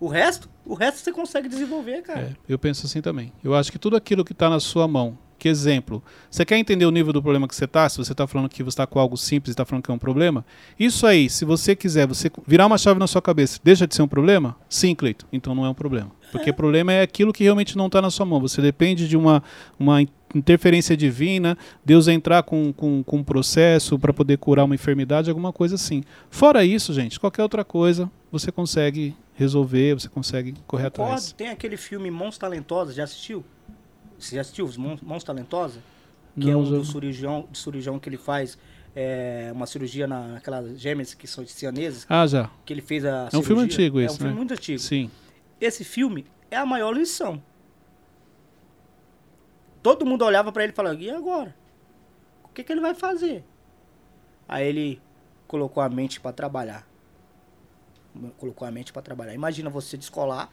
O 0.00 0.08
resto, 0.08 0.48
o 0.64 0.72
resto 0.72 1.00
você 1.00 1.12
consegue 1.12 1.46
desenvolver, 1.46 2.00
cara. 2.00 2.20
É, 2.20 2.36
eu 2.48 2.58
penso 2.58 2.86
assim 2.86 3.02
também. 3.02 3.30
Eu 3.44 3.54
acho 3.54 3.70
que 3.70 3.78
tudo 3.78 3.96
aquilo 3.96 4.24
que 4.24 4.32
está 4.32 4.48
na 4.48 4.58
sua 4.58 4.88
mão, 4.88 5.18
que 5.40 5.48
exemplo, 5.48 6.04
você 6.30 6.44
quer 6.44 6.58
entender 6.58 6.84
o 6.84 6.90
nível 6.90 7.14
do 7.14 7.22
problema 7.22 7.48
que 7.48 7.56
você 7.56 7.64
está? 7.64 7.88
Se 7.88 7.96
você 7.96 8.12
está 8.12 8.26
falando 8.26 8.46
que 8.50 8.62
você 8.62 8.68
está 8.68 8.86
com 8.86 8.98
algo 8.98 9.16
simples 9.16 9.48
e 9.48 9.52
está 9.52 9.64
falando 9.64 9.82
que 9.82 9.90
é 9.90 9.94
um 9.94 9.98
problema, 9.98 10.44
isso 10.78 11.06
aí, 11.06 11.30
se 11.30 11.46
você 11.46 11.74
quiser, 11.74 12.06
você 12.06 12.30
virar 12.46 12.66
uma 12.66 12.76
chave 12.76 13.00
na 13.00 13.06
sua 13.06 13.22
cabeça, 13.22 13.58
deixa 13.64 13.86
de 13.86 13.94
ser 13.94 14.02
um 14.02 14.08
problema? 14.08 14.54
Sim, 14.68 14.94
Cleito. 14.94 15.26
Então 15.32 15.54
não 15.54 15.64
é 15.64 15.70
um 15.70 15.74
problema. 15.74 16.12
Porque 16.30 16.52
problema 16.52 16.92
é 16.92 17.00
aquilo 17.00 17.32
que 17.32 17.42
realmente 17.42 17.74
não 17.74 17.86
está 17.86 18.02
na 18.02 18.10
sua 18.10 18.26
mão. 18.26 18.38
Você 18.38 18.60
depende 18.60 19.08
de 19.08 19.16
uma, 19.16 19.42
uma 19.78 20.02
interferência 20.34 20.94
divina, 20.94 21.56
Deus 21.82 22.06
entrar 22.06 22.42
com, 22.42 22.70
com, 22.72 23.02
com 23.02 23.16
um 23.16 23.24
processo 23.24 23.98
para 23.98 24.12
poder 24.12 24.36
curar 24.36 24.64
uma 24.64 24.74
enfermidade, 24.74 25.30
alguma 25.30 25.54
coisa 25.54 25.74
assim. 25.76 26.04
Fora 26.28 26.64
isso, 26.66 26.92
gente, 26.92 27.18
qualquer 27.18 27.42
outra 27.42 27.64
coisa 27.64 28.10
você 28.30 28.52
consegue 28.52 29.16
resolver, 29.34 29.94
você 29.94 30.08
consegue 30.08 30.54
correr 30.66 30.90
Concordo. 30.90 31.12
atrás. 31.14 31.32
Tem 31.32 31.48
aquele 31.48 31.78
filme 31.78 32.10
Mãos 32.10 32.36
Talentosas, 32.36 32.94
já 32.94 33.04
assistiu? 33.04 33.42
Você 34.20 34.34
já 34.36 34.42
assistiu 34.42 34.64
os 34.66 34.76
Mãos, 34.76 35.00
Mãos 35.00 35.24
Talentosas? 35.24 35.82
Que 36.38 36.48
é 36.48 36.52
Não, 36.52 36.60
um 36.60 36.64
já- 36.66 36.76
do 36.76 36.84
cirurgião, 36.84 37.48
do 37.50 37.56
cirurgião 37.58 37.98
que 37.98 38.08
ele 38.08 38.16
faz 38.16 38.56
é, 38.94 39.50
uma 39.54 39.66
cirurgia 39.66 40.06
na, 40.06 40.28
naquelas 40.28 40.78
gêmeas 40.80 41.14
que 41.14 41.26
são 41.26 41.46
sianeses, 41.46 42.04
Ah, 42.08 42.26
já. 42.26 42.50
que 42.64 42.72
ele 42.72 42.82
fez 42.82 43.04
a 43.04 43.28
É 43.32 43.36
um 43.36 43.42
filme 43.42 43.62
antigo 43.62 44.00
É 44.00 44.04
esse, 44.04 44.14
um 44.14 44.18
filme 44.18 44.32
né? 44.32 44.36
muito 44.36 44.52
antigo. 44.52 44.78
Sim. 44.78 45.10
Esse 45.60 45.84
filme 45.84 46.26
é 46.50 46.56
a 46.56 46.66
maior 46.66 46.92
lição. 46.92 47.42
Todo 49.82 50.04
mundo 50.04 50.24
olhava 50.24 50.52
pra 50.52 50.62
ele 50.64 50.72
e 50.72 50.76
falava, 50.76 50.96
e 51.00 51.10
agora? 51.10 51.54
O 52.44 52.48
que, 52.48 52.62
que 52.62 52.72
ele 52.72 52.80
vai 52.80 52.94
fazer? 52.94 53.44
Aí 54.48 54.66
ele 54.66 55.00
colocou 55.46 55.82
a 55.82 55.88
mente 55.88 56.20
pra 56.20 56.32
trabalhar. 56.32 56.86
Colocou 58.38 58.66
a 58.66 58.70
mente 58.70 58.92
pra 58.92 59.00
trabalhar. 59.00 59.32
Imagina 59.34 59.70
você 59.70 59.96
descolar 59.96 60.50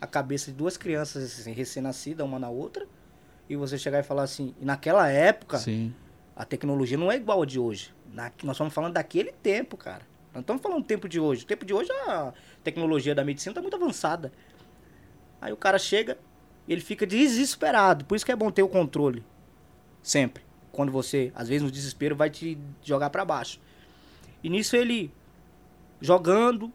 a 0.00 0.06
cabeça 0.06 0.50
de 0.50 0.56
duas 0.56 0.76
crianças 0.76 1.24
assim, 1.40 1.52
recém-nascidas, 1.52 2.24
uma 2.24 2.38
na 2.38 2.48
outra, 2.48 2.86
e 3.50 3.56
você 3.56 3.76
chegar 3.76 3.98
e 3.98 4.02
falar 4.04 4.22
assim, 4.22 4.54
e 4.60 4.64
naquela 4.64 5.08
época, 5.10 5.58
Sim. 5.58 5.92
a 6.36 6.44
tecnologia 6.44 6.96
não 6.96 7.10
é 7.10 7.16
igual 7.16 7.42
a 7.42 7.44
de 7.46 7.58
hoje. 7.58 7.92
Na- 8.12 8.30
nós 8.44 8.54
estamos 8.54 8.72
falando 8.72 8.92
daquele 8.94 9.32
tempo, 9.32 9.76
cara. 9.76 10.02
Não 10.32 10.40
estamos 10.40 10.62
falando 10.62 10.82
do 10.82 10.86
tempo 10.86 11.08
de 11.08 11.18
hoje. 11.18 11.42
O 11.42 11.46
tempo 11.46 11.64
de 11.64 11.74
hoje 11.74 11.90
a 12.06 12.32
tecnologia 12.62 13.12
da 13.12 13.24
medicina 13.24 13.50
está 13.50 13.60
muito 13.60 13.74
avançada. 13.74 14.32
Aí 15.40 15.52
o 15.52 15.56
cara 15.56 15.80
chega, 15.80 16.16
ele 16.68 16.80
fica 16.80 17.04
desesperado. 17.04 18.04
Por 18.04 18.14
isso 18.14 18.24
que 18.24 18.30
é 18.30 18.36
bom 18.36 18.52
ter 18.52 18.62
o 18.62 18.68
controle. 18.68 19.24
Sempre. 20.00 20.44
Quando 20.70 20.92
você, 20.92 21.32
às 21.34 21.48
vezes 21.48 21.62
no 21.64 21.70
desespero, 21.72 22.14
vai 22.14 22.30
te 22.30 22.56
jogar 22.84 23.10
para 23.10 23.24
baixo. 23.24 23.60
E 24.44 24.48
nisso 24.48 24.76
ele 24.76 25.12
jogando, 26.00 26.72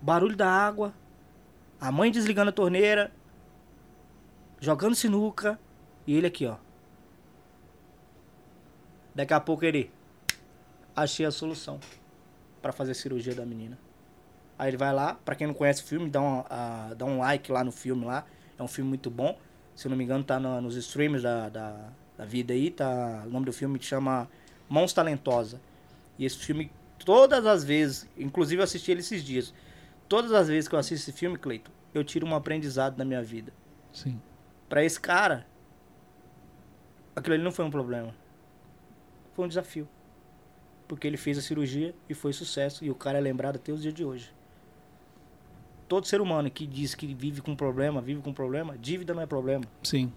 barulho 0.00 0.36
da 0.36 0.48
água, 0.48 0.94
a 1.80 1.90
mãe 1.90 2.12
desligando 2.12 2.50
a 2.50 2.52
torneira, 2.52 3.10
jogando 4.60 4.94
sinuca, 4.94 5.58
e 6.08 6.16
ele 6.16 6.26
aqui, 6.26 6.46
ó. 6.46 6.56
Daqui 9.14 9.34
a 9.34 9.40
pouco 9.40 9.64
ele 9.64 9.90
achei 10.96 11.26
a 11.26 11.30
solução 11.30 11.78
para 12.62 12.72
fazer 12.72 12.92
a 12.92 12.94
cirurgia 12.94 13.34
da 13.34 13.44
menina. 13.44 13.78
Aí 14.58 14.70
ele 14.70 14.76
vai 14.78 14.92
lá, 14.92 15.14
pra 15.22 15.34
quem 15.34 15.46
não 15.46 15.54
conhece 15.54 15.82
o 15.82 15.86
filme, 15.86 16.08
dá 16.08 16.20
um, 16.20 16.44
ah, 16.48 16.94
dá 16.96 17.04
um 17.04 17.18
like 17.18 17.52
lá 17.52 17.62
no 17.62 17.70
filme 17.70 18.04
lá. 18.06 18.24
É 18.58 18.62
um 18.62 18.68
filme 18.68 18.88
muito 18.88 19.10
bom. 19.10 19.38
Se 19.74 19.86
eu 19.86 19.90
não 19.90 19.96
me 19.96 20.02
engano, 20.04 20.24
tá 20.24 20.40
no- 20.40 20.60
nos 20.62 20.76
streams 20.76 21.22
da, 21.22 21.48
da, 21.50 21.90
da 22.16 22.24
vida 22.24 22.54
aí. 22.54 22.70
Tá, 22.70 23.24
o 23.26 23.30
nome 23.30 23.44
do 23.46 23.52
filme 23.52 23.78
chama 23.80 24.28
Mãos 24.68 24.92
Talentosa. 24.94 25.60
E 26.18 26.24
esse 26.24 26.38
filme, 26.38 26.72
todas 27.04 27.44
as 27.46 27.62
vezes, 27.62 28.08
inclusive 28.16 28.60
eu 28.60 28.64
assisti 28.64 28.90
ele 28.90 29.00
esses 29.00 29.22
dias. 29.22 29.52
Todas 30.08 30.32
as 30.32 30.48
vezes 30.48 30.66
que 30.66 30.74
eu 30.74 30.78
assisto 30.78 31.10
esse 31.10 31.16
filme, 31.16 31.36
Cleito, 31.38 31.70
eu 31.92 32.02
tiro 32.02 32.26
um 32.26 32.34
aprendizado 32.34 32.96
da 32.96 33.04
minha 33.04 33.22
vida. 33.22 33.52
Sim. 33.92 34.20
Pra 34.68 34.82
esse 34.82 34.98
cara, 34.98 35.46
aquilo 37.18 37.34
ali 37.34 37.42
não 37.44 37.52
foi 37.52 37.64
um 37.64 37.70
problema. 37.70 38.14
Foi 39.34 39.44
um 39.44 39.48
desafio. 39.48 39.88
Porque 40.86 41.06
ele 41.06 41.16
fez 41.16 41.36
a 41.38 41.42
cirurgia 41.42 41.94
e 42.08 42.14
foi 42.14 42.32
sucesso. 42.32 42.84
E 42.84 42.90
o 42.90 42.94
cara 42.94 43.18
é 43.18 43.20
lembrado 43.20 43.56
até 43.56 43.70
os 43.72 43.82
dias 43.82 43.92
de 43.94 44.04
hoje. 44.04 44.32
Todo 45.86 46.06
ser 46.06 46.20
humano 46.20 46.50
que 46.50 46.66
diz 46.66 46.94
que 46.94 47.06
vive 47.14 47.40
com 47.40 47.54
problema, 47.56 48.00
vive 48.00 48.20
com 48.20 48.32
problema, 48.32 48.76
dívida 48.78 49.14
não 49.14 49.22
é 49.22 49.26
problema. 49.26 49.64
Sim. 49.82 50.12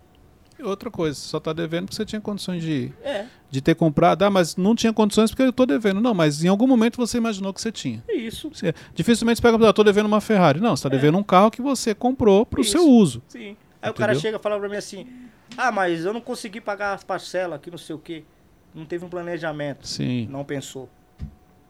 Outra 0.62 0.92
coisa, 0.92 1.18
só 1.20 1.40
tá 1.40 1.54
devendo 1.54 1.86
porque 1.86 1.96
você 1.96 2.06
tinha 2.06 2.22
condições 2.22 2.62
de, 2.62 2.94
É, 3.04 3.26
de 3.50 3.62
ter 3.62 3.74
comprado. 3.74 4.22
Ah, 4.24 4.30
mas 4.30 4.56
não 4.56 4.76
tinha 4.76 4.94
condições 4.94 5.32
porque 5.32 5.42
eu 5.42 5.52
tô 5.54 5.66
devendo. 5.66 6.00
Não, 6.00 6.14
mas 6.14 6.44
em 6.44 6.50
algum 6.50 6.68
momento 6.68 6.98
você 6.98 7.18
imaginou 7.18 7.52
que 7.54 7.60
você 7.62 7.72
tinha. 7.72 8.04
é 8.08 8.14
isso. 8.16 8.50
Você- 8.54 8.74
dificilmente 8.94 9.42
você 9.42 9.42
pega, 9.52 9.70
ah, 9.70 9.74
tô 9.74 9.84
devendo 9.84 10.06
uma 10.06 10.22
Ferrari. 10.22 10.60
Não, 10.60 10.76
você 10.76 10.84
tá 10.84 10.90
devendo 10.90 11.18
um 11.18 11.24
carro 11.24 11.50
que 11.50 11.62
você 11.62 11.96
comprou 11.96 12.46
pro 12.46 12.62
Isso. 12.62 12.72
seu 12.74 12.88
uso. 12.88 13.24
Sim. 13.28 13.58
Aí 13.82 13.90
o 13.90 13.94
cara 13.94 14.12
Entendeu? 14.12 14.22
chega 14.22 14.38
e 14.38 14.40
fala 14.42 14.60
pra 14.60 14.70
mim 14.70 14.76
assim: 14.76 15.08
Ah, 15.58 15.72
mas 15.72 16.06
eu 16.06 16.14
não 16.14 16.22
consegui 16.22 16.62
pagar 16.62 16.94
as 16.94 17.04
parcelas 17.04 17.58
aqui, 17.58 17.70
não 17.70 17.78
sei 17.78 17.96
o 17.96 18.00
quê. 18.00 18.24
Não 18.74 18.86
teve 18.86 19.04
um 19.06 19.10
planejamento. 19.10 19.86
Sim. 19.88 20.28
não 20.30 20.44
pensou. 20.46 20.90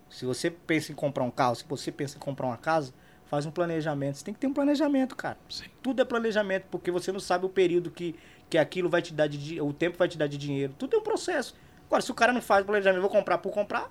Se 0.10 0.26
você 0.26 0.52
pensa 0.52 0.92
em 0.92 0.96
comprar 0.96 1.24
um 1.24 1.32
carro, 1.32 1.56
se 1.56 1.64
você 1.68 1.92
pensa 1.92 2.18
em 2.18 2.20
comprar 2.20 2.48
uma 2.48 2.58
casa, 2.58 2.94
faz 3.26 3.46
um 3.46 3.52
planejamento. 3.52 4.18
Você 4.18 4.26
tem 4.26 4.34
que 4.34 4.40
ter 4.40 4.48
um 4.48 4.54
planejamento, 4.54 5.16
cara. 5.16 5.38
Sim. 5.50 5.66
Tudo 5.82 6.02
é 6.02 6.06
planejamento, 6.06 6.66
porque 6.70 6.92
você 6.92 7.12
não 7.12 7.20
sabe 7.20 7.46
o 7.46 7.50
período 7.50 7.90
que, 7.90 8.14
que 8.50 8.58
aquilo 8.58 8.90
vai 8.90 9.02
te 9.02 9.14
dar 9.14 9.28
de 9.28 9.62
o 9.62 9.72
tempo 9.72 9.98
vai 9.98 10.08
te 10.08 10.18
dar 10.18 10.28
de 10.28 10.38
dinheiro. 10.38 10.74
Tudo 10.78 10.96
é 10.98 11.00
um 11.00 11.04
processo. 11.04 11.56
Agora, 11.88 12.02
se 12.02 12.12
o 12.12 12.14
cara 12.14 12.34
não 12.34 12.42
faz 12.42 12.66
planejamento, 12.66 13.02
vou 13.02 13.10
comprar 13.10 13.38
por 13.38 13.52
comprar, 13.52 13.90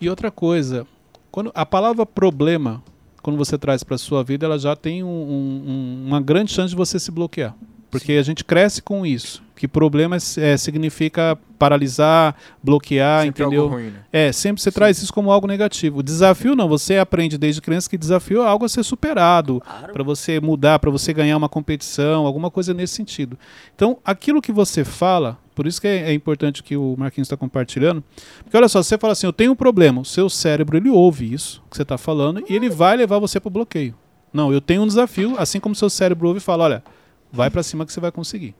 E 0.00 0.08
outra 0.08 0.30
coisa, 0.30 0.86
Quando 1.30 1.52
a 1.54 1.64
palavra 1.64 2.04
problema, 2.04 2.82
quando 3.22 3.36
você 3.36 3.56
traz 3.56 3.84
para 3.84 3.96
sua 3.96 4.24
vida, 4.24 4.46
ela 4.46 4.58
já 4.58 4.74
tem 4.74 5.04
um- 5.04 5.08
um- 5.08 6.04
uma 6.08 6.20
grande 6.20 6.52
chance 6.52 6.70
de 6.70 6.76
você 6.76 6.98
se 6.98 7.10
bloquear. 7.10 7.54
Porque 7.90 8.12
a 8.12 8.22
gente 8.22 8.44
cresce 8.44 8.80
com 8.80 9.04
isso. 9.04 9.42
Que 9.56 9.68
problema 9.68 10.16
é, 10.38 10.56
significa 10.56 11.36
paralisar, 11.58 12.34
bloquear, 12.62 13.24
Sempre 13.24 13.42
entendeu? 13.42 13.64
algo 13.64 13.74
ruim, 13.74 13.90
né? 13.90 14.00
É, 14.10 14.32
sempre 14.32 14.62
você 14.62 14.72
traz 14.72 15.02
isso 15.02 15.12
como 15.12 15.30
algo 15.30 15.46
negativo. 15.46 16.02
Desafio 16.02 16.56
não, 16.56 16.66
você 16.66 16.96
aprende 16.96 17.36
desde 17.36 17.60
criança 17.60 17.90
que 17.90 17.98
desafio 17.98 18.42
é 18.42 18.46
algo 18.46 18.64
a 18.64 18.68
ser 18.70 18.82
superado, 18.82 19.60
Claro. 19.60 19.92
para 19.92 20.02
você 20.02 20.40
mudar, 20.40 20.78
para 20.78 20.90
você 20.90 21.12
ganhar 21.12 21.36
uma 21.36 21.48
competição, 21.48 22.24
alguma 22.24 22.50
coisa 22.50 22.72
nesse 22.72 22.94
sentido. 22.94 23.38
Então, 23.74 23.98
aquilo 24.02 24.40
que 24.40 24.50
você 24.50 24.82
fala, 24.82 25.36
por 25.54 25.66
isso 25.66 25.78
que 25.78 25.86
é, 25.86 26.10
é 26.10 26.14
importante 26.14 26.62
que 26.62 26.74
o 26.76 26.94
Marquinhos 26.96 27.26
está 27.26 27.36
compartilhando, 27.36 28.02
porque 28.42 28.56
olha 28.56 28.68
só, 28.68 28.82
você 28.82 28.96
fala 28.96 29.12
assim, 29.12 29.26
eu 29.26 29.32
tenho 29.32 29.52
um 29.52 29.56
problema, 29.56 30.00
o 30.00 30.04
seu 30.06 30.30
cérebro 30.30 30.78
ele 30.78 30.88
ouve 30.88 31.30
isso 31.34 31.62
que 31.70 31.76
você 31.76 31.82
está 31.82 31.98
falando 31.98 32.42
e 32.48 32.54
ele 32.56 32.70
vai 32.70 32.96
levar 32.96 33.18
você 33.18 33.38
para 33.38 33.48
o 33.48 33.52
bloqueio. 33.52 33.94
Não, 34.32 34.50
eu 34.50 34.60
tenho 34.62 34.80
um 34.82 34.86
desafio, 34.86 35.34
assim 35.38 35.60
como 35.60 35.74
o 35.74 35.76
seu 35.76 35.90
cérebro 35.90 36.28
ouve 36.28 36.38
e 36.38 36.42
fala, 36.42 36.64
olha, 36.64 36.82
vai 37.32 37.50
para 37.50 37.62
cima 37.62 37.84
que 37.86 37.92
você 37.92 38.00
vai 38.00 38.10
conseguir. 38.12 38.54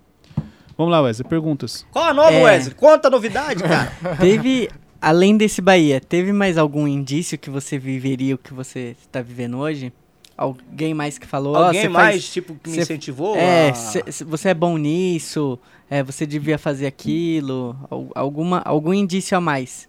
Vamos 0.77 0.93
lá, 0.93 1.01
Wesley, 1.03 1.29
perguntas. 1.29 1.87
Qual 1.91 2.05
a 2.07 2.15
nova, 2.15 2.33
É. 2.33 2.43
Wesley? 2.45 2.75
Conta 2.75 3.09
a 3.09 3.11
novidade, 3.11 3.63
cara. 3.63 3.93
Teve, 4.19 4.71
além 5.01 5.37
desse 5.37 5.61
Bahia, 5.61 6.01
teve 6.01 6.33
mais 6.33 6.57
algum 6.57 6.89
indício 6.89 7.37
que 7.39 7.51
você 7.51 7.79
viveria 7.79 8.35
o 8.35 8.39
que 8.39 8.55
você 8.55 8.97
está 9.01 9.21
vivendo 9.21 9.59
hoje? 9.59 9.93
Alguém 10.37 10.95
mais 10.95 11.19
que 11.19 11.27
falou? 11.27 11.55
"Ó, 11.55 11.67
Alguém 11.67 11.83
você 11.83 11.89
mais, 11.91 12.15
faz- 12.15 12.33
tipo, 12.33 12.55
que 12.55 12.71
me 12.71 12.77
você- 12.77 12.81
incentivou? 12.83 13.37
É, 13.37 13.69
a- 13.71 13.75
cê- 13.75 14.05
cê- 14.11 14.25
você 14.25 14.49
é 14.49 14.55
bom 14.55 14.79
nisso, 14.79 15.59
é, 15.91 16.03
você 16.03 16.25
devia 16.25 16.57
fazer 16.57 16.87
aquilo, 16.87 17.77
al- 17.91 18.09
alguma, 18.15 18.61
algum 18.65 18.95
indício 18.95 19.37
a 19.37 19.41
mais 19.41 19.87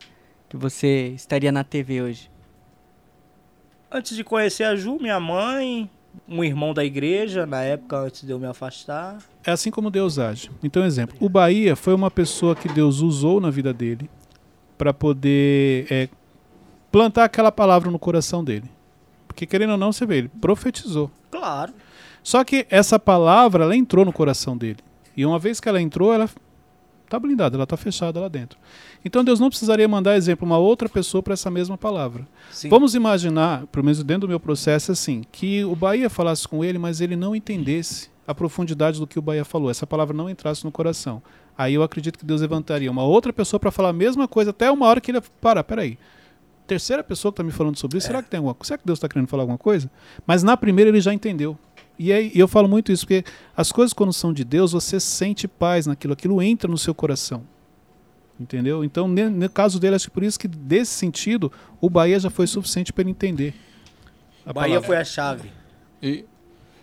que 0.50 0.58
você 0.58 1.14
estaria 1.16 1.54
na 1.54 1.64
TV 1.64 2.02
hoje. 2.02 2.30
Antes 3.90 4.16
de 4.16 4.24
conhecer 4.26 4.64
a 4.66 4.76
Ju, 4.76 4.98
minha 5.00 5.20
mãe, 5.22 5.90
um 6.28 6.44
irmão 6.44 6.74
da 6.74 6.84
igreja, 6.84 7.46
na 7.46 7.62
época, 7.62 7.98
antes 7.98 8.24
de 8.24 8.32
eu 8.32 8.40
me 8.40 8.48
afastar. 8.48 9.18
É 9.44 9.52
assim 9.52 9.72
como 9.72 9.90
Deus 9.90 10.18
age. 10.20 10.50
Então, 10.64 10.84
exemplo, 10.84 11.16
o 11.20 11.30
Bahia 11.30 11.76
foi 11.76 11.94
uma 11.94 12.12
pessoa 12.12 12.56
que 12.56 12.68
Deus 12.70 13.00
usou 13.00 13.40
na 13.42 13.50
vida 13.50 13.74
dele 13.74 14.10
para 14.78 14.94
poder 14.94 15.88
é, 15.90 16.10
plantar 16.92 17.26
aquela 17.26 17.52
palavra 17.52 17.92
no 17.92 18.00
coração 18.00 18.44
dele. 18.44 18.70
Porque 19.28 19.46
querendo 19.46 19.72
ou 19.72 19.78
não, 19.78 19.92
você 19.92 20.06
vê, 20.06 20.18
ele 20.18 20.32
profetizou. 20.42 21.10
Claro. 21.30 21.74
Só 22.24 22.44
que 22.44 22.66
essa 22.70 23.00
palavra, 23.00 23.64
ela 23.64 23.76
entrou 23.76 24.06
no 24.06 24.14
coração 24.14 24.58
dele. 24.58 24.80
E 25.16 25.26
uma 25.26 25.40
vez 25.40 25.60
que 25.60 25.68
ela 25.68 25.82
entrou, 25.82 26.14
ela 26.14 26.30
tá 27.12 27.20
blindada, 27.20 27.58
ela 27.58 27.68
tá 27.68 27.76
fechada 27.76 28.20
lá 28.20 28.28
dentro. 28.28 28.58
Então 29.04 29.24
Deus 29.24 29.40
não 29.40 29.50
precisaria 29.50 29.88
mandar, 29.88 30.16
exemplo, 30.16 30.46
uma 30.46 30.58
outra 30.58 30.88
pessoa 30.88 31.22
para 31.22 31.34
essa 31.34 31.52
mesma 31.52 31.78
palavra. 31.78 32.26
Sim. 32.52 32.70
Vamos 32.70 32.96
imaginar, 32.96 33.68
pelo 33.68 33.86
menos 33.86 34.02
dentro 34.04 34.22
do 34.22 34.30
meu 34.30 34.40
processo, 34.40 34.92
assim, 34.92 35.24
que 35.32 35.64
o 35.66 35.76
Bahia 35.76 36.10
falasse 36.10 36.48
com 36.48 36.64
ele, 36.64 36.78
mas 36.78 37.02
ele 37.02 37.16
não 37.16 37.36
entendesse 37.36 38.10
a 38.26 38.34
profundidade 38.34 39.00
do 39.00 39.06
que 39.06 39.20
o 39.20 39.22
Bahia 39.22 39.44
falou. 39.44 39.70
Essa 39.70 39.86
palavra 39.86 40.16
não 40.16 40.30
entrasse 40.30 40.64
no 40.64 40.72
coração. 40.72 41.22
Aí 41.58 41.74
eu 41.74 41.84
acredito 41.84 42.18
que 42.18 42.26
Deus 42.26 42.42
levantaria 42.42 42.90
uma 42.90 43.04
outra 43.04 43.34
pessoa 43.34 43.60
para 43.60 43.72
falar 43.72 43.90
a 43.90 43.94
mesma 43.94 44.28
coisa, 44.28 44.52
até 44.52 44.72
uma 44.72 44.88
hora 44.88 45.02
que 45.02 45.12
ele. 45.12 45.22
Para, 45.42 45.64
peraí. 45.64 45.98
Terceira 46.66 47.04
pessoa 47.04 47.32
que 47.32 47.34
está 47.34 47.44
me 47.44 47.52
falando 47.52 47.78
sobre 47.78 47.98
isso, 47.98 48.08
será 48.08 48.24
que 48.24 48.30
tem 48.30 48.38
alguma? 48.38 48.56
Será 48.62 48.78
que 48.78 48.86
Deus 48.86 48.98
está 48.98 49.10
querendo 49.10 49.28
falar 49.28 49.44
alguma 49.44 49.58
coisa? 49.58 49.92
Mas 50.26 50.42
na 50.42 50.56
primeira 50.56 50.90
ele 50.90 51.02
já 51.02 51.14
entendeu. 51.14 51.58
E 51.98 52.12
aí, 52.12 52.32
eu 52.34 52.48
falo 52.48 52.68
muito 52.68 52.92
isso, 52.92 53.06
porque 53.06 53.24
as 53.56 53.72
coisas, 53.72 53.94
quando 53.94 54.12
são 54.12 54.34
de 54.34 54.44
Deus, 54.44 54.72
você 54.72 55.00
sente 55.00 55.48
paz 55.48 55.86
naquilo, 55.86 56.14
aquilo 56.14 56.42
entra 56.42 56.70
no 56.70 56.78
seu 56.78 56.96
coração. 56.96 57.44
Entendeu? 58.40 58.84
Então, 58.84 59.08
no 59.08 59.50
caso 59.50 59.80
dele, 59.80 59.96
acho 59.96 60.08
que 60.08 60.14
por 60.14 60.24
isso 60.24 60.40
que, 60.40 60.48
desse 60.48 60.94
sentido, 60.94 61.52
o 61.80 61.90
Bahia 61.90 62.20
já 62.20 62.30
foi 62.30 62.48
suficiente 62.48 62.92
para 62.92 63.04
ele 63.04 63.12
entender. 63.12 63.54
a 64.44 64.52
Bahia 64.52 64.70
palavra. 64.70 64.88
foi 64.88 64.98
a 64.98 65.04
chave. 65.04 65.52
E 66.02 66.26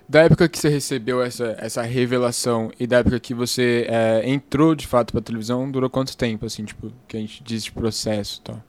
da 0.09 0.23
época 0.23 0.49
que 0.49 0.59
você 0.59 0.69
recebeu 0.69 1.21
essa, 1.21 1.57
essa 1.59 1.83
revelação 1.83 2.71
e 2.79 2.87
da 2.87 2.99
época 2.99 3.19
que 3.21 3.35
você 3.35 3.87
é, 3.89 4.23
entrou 4.25 4.75
de 4.75 4.87
fato 4.87 5.13
pra 5.13 5.21
televisão, 5.21 5.71
durou 5.71 5.91
quanto 5.91 6.17
tempo, 6.17 6.47
assim, 6.47 6.65
tipo, 6.65 6.93
que 7.07 7.17
a 7.17 7.21
gente 7.21 7.43
diz 7.43 7.65
de 7.65 7.73
processo 7.73 8.39
e 8.39 8.43
tal? 8.43 8.65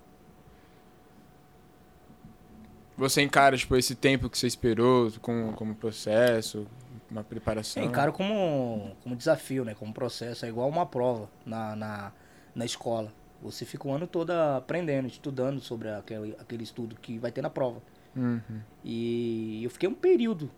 Você 2.99 3.21
encara, 3.21 3.55
tipo, 3.55 3.77
esse 3.77 3.95
tempo 3.95 4.29
que 4.29 4.37
você 4.37 4.45
esperou 4.45 5.09
como, 5.21 5.53
como 5.53 5.73
processo, 5.73 6.67
uma 7.09 7.23
preparação? 7.23 7.81
Eu 7.81 7.87
encaro 7.87 8.11
como, 8.11 8.93
como 9.01 9.15
desafio, 9.15 9.63
né? 9.63 9.73
Como 9.73 9.93
processo. 9.93 10.45
É 10.45 10.49
igual 10.49 10.67
uma 10.67 10.85
prova 10.85 11.29
na, 11.45 11.77
na, 11.77 12.11
na 12.53 12.65
escola. 12.65 13.13
Você 13.41 13.65
fica 13.65 13.87
o 13.87 13.91
ano 13.93 14.05
todo 14.05 14.31
aprendendo, 14.31 15.07
estudando 15.07 15.61
sobre 15.61 15.89
aquele, 15.89 16.35
aquele 16.37 16.63
estudo 16.63 16.97
que 16.97 17.17
vai 17.17 17.31
ter 17.31 17.41
na 17.41 17.49
prova. 17.49 17.81
Uhum. 18.13 18.59
E 18.83 19.63
eu 19.63 19.69
fiquei 19.69 19.87
um 19.87 19.93
período 19.93 20.51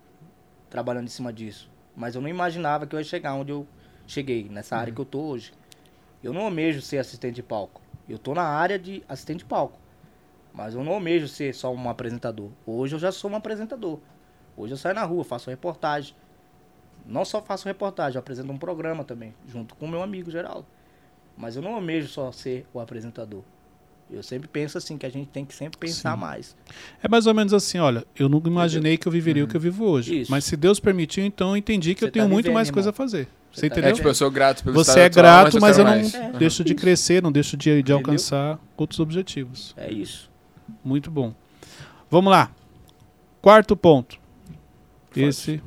trabalhando 0.67 1.06
em 1.06 1.12
cima 1.12 1.32
disso. 1.32 1.69
Mas 1.95 2.15
eu 2.15 2.21
não 2.21 2.30
imaginava 2.30 2.88
que 2.88 2.95
eu 2.95 2.99
ia 2.99 3.06
chegar 3.06 3.36
onde 3.36 3.51
eu 3.51 3.67
cheguei, 4.08 4.49
nessa 4.49 4.75
área 4.75 4.91
que 4.91 4.99
eu 4.99 5.06
tô 5.06 5.19
hoje. 5.19 5.54
Eu 6.23 6.34
não 6.34 6.41
almejo 6.41 6.82
ser 6.82 6.97
assistente 6.97 7.36
de 7.36 7.43
palco. 7.43 7.82
Eu 8.10 8.17
tô 8.17 8.34
na 8.34 8.43
área 8.43 8.80
de 8.80 9.04
assistente 9.08 9.39
de 9.39 9.45
palco. 9.45 9.77
Mas 10.54 10.74
eu 10.76 10.84
não 10.84 10.94
almejo 10.94 11.28
ser 11.28 11.54
só 11.56 11.74
um 11.74 11.90
apresentador. 11.90 12.50
Hoje 12.66 12.96
eu 12.96 13.00
já 13.00 13.12
sou 13.12 13.32
um 13.32 13.36
apresentador. 13.36 14.00
Hoje 14.58 14.74
eu 14.74 14.78
saio 14.78 14.96
na 14.96 15.04
rua, 15.04 15.24
faço 15.24 15.50
reportagem. 15.50 16.14
Não 17.06 17.26
só 17.26 17.42
faço 17.42 17.68
reportagem, 17.68 18.16
eu 18.16 18.20
apresento 18.20 18.52
um 18.52 18.58
programa 18.58 19.04
também, 19.04 19.34
junto 19.48 19.76
com 19.76 19.86
o 19.86 19.90
meu 19.90 20.04
amigo 20.04 20.30
Geraldo. 20.30 20.66
Mas 21.38 21.56
eu 21.56 21.62
não 21.62 21.74
almejo 21.76 22.08
só 22.08 22.32
ser 22.32 22.68
o 22.74 22.80
apresentador. 22.80 23.42
Eu 24.12 24.22
sempre 24.22 24.48
penso 24.50 24.78
assim, 24.78 24.98
que 24.98 25.06
a 25.06 25.10
gente 25.10 25.30
tem 25.30 25.46
que 25.46 25.56
sempre 25.56 25.80
pensar 25.80 26.16
Sim. 26.16 26.20
mais. 26.20 26.56
É 27.02 27.08
mais 27.08 27.26
ou 27.28 27.34
menos 27.34 27.54
assim, 27.54 27.80
olha, 27.80 28.06
eu 28.14 28.28
nunca 28.28 28.50
imaginei 28.50 28.98
que 28.98 29.08
eu 29.08 29.12
viveria 29.12 29.44
o 29.46 29.48
que 29.48 29.56
eu 29.56 29.62
vivo 29.62 29.86
hoje. 29.86 30.22
Isso. 30.22 30.30
Mas 30.32 30.44
se 30.44 30.58
Deus 30.58 30.82
permitiu, 30.82 31.24
então 31.26 31.52
eu 31.52 31.58
entendi 31.58 31.94
que 31.96 32.02
Você 32.02 32.08
eu 32.08 32.12
tenho 32.12 32.26
tá 32.26 32.30
muito 32.30 32.44
vivendo, 32.46 32.56
mais 32.56 32.68
irmão. 32.68 32.74
coisa 32.76 32.90
a 32.90 32.94
fazer. 32.94 33.30
Você 33.54 33.62
Você 33.62 33.70
tá 33.70 33.76
É, 33.76 33.80
entendeu? 33.80 33.96
tipo, 33.96 34.08
eu 34.10 34.14
sou 34.16 34.30
grato 34.30 34.64
pelo 34.66 34.76
Você 34.76 35.00
é 35.00 35.06
atual, 35.06 35.24
grato, 35.24 35.62
mas 35.62 35.78
eu 35.78 35.86
quero 35.86 35.96
não 35.98 36.02
mais. 36.04 36.14
É. 36.14 36.38
deixo 36.38 36.64
de 36.64 36.76
crescer, 36.76 37.24
não 37.24 37.32
deixo 37.32 37.56
de, 37.56 37.82
de 37.82 37.92
alcançar 37.94 38.60
outros 38.76 39.00
objetivos. 39.00 39.74
É 39.78 39.90
isso. 39.90 40.30
Muito 40.84 41.10
bom. 41.12 41.34
Vamos 42.10 42.32
lá. 42.32 42.50
Quarto 43.42 43.76
ponto. 43.76 44.20
Esse 45.16 45.62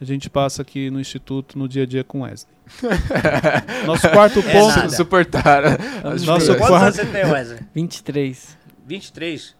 a 0.00 0.04
gente 0.04 0.28
passa 0.28 0.62
aqui 0.62 0.90
no 0.90 1.00
Instituto 1.00 1.58
no 1.58 1.68
dia 1.68 1.84
a 1.84 1.86
dia 1.86 2.02
com 2.04 2.22
Wesley. 2.22 2.52
Nosso 3.86 4.08
quarto 4.10 4.38
É 4.40 4.52
ponto. 4.52 4.76
nada. 4.76 4.88
Suportar 4.90 5.64
eu- 5.64 5.78
Quantos 6.02 6.28
anos 6.28 6.44
você 6.96 7.06
tem, 7.06 7.24
Wesley? 7.24 7.58
23. 7.74 8.56
23. 8.86 9.54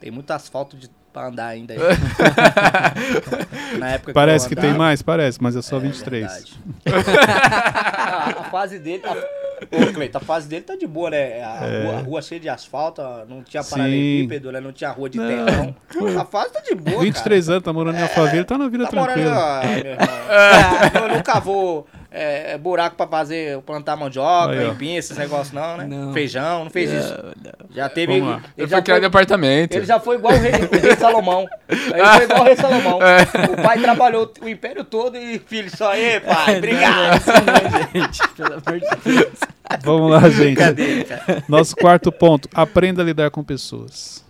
Tem 0.00 0.10
muito 0.10 0.30
asfalto 0.32 0.76
de, 0.76 0.90
pra 1.12 1.28
andar 1.28 1.46
ainda 1.48 1.74
aí. 1.74 1.78
Na 3.78 3.90
época 3.92 4.12
Parece 4.12 4.46
eu 4.46 4.48
que 4.50 4.56
tem 4.56 4.74
mais, 4.74 5.00
parece, 5.02 5.42
mas 5.42 5.56
é 5.56 5.62
só 5.62 5.76
É 5.76 5.80
23. 5.80 6.26
verdade. 6.26 6.54
a, 6.86 8.40
a 8.42 8.44
fase 8.50 8.78
dele. 8.78 9.02
A, 9.04 9.45
Ô, 9.70 9.92
Cleiton, 9.92 10.18
a 10.18 10.20
fase 10.20 10.48
dele 10.48 10.62
tá 10.62 10.76
de 10.76 10.86
boa, 10.86 11.10
né? 11.10 11.42
A, 11.42 11.58
rua, 11.58 11.96
a 11.96 12.00
rua 12.02 12.22
cheia 12.22 12.40
de 12.40 12.48
asfalto, 12.48 13.00
não 13.28 13.42
tinha 13.42 13.60
É. 13.60 13.64
Paralelepípedo, 13.64 14.52
né? 14.52 14.60
Não 14.60 14.72
tinha 14.72 14.90
rua 14.90 15.08
de 15.08 15.18
Não. 15.18 15.26
terrão. 15.26 15.74
A 16.20 16.24
fase 16.24 16.52
tá 16.52 16.60
de 16.60 16.74
boa, 16.74 17.02
23 17.02 17.48
anos, 17.50 17.62
tá 17.62 17.72
morando 17.72 17.98
em 17.98 18.02
Alphaville, 18.02 18.44
tá 18.44 18.58
na 18.58 18.68
vida 18.68 18.86
cara. 18.86 18.96
Tá 18.96 19.00
morando, 19.00 19.14
tranquila. 19.24 19.60
ah, 19.60 19.66
meu 19.66 19.76
irmão. 19.92 21.08
não, 21.08 21.16
não 21.16 21.22
cavou 21.22 21.86
é, 22.10 22.56
buraco 22.58 22.96
pra 22.96 23.06
fazer, 23.06 23.60
plantar 23.62 23.96
mandioca, 23.96 24.52
Aí, 24.52 24.68
empim, 24.68 24.96
esses 24.96 25.16
negócios 25.16 25.52
não, 25.52 25.76
né? 25.76 25.86
Não. 25.86 26.12
Feijão, 26.12 26.64
não 26.64 26.70
fez 26.70 26.90
isso. 26.90 27.14
Não, 27.14 27.24
não. 27.24 27.74
Já 27.74 27.88
teve... 27.88 28.14
Ele 28.14 28.40
fui 28.56 28.66
já 28.66 28.82
criado 28.82 28.98
em 28.98 29.00
foi, 29.02 29.06
apartamento. 29.06 29.74
ele 29.74 29.84
já 29.84 30.00
foi 30.00 30.16
igual 30.16 30.34
o 30.34 30.38
rei, 30.38 30.52
o 30.52 30.80
rei 30.80 30.96
Salomão. 30.98 31.46
Ele 31.68 32.06
foi 32.06 32.24
igual 32.24 32.40
o 32.40 32.44
rei 32.44 32.56
Salomão. 32.56 32.98
O 32.98 33.62
pai 33.62 33.80
trabalhou 33.80 34.32
o 34.40 34.48
império 34.48 34.84
todo 34.84 35.16
e 35.16 35.38
filho 35.38 35.74
só, 35.76 35.92
aí, 35.92 36.20
pai, 36.20 36.58
obrigado. 36.58 37.22
Não, 37.26 38.02
gente, 38.02 38.28
pelo 38.28 38.54
amor 38.54 38.80
de 38.80 39.12
Deus. 39.12 39.38
Vamos 39.82 40.10
lá, 40.10 40.28
gente. 40.30 40.56
Cadê, 40.56 41.04
cara? 41.04 41.44
Nosso 41.48 41.74
quarto 41.76 42.12
ponto. 42.12 42.48
Aprenda 42.54 43.02
a 43.02 43.04
lidar 43.04 43.30
com 43.30 43.42
pessoas. 43.42 44.24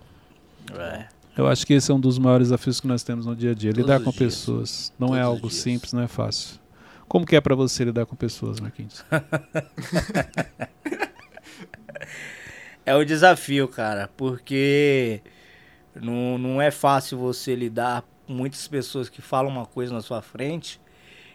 É. 0.79 1.05
Eu 1.37 1.47
acho 1.47 1.67
que 1.67 1.75
esse 1.75 1.91
é 1.91 1.95
um 1.95 2.01
dos 2.01 2.19
maiores 2.19 2.49
desafios 2.49 2.81
que 2.81 2.87
nós 2.87 3.03
temos 3.03 3.27
no 3.27 3.37
dia 3.37 3.51
a 3.51 3.55
dia. 3.55 3.71
Todos 3.71 3.85
lidar 3.85 3.99
com 3.99 4.11
dias. 4.11 4.17
pessoas. 4.17 4.93
Não 4.99 5.09
Todos 5.09 5.21
é 5.21 5.25
algo 5.25 5.49
dias. 5.49 5.61
simples, 5.63 5.93
não 5.93 6.03
é 6.03 6.09
fácil. 6.09 6.59
Como 7.09 7.25
que 7.25 7.37
é 7.37 7.41
pra 7.41 7.55
você 7.55 7.85
lidar 7.85 8.07
com 8.07 8.17
pessoas, 8.17 8.61
Marquinhos? 8.61 9.05
É 12.87 12.95
o 12.95 13.05
desafio, 13.05 13.67
cara, 13.67 14.09
porque 14.17 15.21
não, 15.93 16.39
não 16.39 16.63
é 16.63 16.71
fácil 16.71 17.19
você 17.19 17.53
lidar 17.57 18.05
com 18.25 18.33
muitas 18.33 18.69
pessoas 18.69 19.09
que 19.09 19.21
falam 19.21 19.51
uma 19.51 19.67
coisa 19.67 19.93
na 19.93 20.01
sua 20.01 20.23
frente 20.23 20.81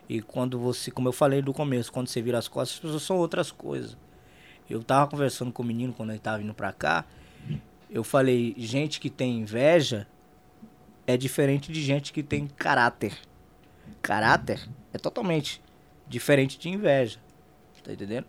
e 0.07 0.21
quando 0.21 0.57
você, 0.57 0.89
como 0.89 1.09
eu 1.09 1.11
falei 1.11 1.41
no 1.41 1.53
começo, 1.53 1.91
quando 1.91 2.07
você 2.07 2.21
vira 2.21 2.37
as 2.37 2.47
costas, 2.47 2.75
as 2.77 2.79
pessoas 2.79 3.03
são 3.03 3.17
outras 3.17 3.51
coisas. 3.51 3.97
Eu 4.69 4.81
tava 4.81 5.11
conversando 5.11 5.51
com 5.51 5.61
o 5.61 5.65
menino 5.65 5.91
quando 5.91 6.11
ele 6.11 6.19
tava 6.19 6.37
vindo 6.37 6.53
pra 6.53 6.71
cá, 6.71 7.03
eu 7.89 8.01
falei, 8.01 8.55
gente 8.57 9.01
que 9.01 9.09
tem 9.09 9.39
inveja 9.39 10.07
é 11.05 11.17
diferente 11.17 11.69
de 11.69 11.81
gente 11.81 12.13
que 12.13 12.23
tem 12.23 12.47
caráter. 12.47 13.13
Caráter 14.01 14.67
é 14.93 14.97
totalmente 14.97 15.61
diferente 16.07 16.57
de 16.59 16.69
inveja. 16.69 17.19
Tá 17.83 17.91
entendendo? 17.93 18.25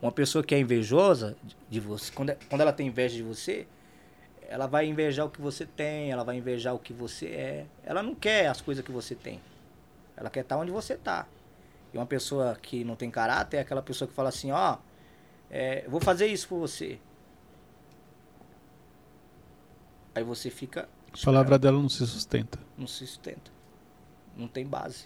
Uma 0.00 0.12
pessoa 0.12 0.42
que 0.44 0.54
é 0.54 0.58
invejosa 0.58 1.36
de- 1.68 1.80
você, 1.80 2.12
quando, 2.12 2.30
é- 2.30 2.38
quando 2.48 2.60
ela 2.60 2.72
tem 2.72 2.86
inveja 2.88 3.16
de 3.16 3.22
você, 3.22 3.66
ela 4.48 4.66
vai 4.66 4.86
invejar 4.86 5.26
o 5.26 5.30
que 5.30 5.40
você 5.40 5.64
tem, 5.66 6.10
ela 6.10 6.22
vai 6.24 6.36
invejar 6.36 6.74
o 6.74 6.78
que 6.78 6.92
você 6.92 7.26
é. 7.26 7.66
Ela 7.84 8.02
não 8.02 8.14
quer 8.14 8.46
as 8.48 8.60
coisas 8.60 8.84
que 8.84 8.92
você 8.92 9.14
tem. 9.14 9.40
Ela 10.16 10.30
quer 10.30 10.40
estar 10.40 10.56
onde 10.58 10.70
você 10.70 10.94
está. 10.94 11.26
E 11.92 11.96
uma 11.96 12.06
pessoa 12.06 12.56
que 12.60 12.84
não 12.84 12.96
tem 12.96 13.10
caráter 13.10 13.56
é 13.58 13.60
aquela 13.60 13.82
pessoa 13.82 14.06
que 14.08 14.14
fala 14.14 14.28
assim, 14.28 14.50
ó, 14.52 14.78
é, 15.50 15.84
eu 15.86 15.90
vou 15.90 16.00
fazer 16.00 16.26
isso 16.26 16.48
por 16.48 16.58
você. 16.58 16.98
Aí 20.14 20.22
você 20.22 20.50
fica. 20.50 20.88
A 21.12 21.24
palavra 21.24 21.58
dela 21.58 21.78
não 21.80 21.88
se 21.88 22.06
sustenta. 22.06 22.58
Não 22.76 22.86
se 22.86 23.06
sustenta. 23.06 23.50
Não 24.36 24.48
tem 24.48 24.66
base. 24.66 25.04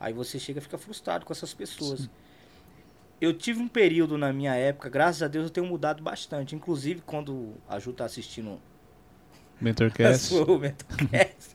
Aí 0.00 0.12
você 0.12 0.38
chega 0.38 0.58
e 0.58 0.62
fica 0.62 0.78
frustrado 0.78 1.24
com 1.24 1.32
essas 1.32 1.54
pessoas. 1.54 2.00
Sim. 2.00 2.10
Eu 3.20 3.32
tive 3.32 3.60
um 3.60 3.68
período 3.68 4.18
na 4.18 4.32
minha 4.32 4.54
época, 4.54 4.88
graças 4.88 5.22
a 5.22 5.28
Deus 5.28 5.44
eu 5.44 5.50
tenho 5.50 5.66
mudado 5.66 6.02
bastante. 6.02 6.56
Inclusive, 6.56 7.02
quando 7.02 7.54
a 7.68 7.78
Ju 7.78 7.92
tá 7.92 8.04
assistindo 8.04 8.60
Mentorcast. 9.60 10.34
A 10.34 10.44
sua, 10.44 10.58
Mentorcast, 10.58 11.54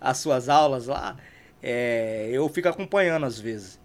as 0.00 0.18
suas 0.18 0.48
aulas 0.48 0.86
lá, 0.86 1.16
é, 1.62 2.28
eu 2.32 2.48
fico 2.48 2.68
acompanhando 2.68 3.24
às 3.24 3.38
vezes. 3.38 3.78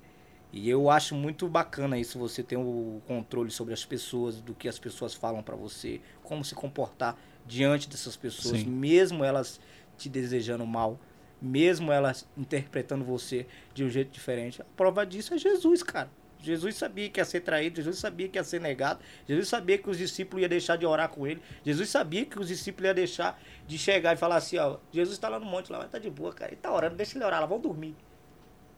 E 0.52 0.68
eu 0.68 0.90
acho 0.90 1.14
muito 1.14 1.48
bacana 1.48 2.00
isso, 2.00 2.18
você 2.18 2.42
ter 2.42 2.58
o 2.58 3.00
controle 3.06 3.52
sobre 3.52 3.74
as 3.74 3.86
pessoas, 3.86 4.42
do 4.42 4.56
que 4.56 4.68
as 4.68 4.80
pessoas 4.80 5.14
falam 5.14 5.44
para 5.44 5.56
você, 5.56 6.02
como 6.24 6.44
se 6.44 6.56
comportar 6.56 7.16
diante 7.46 7.88
dessas 7.88 8.16
pessoas, 8.16 8.62
Sim. 8.62 8.70
mesmo 8.70 9.24
elas 9.24 9.60
te 9.96 10.10
desejando 10.10 10.66
mal, 10.66 11.00
mesmo 11.42 11.92
elas 11.92 12.28
interpretando 12.38 13.04
você 13.04 13.46
de 13.74 13.84
um 13.84 13.90
jeito 13.90 14.12
diferente. 14.12 14.62
A 14.62 14.66
prova 14.76 15.06
disso 15.06 15.34
é 15.34 15.38
Jesus, 15.38 15.84
cara. 15.84 16.10
Jesus 16.42 16.76
sabia 16.76 17.10
que 17.10 17.20
ia 17.20 17.26
ser 17.26 17.42
traído, 17.42 17.78
Jesus 17.78 18.00
sabia 18.00 18.30
que 18.30 18.38
ia 18.38 18.44
ser 18.44 18.62
negado, 18.62 19.02
Jesus 19.28 19.50
sabia 19.50 19.78
que 19.78 19.90
os 19.90 19.98
discípulos 19.98 20.42
iam 20.42 20.50
deixar 20.50 20.78
de 20.78 20.86
orar 20.86 21.10
com 21.10 21.28
ele, 21.28 21.42
Jesus 21.66 21.90
sabia 21.90 22.26
que 22.26 22.40
os 22.40 22.48
discípulos 22.48 22.88
iam 22.88 22.96
deixar 22.96 23.42
de 23.68 23.78
chegar 23.78 24.14
e 24.14 24.18
falar 24.18 24.38
assim, 24.38 24.58
ó, 24.58 24.78
Jesus 24.92 25.18
está 25.18 25.28
lá 25.28 25.38
no 25.38 25.46
monte, 25.46 25.70
lá, 25.70 25.80
mas 25.80 25.92
tá 25.92 26.00
de 26.00 26.10
boa, 26.10 26.32
cara, 26.32 26.52
ele 26.52 26.62
tá 26.62 26.74
orando, 26.74 26.96
deixa 26.96 27.18
ele 27.18 27.26
orar, 27.26 27.42
lá 27.42 27.46
vão 27.46 27.60
dormir. 27.60 27.94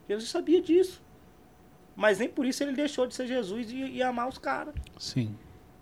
Jesus 0.10 0.30
sabia 0.30 0.60
disso. 0.60 1.02
Mas 1.96 2.18
nem 2.18 2.28
por 2.28 2.46
isso 2.46 2.64
ele 2.64 2.72
deixou 2.72 3.06
de 3.06 3.14
ser 3.14 3.28
Jesus 3.28 3.70
e, 3.72 3.76
e 3.76 4.02
amar 4.02 4.28
os 4.28 4.38
caras. 4.40 4.74
Sim. 4.98 5.38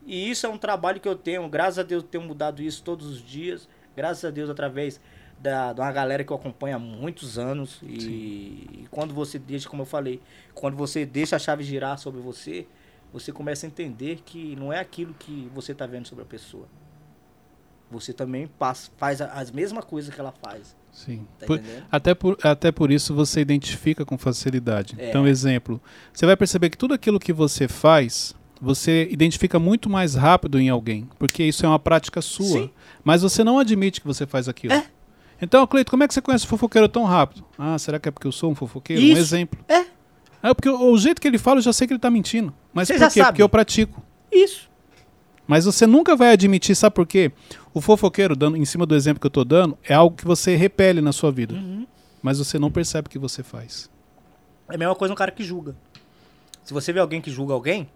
E 0.05 0.29
isso 0.29 0.45
é 0.45 0.49
um 0.49 0.57
trabalho 0.57 0.99
que 0.99 1.07
eu 1.07 1.15
tenho, 1.15 1.47
graças 1.47 1.79
a 1.79 1.83
Deus 1.83 2.03
eu 2.03 2.09
tenho 2.09 2.23
mudado 2.25 2.61
isso 2.61 2.83
todos 2.83 3.07
os 3.07 3.23
dias, 3.23 3.69
graças 3.95 4.25
a 4.25 4.31
Deus 4.31 4.49
através 4.49 4.99
da, 5.41 5.73
de 5.73 5.79
uma 5.79 5.91
galera 5.91 6.23
que 6.23 6.31
eu 6.31 6.35
acompanho 6.35 6.75
há 6.75 6.79
muitos 6.79 7.39
anos. 7.39 7.79
E, 7.83 8.83
e, 8.83 8.87
quando 8.91 9.13
você 9.13 9.39
deixa, 9.39 9.69
como 9.69 9.83
eu 9.83 9.85
falei, 9.85 10.21
quando 10.53 10.75
você 10.75 11.05
deixa 11.05 11.35
a 11.35 11.39
chave 11.39 11.63
girar 11.63 11.97
sobre 11.97 12.21
você, 12.21 12.67
você 13.11 13.31
começa 13.31 13.65
a 13.65 13.67
entender 13.67 14.21
que 14.25 14.55
não 14.55 14.71
é 14.71 14.79
aquilo 14.79 15.13
que 15.17 15.49
você 15.53 15.71
está 15.71 15.85
vendo 15.85 16.07
sobre 16.07 16.23
a 16.23 16.27
pessoa. 16.27 16.67
Você 17.89 18.13
também 18.13 18.47
passa, 18.47 18.91
faz 18.97 19.19
as 19.19 19.49
mesmas 19.49 19.83
coisas 19.83 20.13
que 20.13 20.19
ela 20.19 20.31
faz. 20.31 20.75
Sim. 20.91 21.25
Tá 21.39 21.47
por, 21.47 21.61
até, 21.91 22.13
por, 22.13 22.37
até 22.43 22.71
por 22.71 22.91
isso 22.91 23.15
você 23.15 23.41
identifica 23.41 24.05
com 24.05 24.17
facilidade. 24.17 24.95
É. 24.97 25.09
Então, 25.09 25.27
exemplo, 25.27 25.81
você 26.13 26.25
vai 26.25 26.37
perceber 26.37 26.69
que 26.69 26.77
tudo 26.77 26.93
aquilo 26.93 27.19
que 27.19 27.33
você 27.33 27.67
faz, 27.67 28.35
você 28.61 29.07
identifica 29.09 29.57
muito 29.57 29.89
mais 29.89 30.13
rápido 30.13 30.59
em 30.59 30.69
alguém, 30.69 31.09
porque 31.17 31.43
isso 31.43 31.65
é 31.65 31.69
uma 31.69 31.79
prática 31.79 32.21
sua. 32.21 32.63
Sim. 32.63 32.69
Mas 33.03 33.23
você 33.23 33.43
não 33.43 33.57
admite 33.57 34.01
que 34.01 34.07
você 34.07 34.27
faz 34.27 34.47
aquilo. 34.47 34.73
É. 34.73 34.85
Então, 35.41 35.65
Cleito, 35.65 35.89
como 35.89 36.03
é 36.03 36.07
que 36.07 36.13
você 36.13 36.21
conhece 36.21 36.45
o 36.45 36.47
fofoqueiro 36.47 36.87
tão 36.89 37.03
rápido? 37.05 37.45
Ah, 37.57 37.77
será 37.77 37.99
que 37.99 38.09
é 38.09 38.11
porque 38.11 38.27
eu 38.27 38.31
sou 38.31 38.51
um 38.51 38.55
fofoqueiro? 38.55 39.01
Isso. 39.01 39.15
Um 39.15 39.17
exemplo. 39.17 39.59
É. 39.67 39.85
É 40.41 40.53
porque 40.53 40.69
o, 40.69 40.91
o, 40.91 40.97
jeito 40.97 41.21
que 41.21 41.27
ele 41.27 41.37
fala, 41.37 41.59
eu 41.59 41.63
já 41.63 41.73
sei 41.73 41.87
que 41.87 41.93
ele 41.93 41.99
tá 41.99 42.09
mentindo. 42.09 42.53
Mas 42.73 42.87
você 42.87 42.97
por 42.97 43.11
quê? 43.11 43.23
Porque 43.23 43.41
eu 43.41 43.49
pratico. 43.49 44.03
Isso. 44.31 44.69
Mas 45.47 45.65
você 45.65 45.87
nunca 45.87 46.15
vai 46.15 46.31
admitir, 46.31 46.75
sabe 46.75 46.95
por 46.95 47.07
quê? 47.07 47.31
O 47.73 47.81
fofoqueiro, 47.81 48.35
dando 48.35 48.55
em 48.55 48.65
cima 48.65 48.85
do 48.85 48.95
exemplo 48.95 49.19
que 49.19 49.27
eu 49.27 49.31
tô 49.31 49.43
dando, 49.43 49.77
é 49.83 49.93
algo 49.93 50.15
que 50.15 50.25
você 50.25 50.55
repele 50.55 51.01
na 51.01 51.11
sua 51.11 51.31
vida. 51.31 51.55
Uhum. 51.55 51.87
Mas 52.21 52.37
você 52.37 52.59
não 52.59 52.69
percebe 52.69 53.07
o 53.07 53.09
que 53.09 53.17
você 53.17 53.41
faz. 53.41 53.89
É 54.69 54.75
a 54.75 54.77
mesma 54.77 54.95
coisa 54.95 55.13
um 55.13 55.17
cara 55.17 55.31
que 55.31 55.43
julga. 55.43 55.75
Se 56.63 56.73
você 56.73 56.93
vê 56.93 56.99
alguém 56.99 57.19
que 57.19 57.31
julga 57.31 57.53
alguém, 57.53 57.89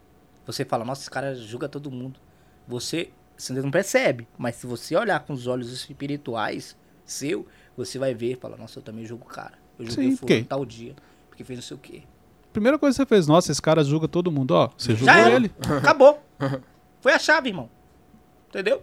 você 0.45 0.65
fala, 0.65 0.83
nossa, 0.83 1.01
esse 1.01 1.11
cara 1.11 1.35
julga 1.35 1.69
todo 1.69 1.91
mundo. 1.91 2.19
Você, 2.67 3.11
você 3.37 3.53
não 3.53 3.69
percebe. 3.69 4.27
Mas 4.37 4.55
se 4.55 4.65
você 4.65 4.95
olhar 4.95 5.19
com 5.19 5.33
os 5.33 5.45
olhos 5.45 5.71
espirituais, 5.71 6.75
seu, 7.05 7.47
você 7.75 7.97
vai 7.97 8.13
ver 8.13 8.33
e 8.33 8.35
fala, 8.35 8.57
nossa, 8.57 8.79
eu 8.79 8.83
também 8.83 9.05
julgo 9.05 9.25
o 9.25 9.27
cara. 9.27 9.53
Eu 9.79 9.85
julguei 9.85 10.09
Sim, 10.09 10.13
o 10.13 10.17
fulano 10.17 10.45
tal 10.45 10.65
dia, 10.65 10.95
porque 11.29 11.43
fez 11.43 11.57
não 11.57 11.63
sei 11.63 11.75
o 11.75 11.79
quê. 11.79 12.03
Primeira 12.51 12.77
coisa 12.77 12.95
que 12.95 13.03
você 13.03 13.05
fez, 13.07 13.27
nossa, 13.27 13.51
esse 13.51 13.61
cara 13.61 13.83
julga 13.83 14.07
todo 14.07 14.31
mundo, 14.31 14.51
ó, 14.51 14.69
você 14.77 14.95
julgou 14.95 15.13
Já 15.13 15.29
ele. 15.31 15.51
Acabou. 15.77 16.23
Foi 17.01 17.11
a 17.11 17.19
chave, 17.19 17.49
irmão. 17.49 17.69
Entendeu? 18.49 18.81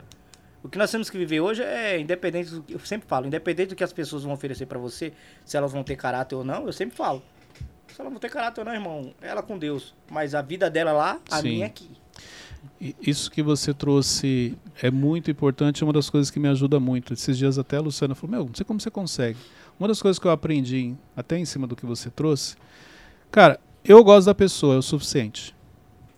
O 0.63 0.69
que 0.69 0.77
nós 0.77 0.91
temos 0.91 1.09
que 1.09 1.17
viver 1.17 1.41
hoje 1.41 1.63
é 1.63 1.99
independente 1.99 2.51
do 2.51 2.63
que 2.63 2.75
eu 2.75 2.81
sempre 2.81 3.09
falo, 3.09 3.27
independente 3.27 3.71
do 3.71 3.77
que 3.77 3.85
as 3.85 3.93
pessoas 3.93 4.25
vão 4.25 4.33
oferecer 4.33 4.67
para 4.67 4.79
você, 4.79 5.13
se 5.45 5.57
elas 5.57 5.73
vão 5.73 5.83
ter 5.83 5.97
caráter 5.97 6.35
ou 6.35 6.45
não, 6.45 6.67
eu 6.67 6.73
sempre 6.73 6.97
falo. 6.97 7.23
Se 7.89 8.01
elas 8.01 8.13
vão 8.13 8.21
ter 8.21 8.29
caráter 8.29 8.61
ou 8.61 8.65
não, 8.67 8.75
irmão, 8.75 9.15
ela 9.23 9.43
com 9.43 9.57
Deus, 9.59 9.95
mas 10.11 10.35
a 10.35 10.43
vida 10.43 10.69
dela 10.69 10.93
lá, 10.93 11.21
a 11.31 11.41
Sim. 11.41 11.49
minha 11.49 11.67
aqui. 11.67 11.89
Isso 13.01 13.31
que 13.31 13.43
você 13.43 13.75
trouxe 13.75 14.57
é 14.81 14.91
muito 14.91 15.31
importante, 15.31 15.83
é 15.83 15.87
uma 15.87 15.93
das 15.93 16.09
coisas 16.09 16.31
que 16.31 16.41
me 16.41 16.49
ajuda 16.49 16.81
muito. 16.81 17.13
Esses 17.13 17.37
dias 17.37 17.59
até 17.59 17.77
a 17.77 17.81
Luciana 17.81 18.15
falou: 18.15 18.31
Meu, 18.37 18.47
não 18.47 18.55
sei 18.55 18.65
como 18.65 18.81
você 18.81 18.91
consegue. 18.91 19.39
Uma 19.79 19.89
das 19.89 20.01
coisas 20.01 20.19
que 20.19 20.27
eu 20.27 20.31
aprendi, 20.31 20.95
até 21.17 21.39
em 21.39 21.45
cima 21.45 21.67
do 21.67 21.77
que 21.77 21.87
você 21.87 22.11
trouxe, 22.11 22.57
cara, 23.31 23.61
eu 23.85 24.03
gosto 24.05 24.27
da 24.27 24.35
pessoa, 24.35 24.75
é 24.75 24.79
o 24.79 24.83
suficiente. 24.83 25.55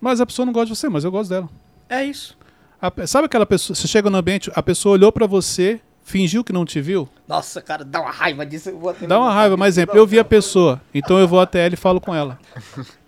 Mas 0.01 0.21
a 0.21 0.27
pessoa 0.27 0.45
não 0.47 0.53
gosta 0.53 0.67
de 0.67 0.77
você, 0.77 0.89
mas 0.89 1.05
eu 1.05 1.11
gosto 1.11 1.31
dela. 1.31 1.49
É 1.89 2.05
isso. 2.05 2.37
A, 2.81 3.07
sabe 3.07 3.27
aquela 3.27 3.47
pessoa, 3.47 3.77
você 3.77 3.87
chega 3.87 4.11
no 4.11 4.19
ambiente, 4.19 4.51
a 4.55 4.63
pessoa 4.63 4.95
olhou 4.95 5.13
para 5.13 5.27
você, 5.27 5.81
fingiu 6.03 6.43
que 6.43 6.53
não 6.53 6.65
te 6.65 6.81
viu? 6.81 7.09
Nossa, 7.29 7.63
cara, 7.63 7.85
dá 7.85 8.01
uma 8.01 8.11
raiva 8.11 8.45
disso. 8.45 8.73
dá 9.07 9.21
uma 9.21 9.33
raiva, 9.33 9.57
mas 9.57 9.77
exemplo, 9.77 9.97
eu 9.97 10.07
vi 10.07 10.19
a 10.19 10.25
pessoa, 10.25 10.81
então 10.93 11.19
eu 11.19 11.29
vou 11.29 11.41
até 11.41 11.65
ela 11.65 11.75
e 11.75 11.77
falo 11.77 12.01
com 12.01 12.13
ela. 12.13 12.39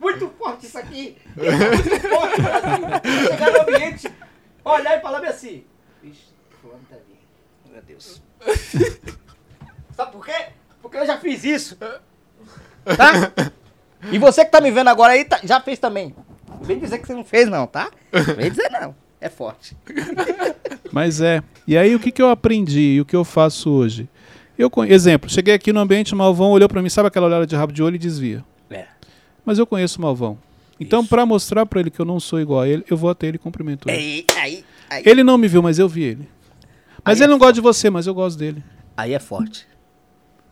Muito 0.00 0.30
forte 0.30 0.64
isso 0.66 0.78
aqui. 0.78 1.18
Muito 1.36 2.08
forte. 2.08 2.36
Chegar 3.28 3.52
no 3.52 3.60
ambiente, 3.60 4.10
olhar 4.64 4.98
e 4.98 5.02
falar 5.02 5.22
assim. 5.26 5.64
Vixe, 6.02 6.32
fulano 6.62 6.80
tá 6.88 6.96
ali. 6.96 7.18
Meu 7.70 7.82
Deus. 7.82 8.22
Sabe 9.94 10.12
por 10.12 10.24
quê? 10.24 10.46
Porque 10.80 10.96
eu 10.96 11.06
já 11.06 11.18
fiz 11.18 11.44
isso. 11.44 11.76
Tá? 11.76 13.30
E 14.10 14.18
você 14.18 14.46
que 14.46 14.50
tá 14.50 14.62
me 14.62 14.70
vendo 14.70 14.88
agora 14.88 15.12
aí, 15.12 15.26
tá, 15.26 15.38
já 15.44 15.60
fez 15.60 15.78
também. 15.78 16.14
Não 16.48 16.62
vem 16.62 16.78
dizer 16.78 16.98
que 16.98 17.06
você 17.06 17.12
não 17.12 17.24
fez, 17.24 17.46
não, 17.46 17.66
tá? 17.66 17.90
Não 18.10 18.34
vem 18.34 18.50
dizer 18.50 18.70
não. 18.70 18.96
É 19.20 19.28
forte. 19.28 19.76
Mas 20.90 21.20
é. 21.20 21.42
E 21.66 21.76
aí, 21.76 21.94
o 21.94 22.00
que, 22.00 22.10
que 22.10 22.22
eu 22.22 22.30
aprendi 22.30 22.94
e 22.94 23.00
o 23.02 23.04
que 23.04 23.14
eu 23.14 23.22
faço 23.22 23.70
hoje? 23.70 24.08
Eu, 24.56 24.70
exemplo, 24.88 25.28
cheguei 25.28 25.52
aqui 25.52 25.74
no 25.74 25.80
ambiente, 25.80 26.14
Malvão 26.14 26.50
olhou 26.50 26.68
para 26.70 26.80
mim, 26.80 26.88
sabe 26.88 27.08
aquela 27.08 27.26
olhada 27.26 27.46
de 27.46 27.54
rabo 27.54 27.72
de 27.72 27.82
olho 27.82 27.96
e 27.96 27.98
desvia 27.98 28.42
mas 29.50 29.58
eu 29.58 29.66
conheço 29.66 29.98
o 29.98 30.02
Malvão. 30.02 30.38
Então, 30.78 31.04
para 31.04 31.26
mostrar 31.26 31.66
para 31.66 31.80
ele 31.80 31.90
que 31.90 31.98
eu 31.98 32.04
não 32.04 32.20
sou 32.20 32.40
igual 32.40 32.60
a 32.60 32.68
ele, 32.68 32.84
eu 32.88 32.96
vou 32.96 33.10
até 33.10 33.26
ele 33.26 33.34
e 33.34 33.38
cumprimento 33.40 33.90
ele. 33.90 33.98
Aí, 33.98 34.24
aí, 34.38 34.64
aí. 34.88 35.02
Ele 35.04 35.24
não 35.24 35.36
me 35.36 35.48
viu, 35.48 35.60
mas 35.60 35.76
eu 35.76 35.88
vi 35.88 36.04
ele. 36.04 36.28
Mas 37.04 37.20
ele 37.20 37.24
é 37.24 37.30
não 37.32 37.36
gosta 37.36 37.54
de 37.54 37.60
você, 37.60 37.90
mas 37.90 38.06
eu 38.06 38.14
gosto 38.14 38.38
dele. 38.38 38.62
Aí 38.96 39.12
é 39.12 39.18
forte. 39.18 39.66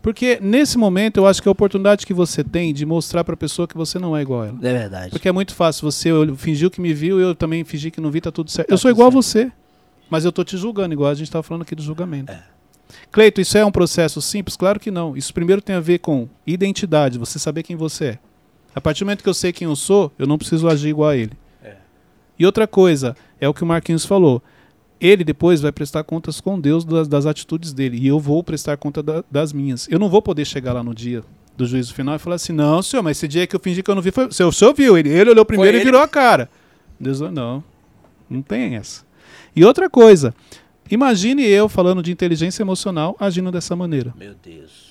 Porque 0.01 0.37
nesse 0.41 0.77
momento 0.77 1.15
eu 1.15 1.25
acho 1.25 1.41
que 1.41 1.47
é 1.47 1.49
a 1.49 1.53
oportunidade 1.53 2.05
que 2.05 2.13
você 2.13 2.43
tem 2.43 2.73
de 2.73 2.85
mostrar 2.85 3.23
para 3.23 3.35
a 3.35 3.37
pessoa 3.37 3.65
que 3.69 3.77
você 3.77 3.97
não 3.97 4.17
é 4.17 4.21
igual 4.21 4.41
a 4.41 4.47
ela. 4.47 4.57
É 4.57 4.73
verdade. 4.73 5.11
Porque 5.11 5.29
é 5.29 5.31
muito 5.31 5.55
fácil. 5.55 5.89
Você 5.89 6.09
fingiu 6.35 6.69
que 6.69 6.81
me 6.81 6.93
viu, 6.93 7.21
eu 7.21 7.33
também 7.33 7.63
fingi 7.63 7.89
que 7.89 8.01
não 8.01 8.11
vi, 8.11 8.19
tá 8.19 8.33
tudo 8.33 8.51
certo. 8.51 8.67
Tá 8.67 8.73
eu 8.73 8.77
sou 8.77 8.91
igual 8.91 9.09
certo. 9.09 9.17
a 9.17 9.21
você, 9.21 9.51
mas 10.09 10.25
eu 10.25 10.31
tô 10.33 10.43
te 10.43 10.57
julgando, 10.57 10.93
igual 10.93 11.09
a 11.09 11.13
gente 11.13 11.29
estava 11.29 11.41
falando 11.41 11.61
aqui 11.61 11.73
do 11.73 11.81
julgamento. 11.81 12.33
É. 12.33 12.43
Cleito, 13.13 13.39
isso 13.39 13.57
é 13.57 13.63
um 13.63 13.71
processo 13.71 14.21
simples? 14.21 14.57
Claro 14.57 14.77
que 14.77 14.91
não. 14.91 15.15
Isso 15.15 15.33
primeiro 15.33 15.61
tem 15.61 15.77
a 15.77 15.79
ver 15.79 15.99
com 15.99 16.27
identidade, 16.45 17.17
você 17.17 17.39
saber 17.39 17.63
quem 17.63 17.77
você 17.77 18.05
é. 18.05 18.19
A 18.73 18.81
partir 18.81 19.03
do 19.03 19.07
momento 19.07 19.23
que 19.23 19.29
eu 19.29 19.33
sei 19.33 19.51
quem 19.51 19.67
eu 19.67 19.75
sou, 19.75 20.11
eu 20.17 20.27
não 20.27 20.37
preciso 20.37 20.67
agir 20.67 20.89
igual 20.89 21.09
a 21.09 21.17
ele. 21.17 21.33
É. 21.63 21.75
E 22.37 22.45
outra 22.45 22.67
coisa, 22.67 23.15
é 23.39 23.47
o 23.47 23.53
que 23.53 23.63
o 23.63 23.65
Marquinhos 23.65 24.05
falou. 24.05 24.41
Ele 24.99 25.23
depois 25.23 25.61
vai 25.61 25.71
prestar 25.71 26.03
contas 26.03 26.41
com 26.41 26.59
Deus 26.59 26.83
das, 26.83 27.07
das 27.07 27.25
atitudes 27.25 27.73
dele. 27.73 27.97
E 27.97 28.07
eu 28.07 28.19
vou 28.19 28.43
prestar 28.43 28.77
conta 28.77 29.01
da, 29.01 29.23
das 29.31 29.53
minhas. 29.53 29.87
Eu 29.89 29.97
não 29.97 30.09
vou 30.09 30.21
poder 30.21 30.45
chegar 30.45 30.73
lá 30.73 30.83
no 30.83 30.93
dia 30.93 31.23
do 31.55 31.65
juízo 31.65 31.93
final 31.93 32.15
e 32.15 32.19
falar 32.19 32.35
assim: 32.35 32.53
não, 32.53 32.81
senhor, 32.81 33.03
mas 33.03 33.17
esse 33.17 33.27
dia 33.27 33.45
que 33.45 33.55
eu 33.55 33.59
fingi 33.59 33.83
que 33.83 33.89
eu 33.89 33.95
não 33.95 34.01
vi 34.01 34.11
foi. 34.11 34.27
O 34.27 34.31
senhor, 34.31 34.49
o 34.49 34.53
senhor 34.53 34.73
viu, 34.73 34.97
ele, 34.97 35.09
ele 35.09 35.29
olhou 35.29 35.45
primeiro 35.45 35.77
e 35.77 35.83
virou 35.83 36.01
a 36.01 36.07
cara. 36.07 36.49
Deus, 36.99 37.19
não, 37.21 37.63
não 38.29 38.41
tem 38.41 38.75
essa. 38.75 39.05
E 39.55 39.63
outra 39.63 39.89
coisa, 39.89 40.33
imagine 40.89 41.43
eu 41.43 41.69
falando 41.69 42.03
de 42.03 42.11
inteligência 42.11 42.61
emocional 42.61 43.15
agindo 43.19 43.51
dessa 43.51 43.75
maneira. 43.75 44.13
Meu 44.17 44.33
Deus. 44.41 44.88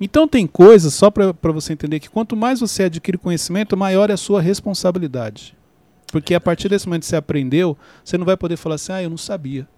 Então 0.00 0.26
tem 0.26 0.46
coisas, 0.46 0.94
só 0.94 1.10
para 1.10 1.52
você 1.52 1.74
entender, 1.74 2.00
que 2.00 2.08
quanto 2.08 2.34
mais 2.34 2.60
você 2.60 2.84
adquire 2.84 3.18
conhecimento, 3.18 3.76
maior 3.76 4.08
é 4.08 4.14
a 4.14 4.16
sua 4.16 4.40
responsabilidade. 4.40 5.54
Porque 6.10 6.34
a 6.34 6.40
partir 6.40 6.68
desse 6.68 6.86
momento 6.88 7.02
que 7.02 7.08
você 7.08 7.16
aprendeu, 7.16 7.76
você 8.02 8.16
não 8.16 8.24
vai 8.24 8.36
poder 8.36 8.56
falar 8.56 8.76
assim, 8.76 8.92
ah, 8.92 9.02
eu 9.02 9.10
não 9.10 9.18
sabia. 9.18 9.68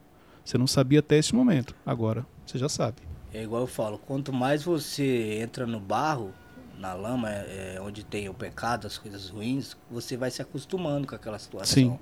Você 0.45 0.57
não 0.57 0.67
sabia 0.67 1.01
até 1.01 1.19
esse 1.19 1.35
momento. 1.35 1.75
Agora, 1.85 2.25
você 2.47 2.57
já 2.57 2.69
sabe. 2.69 2.97
É 3.35 3.43
igual 3.43 3.63
eu 3.63 3.67
falo, 3.67 3.99
quanto 3.99 4.33
mais 4.33 4.63
você 4.63 5.41
entra 5.43 5.67
no 5.67 5.81
barro, 5.81 6.33
na 6.79 6.95
lama, 6.95 7.31
é, 7.31 7.75
é 7.77 7.81
onde 7.81 8.05
tem 8.05 8.29
o 8.29 8.35
pecado, 8.35 8.87
as 8.87 8.99
coisas 8.99 9.29
ruins, 9.29 9.77
você 9.91 10.17
vai 10.17 10.31
se 10.31 10.41
acostumando 10.41 11.07
com 11.07 11.15
aquela 11.15 11.39
situação. 11.39 11.75
Sim. 11.75 11.99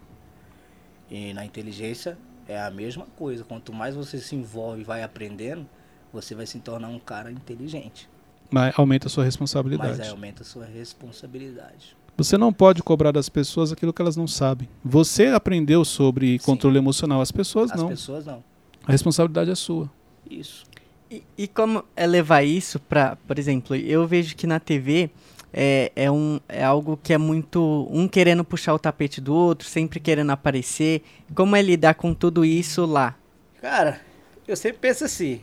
E 1.10 1.32
na 1.32 1.44
inteligência 1.44 2.16
É 2.48 2.60
a 2.60 2.70
mesma 2.70 3.06
coisa. 3.16 3.44
Quanto 3.44 3.72
mais 3.72 3.94
você 3.94 4.18
se 4.18 4.34
envolve 4.34 4.80
e 4.80 4.84
vai 4.84 5.02
aprendendo, 5.04 5.66
você 6.12 6.34
vai 6.34 6.46
se 6.46 6.58
tornar 6.58 6.88
um 6.88 6.98
cara 6.98 7.30
inteligente. 7.30 8.08
Mas 8.50 8.76
aumenta 8.76 9.06
a 9.06 9.10
sua 9.10 9.24
responsabilidade. 9.24 9.90
Mas 9.90 10.00
aí 10.00 10.08
aumenta 10.08 10.42
a 10.42 10.46
sua 10.46 10.64
responsabilidade. 10.64 11.96
Você 12.16 12.36
não 12.36 12.52
pode 12.52 12.82
cobrar 12.82 13.12
das 13.12 13.28
pessoas 13.28 13.72
aquilo 13.72 13.92
que 13.92 14.02
elas 14.02 14.16
não 14.16 14.26
sabem. 14.26 14.68
Você 14.84 15.26
aprendeu 15.28 15.84
sobre 15.84 16.38
Sim. 16.38 16.44
controle 16.44 16.76
emocional, 16.78 17.20
as 17.20 17.32
pessoas 17.32 17.70
As 17.70 17.80
não. 17.80 17.88
pessoas 17.88 18.26
não. 18.26 18.42
A 18.84 18.92
responsabilidade 18.92 19.50
é 19.50 19.54
sua. 19.54 19.90
Isso. 20.28 20.64
E, 21.10 21.22
e 21.36 21.48
como 21.48 21.84
é 21.96 22.06
levar 22.06 22.42
isso 22.42 22.78
pra, 22.78 23.16
por 23.26 23.38
exemplo, 23.38 23.74
eu 23.74 24.06
vejo 24.06 24.36
que 24.36 24.46
na 24.46 24.60
TV 24.60 25.10
é, 25.52 25.90
é, 25.96 26.10
um, 26.10 26.38
é 26.48 26.62
algo 26.62 26.98
que 27.02 27.12
é 27.12 27.18
muito 27.18 27.88
um 27.90 28.06
querendo 28.06 28.44
puxar 28.44 28.74
o 28.74 28.78
tapete 28.78 29.20
do 29.20 29.34
outro, 29.34 29.66
sempre 29.66 29.98
querendo 29.98 30.30
aparecer. 30.30 31.02
Como 31.34 31.56
é 31.56 31.62
lidar 31.62 31.94
com 31.94 32.14
tudo 32.14 32.44
isso 32.44 32.84
lá? 32.84 33.16
Cara, 33.60 34.00
eu 34.46 34.56
sempre 34.56 34.78
penso 34.78 35.04
assim. 35.04 35.40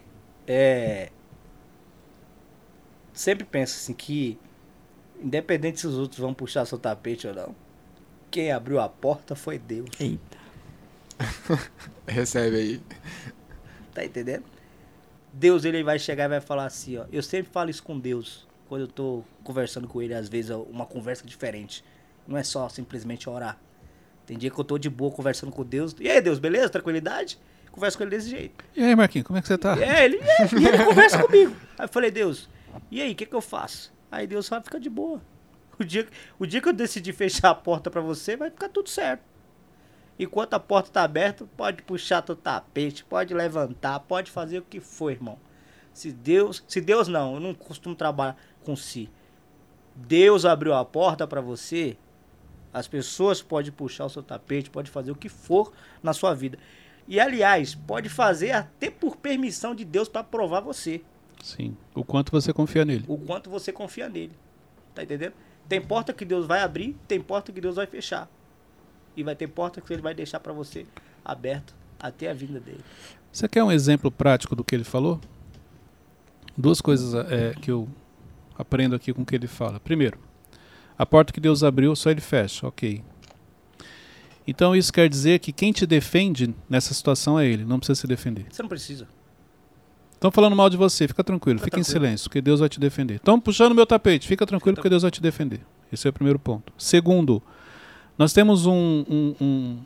É. 0.48 1.12
Sempre 3.14 3.46
penso 3.46 3.76
assim 3.76 3.94
que, 3.94 4.40
independente 5.22 5.80
se 5.80 5.88
os 5.88 5.96
outros 5.96 6.20
vão 6.20 6.34
puxar 6.34 6.66
seu 6.66 6.78
tapete 6.78 7.28
ou 7.28 7.34
não, 7.34 7.56
quem 8.32 8.52
abriu 8.52 8.80
a 8.80 8.88
porta 8.88 9.36
foi 9.36 9.60
Deus. 9.60 9.90
Eita. 10.00 10.38
Recebe 12.08 12.56
aí. 12.56 12.82
Tá 13.94 14.06
entendendo? 14.06 14.46
Deus 15.34 15.66
ele 15.66 15.84
vai 15.84 16.00
chegar 16.00 16.26
e 16.26 16.30
vai 16.30 16.42
falar 16.42 16.66
assim, 16.66 16.98
ó. 16.98 17.06
Eu 17.12 17.22
sempre 17.22 17.52
falo 17.52 17.70
isso 17.70 17.84
com 17.84 18.00
Deus. 18.00 18.48
Quando 18.70 18.82
eu 18.82 18.88
tô 18.88 19.24
conversando 19.44 19.88
com 19.88 20.02
ele, 20.02 20.14
às 20.14 20.28
vezes 20.28 20.52
é 20.52 20.56
uma 20.56 20.86
conversa 20.86 21.26
diferente. 21.26 21.84
Não 22.28 22.38
é 22.38 22.44
só 22.44 22.68
simplesmente 22.70 23.30
orar. 23.30 23.60
Tem 24.26 24.38
dia 24.38 24.52
que 24.52 24.60
eu 24.60 24.64
tô 24.64 24.78
de 24.78 24.90
boa 24.90 25.12
conversando 25.12 25.52
com 25.52 25.64
Deus. 25.64 25.96
E 26.00 26.10
aí, 26.10 26.22
Deus, 26.22 26.38
beleza? 26.38 26.70
Tranquilidade? 26.70 27.40
Converso 27.78 27.96
com 27.96 28.06
ele 28.06 28.10
desse 28.10 28.32
jeito. 28.32 28.66
E 28.76 28.82
aí, 28.82 28.96
Marquinhos, 28.96 29.28
como 29.28 29.38
é 29.38 29.42
que 29.44 29.48
você 29.48 29.56
tá? 29.56 29.78
É, 29.80 30.06
ele, 30.06 30.18
é, 30.18 30.48
e 30.60 30.68
ele 30.68 30.84
conversa 30.84 31.22
comigo. 31.22 31.56
Aí 31.78 31.86
eu 31.86 31.90
falei, 31.90 32.10
Deus, 32.10 32.50
e 32.90 33.00
aí, 33.00 33.12
o 33.12 33.16
que, 33.16 33.28
que 33.28 33.36
eu 33.36 33.40
faço? 33.40 33.94
Aí 34.12 34.26
Deus 34.26 34.50
vai 34.50 34.60
ficar 34.64 34.80
de 34.80 34.90
boa. 34.90 35.22
O 35.78 35.84
dia, 35.84 36.08
o 36.40 36.48
dia 36.48 36.60
que 36.60 36.68
eu 36.68 36.74
decidir 36.74 37.14
fechar 37.14 37.52
a 37.52 37.54
porta 37.54 37.92
pra 37.92 38.02
você, 38.02 38.36
vai 38.36 38.50
ficar 38.50 38.68
tudo 38.70 38.90
certo. 38.90 39.22
Enquanto 40.18 40.56
a 40.56 40.60
porta 40.60 40.90
tá 40.90 41.04
aberta, 41.04 41.48
pode 41.56 41.84
puxar 41.84 42.24
teu 42.24 42.36
tapete, 42.36 43.06
pode 43.06 43.32
levantar, 43.32 44.00
pode 44.00 44.32
fazer 44.32 44.58
o 44.58 44.64
que 44.64 44.80
for, 44.80 45.12
irmão. 45.12 45.38
Se 45.94 46.12
Deus, 46.12 46.64
se 46.68 46.82
Deus 46.82 47.08
não, 47.08 47.36
eu 47.36 47.40
não 47.40 47.54
costumo 47.54 47.94
trabalhar 47.94 48.36
com 48.64 48.76
si. 48.76 49.08
Deus 49.96 50.46
abriu 50.46 50.74
a 50.74 50.84
porta 50.84 51.28
pra 51.28 51.42
você, 51.42 51.96
as 52.74 52.88
pessoas 52.88 53.40
podem 53.40 53.72
puxar 53.72 54.06
o 54.06 54.10
seu 54.10 54.24
tapete, 54.24 54.72
pode 54.72 54.90
fazer 54.90 55.12
o 55.12 55.16
que 55.16 55.30
for 55.30 55.72
na 56.02 56.12
sua 56.12 56.34
vida. 56.34 56.58
E 57.08 57.20
aliás, 57.20 57.74
pode 57.74 58.10
fazer 58.10 58.52
até 58.52 58.90
por 58.92 59.16
permissão 59.16 59.74
de 59.74 59.86
Deus 59.86 60.10
pra 60.10 60.24
provar 60.24 60.60
você, 60.60 61.02
Sim. 61.44 61.78
O 61.94 62.04
quanto 62.04 62.32
você 62.32 62.52
confia 62.52 62.84
nele. 62.84 63.06
o 63.08 63.18
quanto 63.18 63.50
você 63.50 63.72
confia 63.72 64.10
nele. 64.10 64.34
Tá 64.94 65.04
entendendo? 65.04 65.34
Tem 65.70 65.82
porta 65.82 66.12
que 66.14 66.26
Deus 66.26 66.46
vai 66.46 66.62
abrir, 66.62 66.96
tem 67.08 67.22
porta 67.22 67.52
que 67.52 67.62
Deus 67.62 67.76
vai 67.76 67.86
fechar. 67.86 68.30
E 69.16 69.24
vai 69.24 69.36
ter 69.36 69.48
porta 69.48 69.80
que 69.82 69.94
ele 69.94 70.02
vai 70.02 70.14
deixar 70.14 70.40
pra 70.40 70.54
você 70.54 70.86
aberta 71.24 71.74
até 72.00 72.30
a 72.30 72.34
vinda 72.34 72.60
dele. 72.60 72.84
Você 73.32 73.48
quer 73.48 73.64
um 73.64 73.72
exemplo 73.72 74.10
prático 74.12 74.56
do 74.56 74.64
que 74.64 74.76
ele 74.76 74.84
falou? 74.84 75.20
Duas 76.58 76.82
coisas 76.82 77.14
é, 77.32 77.54
que 77.54 77.70
eu 77.70 77.88
aprendo 78.58 78.96
aqui 78.96 79.14
com 79.14 79.22
o 79.22 79.26
que 79.26 79.36
ele 79.36 79.48
fala. 79.48 79.80
Primeiro, 79.80 80.18
a 80.98 81.06
porta 81.06 81.32
que 81.32 81.40
Deus 81.40 81.64
abriu, 81.64 81.96
só 81.96 82.10
ele 82.10 82.22
fecha, 82.22 82.68
ok. 82.68 83.04
Então 84.48 84.76
isso 84.76 84.94
quer 84.94 85.10
dizer 85.10 85.40
que 85.40 85.52
quem 85.52 85.72
te 85.74 85.86
defende 85.86 86.56
nessa 86.70 86.94
situação 86.94 87.38
é 87.38 87.46
ele, 87.46 87.66
não 87.66 87.80
precisa 87.80 88.00
se 88.00 88.08
defender. 88.08 88.46
Você 88.50 88.62
não 88.62 88.70
precisa. 88.70 89.08
Estão 90.14 90.32
falando 90.32 90.56
mal 90.56 90.70
de 90.70 90.78
você, 90.78 91.08
fica 91.08 91.24
tranquilo, 91.24 91.60
Fica 91.60 91.66
fica 91.66 91.80
em 91.80 91.84
tranquilo. 91.84 92.06
silêncio, 92.06 92.30
porque 92.30 92.42
Deus 92.42 92.60
vai 92.60 92.70
te 92.70 92.80
defender. 92.80 93.16
Estão 93.16 93.40
puxando 93.40 93.76
meu 93.76 93.86
tapete, 93.86 94.28
fica 94.28 94.46
tranquilo, 94.46 94.76
porque 94.76 94.90
Deus 94.90 95.04
vai 95.04 95.12
te 95.12 95.22
defender. 95.22 95.62
Esse 95.92 96.08
é 96.08 96.10
o 96.10 96.14
primeiro 96.14 96.40
ponto. 96.40 96.74
Segundo, 96.78 97.42
nós 98.18 98.34
temos 98.34 98.66
um, 98.66 99.06
um- 99.10 99.36
um- 99.40 99.78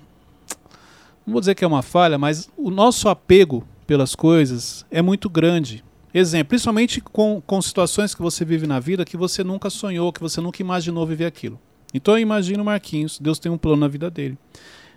Não 1.26 1.34
vou 1.34 1.40
dizer 1.42 1.54
que 1.56 1.64
é 1.64 1.68
uma 1.68 1.82
falha, 1.82 2.18
mas 2.18 2.50
o 2.58 2.70
nosso 2.72 3.10
apego 3.10 3.68
pelas 3.86 4.16
coisas 4.16 4.86
é 4.90 5.02
muito 5.02 5.30
grande. 5.30 5.84
Exemplo, 6.14 6.50
principalmente 6.50 7.00
com, 7.02 7.42
com 7.46 7.62
situações 7.62 8.16
que 8.16 8.22
você 8.22 8.44
vive 8.46 8.66
na 8.68 8.80
vida 8.80 9.06
que 9.06 9.16
você 9.18 9.44
nunca 9.44 9.70
sonhou, 9.70 10.12
que 10.14 10.20
você 10.20 10.40
nunca 10.42 10.62
imaginou 10.62 11.06
viver 11.06 11.26
aquilo. 11.26 11.60
Então 11.94 12.16
eu 12.16 12.20
imagino 12.20 12.64
o 12.64 12.66
Marquinhos, 12.66 13.20
Deus 13.20 13.40
tem 13.40 13.52
um 13.52 13.58
plano 13.58 13.82
na 13.82 13.88
vida 13.88 14.10
dele. 14.10 14.38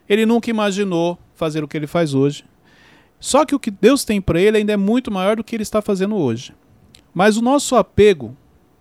Ele 0.08 0.26
nunca 0.26 0.50
imaginou 0.50 1.18
fazer 1.34 1.64
o 1.64 1.68
que 1.68 1.76
ele 1.76 1.86
faz 1.86 2.14
hoje. 2.14 2.44
Só 3.18 3.44
que 3.44 3.54
o 3.54 3.58
que 3.58 3.70
Deus 3.70 4.04
tem 4.04 4.20
para 4.20 4.40
ele 4.40 4.58
ainda 4.58 4.72
é 4.72 4.76
muito 4.76 5.10
maior 5.10 5.36
do 5.36 5.44
que 5.44 5.56
ele 5.56 5.62
está 5.62 5.80
fazendo 5.80 6.14
hoje. 6.14 6.54
Mas 7.12 7.36
o 7.36 7.42
nosso 7.42 7.74
apego, 7.76 8.36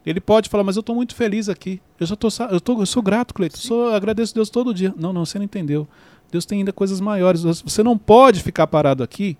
ele 0.05 0.19
pode 0.19 0.49
falar, 0.49 0.63
mas 0.63 0.75
eu 0.75 0.81
estou 0.81 0.95
muito 0.95 1.15
feliz 1.15 1.47
aqui. 1.47 1.81
Eu 1.99 2.05
já 2.05 2.15
tô, 2.15 2.27
eu, 2.51 2.59
tô, 2.59 2.81
eu 2.81 2.85
sou 2.85 3.01
grato, 3.01 3.33
Cleiton. 3.33 3.57
Sou, 3.57 3.93
agradeço 3.93 4.33
a 4.33 4.35
Deus 4.35 4.49
todo 4.49 4.73
dia. 4.73 4.93
Não, 4.97 5.13
não, 5.13 5.25
você 5.25 5.37
não 5.37 5.45
entendeu. 5.45 5.87
Deus 6.29 6.45
tem 6.45 6.59
ainda 6.59 6.73
coisas 6.73 6.99
maiores. 6.99 7.43
Você 7.43 7.83
não 7.83 7.97
pode 7.97 8.41
ficar 8.41 8.67
parado 8.67 9.03
aqui, 9.03 9.37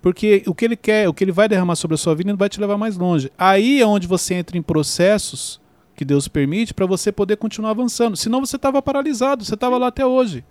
porque 0.00 0.42
o 0.46 0.54
que 0.54 0.64
ele 0.64 0.76
quer, 0.76 1.08
o 1.08 1.12
que 1.12 1.22
ele 1.22 1.32
vai 1.32 1.48
derramar 1.48 1.74
sobre 1.76 1.96
a 1.96 1.98
sua 1.98 2.14
vida, 2.14 2.30
ele 2.30 2.38
vai 2.38 2.48
te 2.48 2.60
levar 2.60 2.78
mais 2.78 2.96
longe. 2.96 3.30
Aí 3.36 3.80
é 3.80 3.86
onde 3.86 4.06
você 4.06 4.34
entra 4.34 4.56
em 4.56 4.62
processos 4.62 5.59
que 6.00 6.04
Deus 6.06 6.26
permite 6.28 6.72
para 6.72 6.86
você 6.86 7.12
poder 7.12 7.36
continuar 7.36 7.72
avançando. 7.72 8.16
Senão 8.16 8.40
você 8.40 8.56
estava 8.56 8.80
paralisado, 8.80 9.44
você 9.44 9.52
estava 9.52 9.76
lá 9.76 9.88
até 9.88 10.06
hoje. 10.06 10.42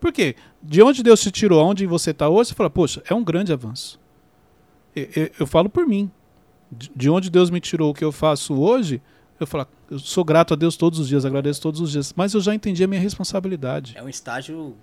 Por 0.00 0.12
quê? 0.12 0.36
De 0.62 0.80
onde 0.80 1.02
Deus 1.02 1.20
te 1.20 1.32
tirou, 1.32 1.58
aonde 1.60 1.84
você 1.84 2.12
está 2.12 2.28
hoje, 2.28 2.50
você 2.50 2.54
fala, 2.54 2.70
poxa, 2.70 3.02
é 3.10 3.12
um 3.12 3.24
grande 3.24 3.52
avanço. 3.52 3.98
E- 4.94 5.08
e- 5.16 5.32
Eu, 5.40 5.48
falo 5.48 5.68
por 5.68 5.84
mim. 5.84 6.08
De- 6.70 6.92
De 6.94 7.10
onde 7.10 7.28
Deus 7.28 7.50
me 7.50 7.58
tirou 7.60 7.90
o 7.90 7.94
que 7.94 8.04
eu 8.04 8.12
faço 8.12 8.54
hoje, 8.54 9.02
eu 9.40 9.48
falo, 9.48 9.66
eu 9.90 9.98
sou 9.98 10.22
grato 10.24 10.54
a 10.54 10.56
Deus 10.56 10.76
todos 10.76 11.00
os 11.00 11.08
dias, 11.08 11.24
agradeço 11.24 11.60
todos 11.60 11.80
os 11.80 11.90
dias. 11.90 12.14
Mas 12.16 12.32
eu 12.34 12.40
já 12.40 12.54
entendi 12.54 12.84
a 12.84 12.86
minha 12.86 13.00
responsabilidade. 13.00 13.94
É 13.96 14.02
um 14.02 14.08
estágio 14.08 14.76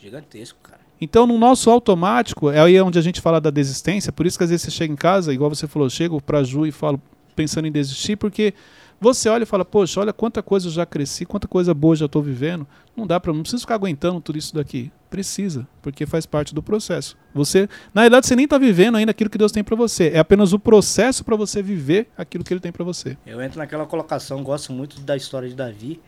gigantesco, 0.00 0.60
cara. 0.62 0.78
Então, 1.00 1.26
no 1.26 1.36
nosso 1.38 1.68
automático, 1.70 2.50
é 2.50 2.60
aí 2.60 2.80
onde 2.80 3.00
a 3.00 3.02
gente 3.02 3.20
fala 3.20 3.40
da 3.40 3.50
desistência. 3.50 4.12
Por 4.12 4.26
isso 4.26 4.38
que 4.38 4.44
às 4.44 4.50
vezes 4.50 4.62
você 4.64 4.70
chega 4.70 4.92
em 4.92 4.96
casa, 4.96 5.34
igual 5.34 5.50
você 5.52 5.66
falou, 5.66 5.86
eu 5.86 5.90
chego 5.90 6.22
pra 6.22 6.44
Ju 6.44 6.66
e 6.66 6.70
falo 6.70 7.00
pensando 7.34 7.66
em 7.66 7.72
desistir, 7.72 8.14
porque 8.16 8.54
você 9.00 9.28
olha 9.28 9.44
e 9.44 9.46
fala, 9.46 9.64
poxa, 9.64 10.00
olha 10.00 10.12
quanta 10.12 10.42
coisa 10.42 10.66
eu 10.66 10.72
já 10.72 10.84
cresci, 10.84 11.24
quanta 11.24 11.46
coisa 11.46 11.72
boa 11.72 11.92
eu 11.92 11.96
já 11.96 12.06
estou 12.06 12.22
vivendo. 12.22 12.66
Não 12.96 13.06
dá 13.06 13.20
para, 13.20 13.32
não 13.32 13.42
precisa 13.42 13.60
ficar 13.60 13.76
aguentando 13.76 14.20
tudo 14.20 14.38
isso 14.38 14.54
daqui. 14.54 14.90
Precisa, 15.08 15.66
porque 15.80 16.04
faz 16.04 16.26
parte 16.26 16.54
do 16.54 16.62
processo. 16.62 17.16
Você, 17.32 17.68
na 17.94 18.02
verdade, 18.02 18.26
você 18.26 18.34
nem 18.34 18.44
está 18.44 18.58
vivendo 18.58 18.96
ainda 18.96 19.12
aquilo 19.12 19.30
que 19.30 19.38
Deus 19.38 19.52
tem 19.52 19.62
para 19.62 19.76
você. 19.76 20.08
É 20.08 20.18
apenas 20.18 20.52
o 20.52 20.58
processo 20.58 21.24
para 21.24 21.36
você 21.36 21.62
viver 21.62 22.08
aquilo 22.16 22.42
que 22.42 22.52
Ele 22.52 22.60
tem 22.60 22.72
para 22.72 22.84
você. 22.84 23.16
Eu 23.24 23.40
entro 23.40 23.58
naquela 23.58 23.86
colocação, 23.86 24.42
gosto 24.42 24.72
muito 24.72 25.00
da 25.00 25.16
história 25.16 25.48
de 25.48 25.54
Davi. 25.54 26.00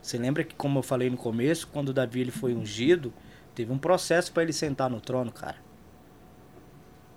Você 0.00 0.16
lembra 0.16 0.44
que, 0.44 0.54
como 0.54 0.78
eu 0.78 0.82
falei 0.84 1.10
no 1.10 1.16
começo, 1.16 1.66
quando 1.66 1.92
Davi 1.92 2.20
ele 2.20 2.30
foi 2.30 2.54
ungido, 2.54 3.12
teve 3.56 3.72
um 3.72 3.78
processo 3.78 4.32
para 4.32 4.44
ele 4.44 4.52
sentar 4.52 4.88
no 4.88 5.00
trono, 5.00 5.32
cara. 5.32 5.56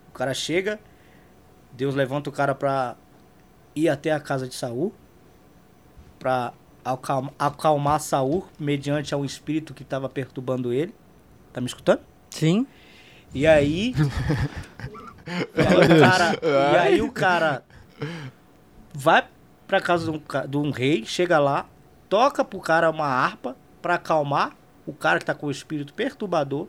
O 0.10 0.12
cara 0.12 0.34
chega, 0.34 0.80
Deus 1.72 1.94
levanta 1.94 2.32
o 2.32 2.34
cara 2.34 2.56
para 2.56 2.98
ir 3.76 3.90
até 3.90 4.12
a 4.12 4.20
casa 4.20 4.48
de 4.48 4.56
Saul, 4.56 4.92
para 6.20 6.54
acalmar, 6.84 7.34
acalmar 7.40 8.00
Saul 8.00 8.46
mediante 8.60 9.14
a 9.14 9.18
um 9.18 9.26
espírito 9.26 9.74
que 9.74 9.84
estava 9.84 10.10
perturbando 10.10 10.74
ele. 10.74 10.94
Tá 11.54 11.62
me 11.62 11.68
escutando? 11.68 12.02
Sim. 12.30 12.68
E 13.34 13.48
aí. 13.48 13.94
e, 15.56 15.62
aí 15.62 15.82
o 15.92 16.00
cara, 16.02 16.40
e 16.74 16.78
aí 16.78 17.02
o 17.02 17.12
cara 17.12 17.64
vai 18.94 19.26
pra 19.68 19.80
casa 19.82 20.06
de 20.06 20.12
um, 20.18 20.20
ca- 20.20 20.46
de 20.46 20.58
um 20.58 20.72
rei, 20.72 21.06
chega 21.06 21.38
lá, 21.40 21.68
toca 22.08 22.44
pro 22.44 22.60
cara 22.60 22.90
uma 22.90 23.06
harpa 23.06 23.56
pra 23.82 23.96
acalmar 23.96 24.56
o 24.86 24.94
cara 24.94 25.20
que 25.20 25.26
tá 25.26 25.34
com 25.36 25.48
o 25.48 25.52
espírito 25.52 25.94
perturbador. 25.94 26.68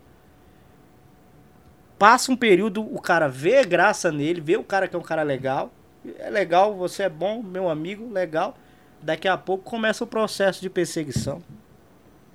Passa 1.99 2.33
um 2.33 2.37
período, 2.37 2.83
o 2.83 3.01
cara 3.01 3.29
vê 3.29 3.63
graça 3.65 4.11
nele, 4.11 4.41
vê 4.41 4.57
o 4.57 4.65
cara 4.65 4.89
que 4.89 4.97
é 4.97 4.99
um 4.99 5.03
cara 5.03 5.23
legal. 5.23 5.71
É 6.19 6.31
legal, 6.31 6.75
você 6.75 7.03
é 7.05 7.09
bom, 7.11 7.43
meu 7.43 7.69
amigo, 7.69 8.11
legal. 8.11 8.57
Daqui 9.03 9.27
a 9.27 9.37
pouco 9.39 9.65
começa 9.65 10.05
o 10.05 10.07
processo 10.07 10.61
de 10.61 10.69
perseguição. 10.69 11.43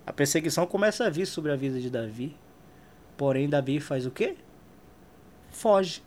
A 0.05 0.11
perseguição 0.11 0.65
começa 0.65 1.05
a 1.05 1.09
vir 1.09 1.25
sobre 1.25 1.51
a 1.51 1.55
vida 1.55 1.79
de 1.79 1.89
Davi. 1.89 2.35
Porém, 3.15 3.47
Davi 3.47 3.79
faz 3.79 4.05
o 4.05 4.11
quê? 4.11 4.35
Foge. 5.51 6.03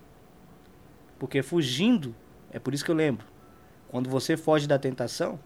Porque 1.19 1.43
fugindo, 1.43 2.15
é 2.51 2.59
por 2.59 2.75
isso 2.75 2.85
que 2.85 2.91
eu 2.91 2.95
lembro. 2.95 3.27
Quando 3.89 4.11
você 4.11 4.37
foge 4.37 4.67
da 4.67 4.79
tentação, 4.79 5.39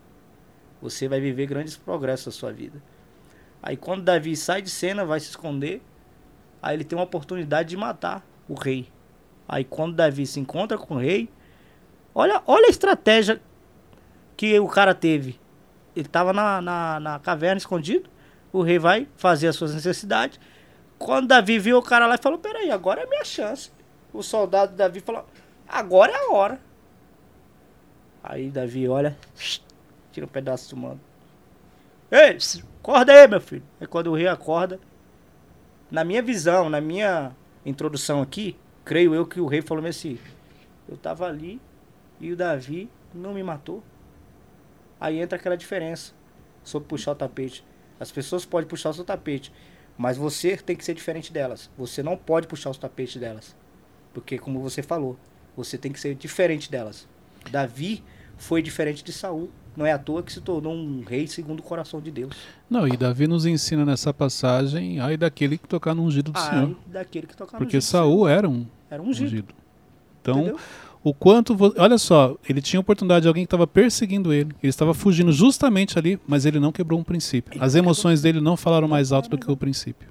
você 0.81 1.09
vai 1.09 1.21
viver 1.21 1.47
grandes 1.47 1.77
progressos 1.77 2.27
na 2.27 2.33
sua 2.33 2.53
vida. 2.53 2.83
Aí 3.63 3.77
quando 3.77 4.03
Davi 4.03 4.35
sai 4.37 4.61
de 4.61 4.71
cena, 4.71 5.05
vai 5.05 5.21
se 5.21 5.29
esconder, 5.29 5.81
aí 6.61 6.77
ele 6.77 6.85
tem 6.85 6.99
uma 6.99 7.05
oportunidade 7.05 7.69
de 7.69 7.77
matar 7.77 8.27
o 8.49 8.55
rei. 8.55 8.89
Aí 9.47 9.65
quando 9.65 9.95
Davi 9.95 10.27
se 10.27 10.41
encontra 10.41 10.77
com 10.77 10.95
o 10.95 10.99
rei, 10.99 11.29
olha, 12.15 12.43
olha 12.47 12.67
a 12.67 12.71
estratégia 12.71 13.41
que 14.43 14.59
o 14.59 14.67
cara 14.67 14.93
teve. 14.93 15.39
Ele 15.95 16.05
estava 16.05 16.33
na, 16.33 16.61
na, 16.61 16.99
na 16.99 17.19
caverna 17.21 17.59
escondido, 17.59 18.11
o 18.53 18.61
rei 18.61 18.77
vai 18.77 19.07
fazer 19.17 19.47
as 19.47 19.55
suas 19.55 19.73
necessidades. 19.73 20.41
Quando 20.99 21.29
Davi 21.29 21.61
viu 21.61 21.79
o 21.79 21.83
cara 21.83 22.09
lá 22.09 22.17
e 22.17 22.19
falou: 22.21 22.41
Peraí, 22.41 22.69
agora 22.69 23.03
é 23.03 23.07
minha 23.07 23.25
chance. 23.25 23.71
O 24.13 24.21
soldado 24.21 24.75
Davi 24.75 24.99
falou: 24.99 25.25
Agora 25.69 26.11
é 26.11 26.17
a 26.17 26.33
hora. 26.33 26.61
Aí 28.21 28.51
Davi 28.51 28.89
olha, 28.89 29.17
tira 30.11 30.27
um 30.27 30.29
pedaço 30.29 30.75
do 30.75 30.77
mano. 30.77 31.01
Ei, 32.11 32.37
acorda 32.81 33.13
aí, 33.13 33.29
meu 33.29 33.41
filho. 33.41 33.63
Aí 33.81 33.87
quando 33.87 34.09
o 34.09 34.17
rei 34.17 34.27
acorda, 34.27 34.81
na 35.89 36.03
minha 36.03 36.21
visão, 36.21 36.69
na 36.69 36.81
minha 36.81 37.31
introdução 37.65 38.21
aqui, 38.21 38.59
creio 38.85 39.15
eu 39.15 39.25
que 39.25 39.41
o 39.41 39.47
rei 39.47 39.63
falou 39.63 39.87
assim: 39.87 40.19
Eu 40.89 40.97
tava 40.97 41.29
ali 41.29 41.61
e 42.21 42.33
o 42.33 42.37
Davi 42.37 42.91
não 43.15 43.35
me 43.35 43.43
matou. 43.45 43.85
Aí 45.03 45.21
entra 45.21 45.37
aquela 45.37 45.57
diferença 45.57 46.13
sobre 46.63 46.87
puxar 46.89 47.11
o 47.11 47.15
tapete. 47.17 47.65
As 47.99 48.13
pessoas 48.13 48.45
podem 48.45 48.69
puxar 48.69 48.91
o 48.91 48.95
seu 48.95 49.05
tapete, 49.05 49.53
mas 49.99 50.17
você 50.17 50.57
tem 50.57 50.77
que 50.77 50.85
ser 50.85 50.95
diferente 50.95 51.33
delas. 51.33 51.69
Você 51.77 52.05
não 52.05 52.17
pode 52.17 52.47
puxar 52.47 52.71
os 52.71 52.79
tapetes 52.79 53.21
delas. 53.21 53.57
Porque, 54.15 54.39
como 54.39 54.61
você 54.61 54.81
falou, 54.81 55.17
você 55.57 55.77
tem 55.77 55.91
que 55.91 55.99
ser 55.99 56.15
diferente 56.15 56.71
delas. 56.71 57.09
Davi 57.51 58.05
foi 58.37 58.63
diferente 58.63 59.03
de 59.03 59.13
Saul. 59.13 59.51
Não 59.77 59.85
é 59.85 59.91
à 59.91 59.99
toa 59.99 60.23
que 60.23 60.33
se 60.33 60.41
tornou 60.41 60.73
um 60.73 61.03
rei 61.03 61.27
segundo 61.27 61.59
o 61.59 61.63
coração 61.65 62.01
de 62.01 62.13
Deus. 62.13 62.37
Não, 62.71 62.87
e 62.87 62.97
Davi 62.97 63.27
nos 63.27 63.45
ensina 63.45 63.85
nessa 63.85 64.15
passagem, 64.15 65.01
ai 65.01 65.17
daquele 65.17 65.59
que 65.59 65.67
tocar 65.67 65.97
no 65.97 66.05
ungido 66.05 66.31
do 66.31 66.39
Ai, 66.39 66.49
Senhor. 66.51 66.77
daquele 66.87 67.27
que 67.27 67.37
tocava 67.37 67.59
Porque 67.59 67.77
no 67.79 67.83
Saul 67.83 68.29
era 68.29 68.49
um 68.49 68.67
era 68.89 69.03
um 69.03 69.09
ungido. 69.09 69.27
ungido. 69.27 69.55
Então, 70.21 70.37
entendeu? 70.43 70.59
O 71.05 71.13
quanto. 71.13 71.55
vo- 71.57 71.75
Olha 71.77 71.99
só, 71.99 72.37
ele 72.49 72.61
tinha 72.61 72.79
oportunidade 72.81 73.23
de 73.23 73.29
alguém 73.29 73.45
que 73.45 73.47
estava 73.47 73.67
perseguindo 73.67 74.33
ele. 74.33 74.51
Ele 74.63 74.71
estava 74.71 74.95
fugindo 74.95 75.33
justamente 75.33 75.99
ali, 75.99 76.19
mas 76.27 76.45
ele 76.47 76.59
não 76.61 76.71
quebrou 76.73 76.99
um 77.01 77.05
princípio. 77.05 77.63
As 77.63 77.75
emoções 77.75 78.23
dele 78.23 78.41
não 78.41 78.57
falaram 78.57 78.87
mais 78.89 79.13
alto 79.13 79.29
do 79.31 79.39
que 79.39 79.51
o 79.51 79.57
princípio. 79.57 80.09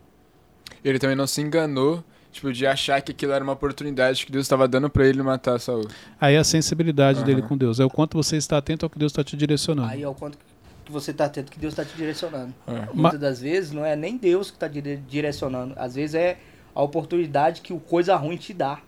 Ele 0.83 0.97
também 0.99 1.15
não 1.15 1.27
se 1.27 1.41
enganou, 1.41 2.03
tipo, 2.31 2.51
de 2.51 2.65
achar 2.65 3.01
que 3.01 3.11
aquilo 3.11 3.31
era 3.31 3.43
uma 3.43 3.53
oportunidade 3.53 4.25
que 4.25 4.31
Deus 4.31 4.45
estava 4.45 4.67
dando 4.67 4.89
pra 4.89 5.05
ele 5.07 5.21
matar 5.21 5.59
Saul. 5.59 5.87
Aí 6.19 6.35
é 6.35 6.39
a 6.39 6.43
sensibilidade 6.43 7.19
Aham. 7.19 7.25
dele 7.27 7.41
com 7.43 7.55
Deus. 7.57 7.79
É 7.79 7.85
o 7.85 7.89
quanto 7.89 8.17
você 8.17 8.35
está 8.37 8.57
atento 8.57 8.85
ao 8.85 8.89
que 8.89 8.97
Deus 8.97 9.11
está 9.11 9.23
te 9.23 9.37
direcionando. 9.37 9.89
Aí 9.89 10.01
é 10.01 10.07
o 10.07 10.13
quanto 10.15 10.37
que 10.83 10.91
você 10.91 11.13
tá 11.13 11.25
atento 11.25 11.51
que 11.51 11.59
Deus 11.59 11.73
está 11.73 11.85
te 11.85 11.95
direcionando. 11.95 12.53
É. 12.67 12.73
Ma- 12.73 12.87
Muitas 12.93 13.19
das 13.19 13.39
vezes 13.41 13.71
não 13.71 13.85
é 13.85 13.95
nem 13.95 14.17
Deus 14.17 14.49
que 14.49 14.55
está 14.57 14.67
direcionando. 14.67 15.73
Às 15.77 15.95
vezes 15.95 16.15
é 16.15 16.37
a 16.73 16.81
oportunidade 16.81 17.61
que 17.61 17.71
o 17.73 17.79
coisa 17.79 18.15
ruim 18.15 18.37
te 18.37 18.53
dá. 18.53 18.79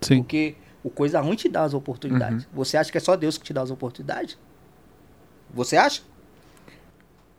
Sim. 0.00 0.18
Porque 0.22 0.54
o 0.82 0.90
coisa 0.90 1.20
ruim 1.20 1.36
te 1.36 1.48
dá 1.48 1.62
as 1.62 1.74
oportunidades. 1.74 2.44
Uhum. 2.44 2.50
Você 2.54 2.76
acha 2.76 2.90
que 2.90 2.98
é 2.98 3.00
só 3.00 3.16
Deus 3.16 3.38
que 3.38 3.44
te 3.44 3.52
dá 3.52 3.62
as 3.62 3.70
oportunidades? 3.70 4.38
Você 5.54 5.76
acha? 5.76 6.02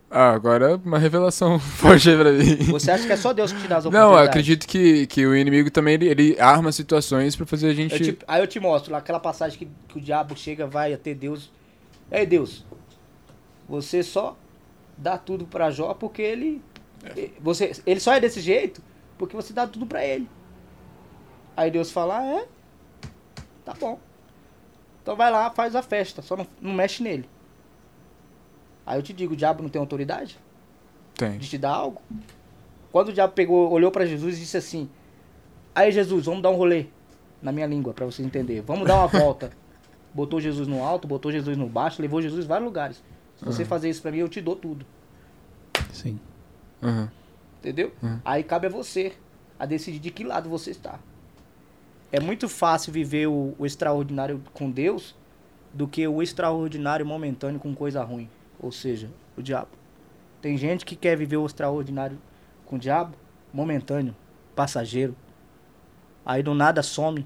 Ah, 0.10 0.32
agora 0.32 0.76
uma 0.86 1.00
revelação 1.00 1.58
forte 1.60 2.10
aí 2.10 2.18
pra 2.18 2.32
mim. 2.32 2.56
Você 2.72 2.92
acha 2.92 3.06
que 3.06 3.12
é 3.12 3.18
só 3.18 3.34
Deus 3.34 3.52
que 3.52 3.62
te 3.62 3.68
dá 3.68 3.78
as 3.78 3.86
Não, 3.86 3.90
oportunidades? 3.90 4.26
eu 4.26 4.30
acredito 4.30 4.68
que, 4.68 5.08
que 5.08 5.26
o 5.26 5.36
inimigo 5.36 5.72
também, 5.72 5.96
ele, 5.96 6.08
ele 6.08 6.40
arma 6.40 6.72
situações 6.72 7.36
pra 7.36 7.46
fazer 7.48 7.70
a 7.70 7.74
gente... 7.74 7.94
Eu 7.94 8.00
te- 8.16 8.20
aí 8.28 8.40
eu 8.42 8.48
te 8.48 8.60
mostro 8.60 8.92
lá 8.92 9.00
aquela 9.00 9.20
passagem 9.20 9.58
que, 9.58 9.68
que 9.88 9.98
o 9.98 10.02
diabo 10.02 10.36
chega, 10.38 10.68
vai 10.68 10.94
até 10.94 11.16
Deus. 11.16 11.52
Ei, 12.12 12.28
Deus, 12.28 12.64
você 13.68 14.04
só 14.04 14.38
dá 14.96 15.18
tudo 15.18 15.46
pra 15.46 15.72
Jó 15.72 15.96
porque 15.96 16.22
ele. 16.22 16.62
Você, 17.42 17.72
ele 17.86 18.00
só 18.00 18.14
é 18.14 18.20
desse 18.20 18.40
jeito 18.40 18.84
porque 19.18 19.36
você 19.36 19.52
dá 19.52 19.66
tudo 19.66 19.86
pra 19.88 20.06
ele. 20.06 20.30
Aí 21.58 21.72
Deus 21.72 21.90
fala: 21.92 22.20
ah, 22.20 22.26
é? 22.26 22.48
Tá 23.66 23.74
bom. 23.74 24.00
Então 25.02 25.16
vai 25.16 25.32
lá, 25.32 25.50
faz 25.50 25.76
a 25.76 25.82
festa, 25.82 26.22
só 26.22 26.36
não, 26.36 26.48
não 26.62 26.74
mexe 26.74 27.04
nele. 27.04 27.30
Aí 28.86 28.98
eu 28.98 29.04
te 29.04 29.14
digo: 29.14 29.34
o 29.34 29.38
diabo 29.38 29.62
não 29.62 29.70
tem 29.70 29.80
autoridade 29.80 30.38
Tem. 31.16 31.38
de 31.38 31.50
te 31.50 31.58
dar 31.58 31.72
algo? 31.72 32.02
Quando 32.92 33.10
o 33.10 33.14
diabo 33.14 33.34
pegou, 33.34 33.72
olhou 33.72 33.92
pra 33.92 34.06
Jesus 34.06 34.38
e 34.38 34.42
disse 34.42 34.58
assim: 34.58 34.90
Aí 35.74 35.92
Jesus, 35.92 36.26
vamos 36.26 36.42
dar 36.42 36.50
um 36.50 36.56
rolê 36.56 36.88
na 37.42 37.52
minha 37.52 37.68
língua 37.68 37.94
pra 37.94 38.06
você 38.06 38.22
entender. 38.22 38.62
Vamos 38.62 38.88
dar 38.88 38.96
uma 38.96 39.08
volta. 39.20 39.52
Botou 40.14 40.40
Jesus 40.40 40.68
no 40.68 40.84
alto, 40.84 41.08
botou 41.08 41.32
Jesus 41.32 41.58
no 41.58 41.68
baixo, 41.68 42.02
levou 42.02 42.22
Jesus 42.22 42.46
em 42.46 42.48
vários 42.48 42.66
lugares. 42.66 43.04
Se 43.38 43.46
você 43.46 43.66
fazer 43.66 43.90
isso 43.90 44.02
pra 44.02 44.12
mim, 44.12 44.20
eu 44.20 44.30
te 44.30 44.40
dou 44.40 44.56
tudo. 44.56 44.86
Sim. 45.92 46.20
Uhum. 46.82 47.08
Entendeu? 47.60 47.92
Uhum. 48.02 48.20
Aí 48.24 48.44
cabe 48.44 48.68
a 48.68 48.70
você 48.70 49.14
a 49.58 49.66
decidir 49.66 50.00
de 50.00 50.12
que 50.12 50.24
lado 50.24 50.50
você 50.50 50.72
está. 50.72 51.00
É 52.14 52.20
muito 52.20 52.48
fácil 52.48 52.94
viver 52.94 53.26
o, 53.26 53.56
o 53.58 53.66
extraordinário 53.66 54.40
com 54.54 54.70
Deus 54.70 55.16
do 55.74 55.88
que 55.88 56.08
o 56.08 56.22
extraordinário 56.22 57.04
momentâneo 57.04 57.60
com 57.60 57.74
coisa 57.74 58.04
ruim. 58.04 58.30
Ou 58.60 58.72
seja, 58.72 59.10
o 59.36 59.42
diabo. 59.42 59.72
Tem 60.40 60.56
gente 60.56 60.86
que 60.86 60.96
quer 60.96 61.18
viver 61.18 61.38
o 61.38 61.46
extraordinário 61.48 62.20
com 62.68 62.76
o 62.76 62.80
diabo, 62.80 63.16
momentâneo, 63.52 64.16
passageiro. 64.56 65.16
Aí 66.24 66.44
do 66.44 66.54
nada 66.54 66.84
some. 66.84 67.26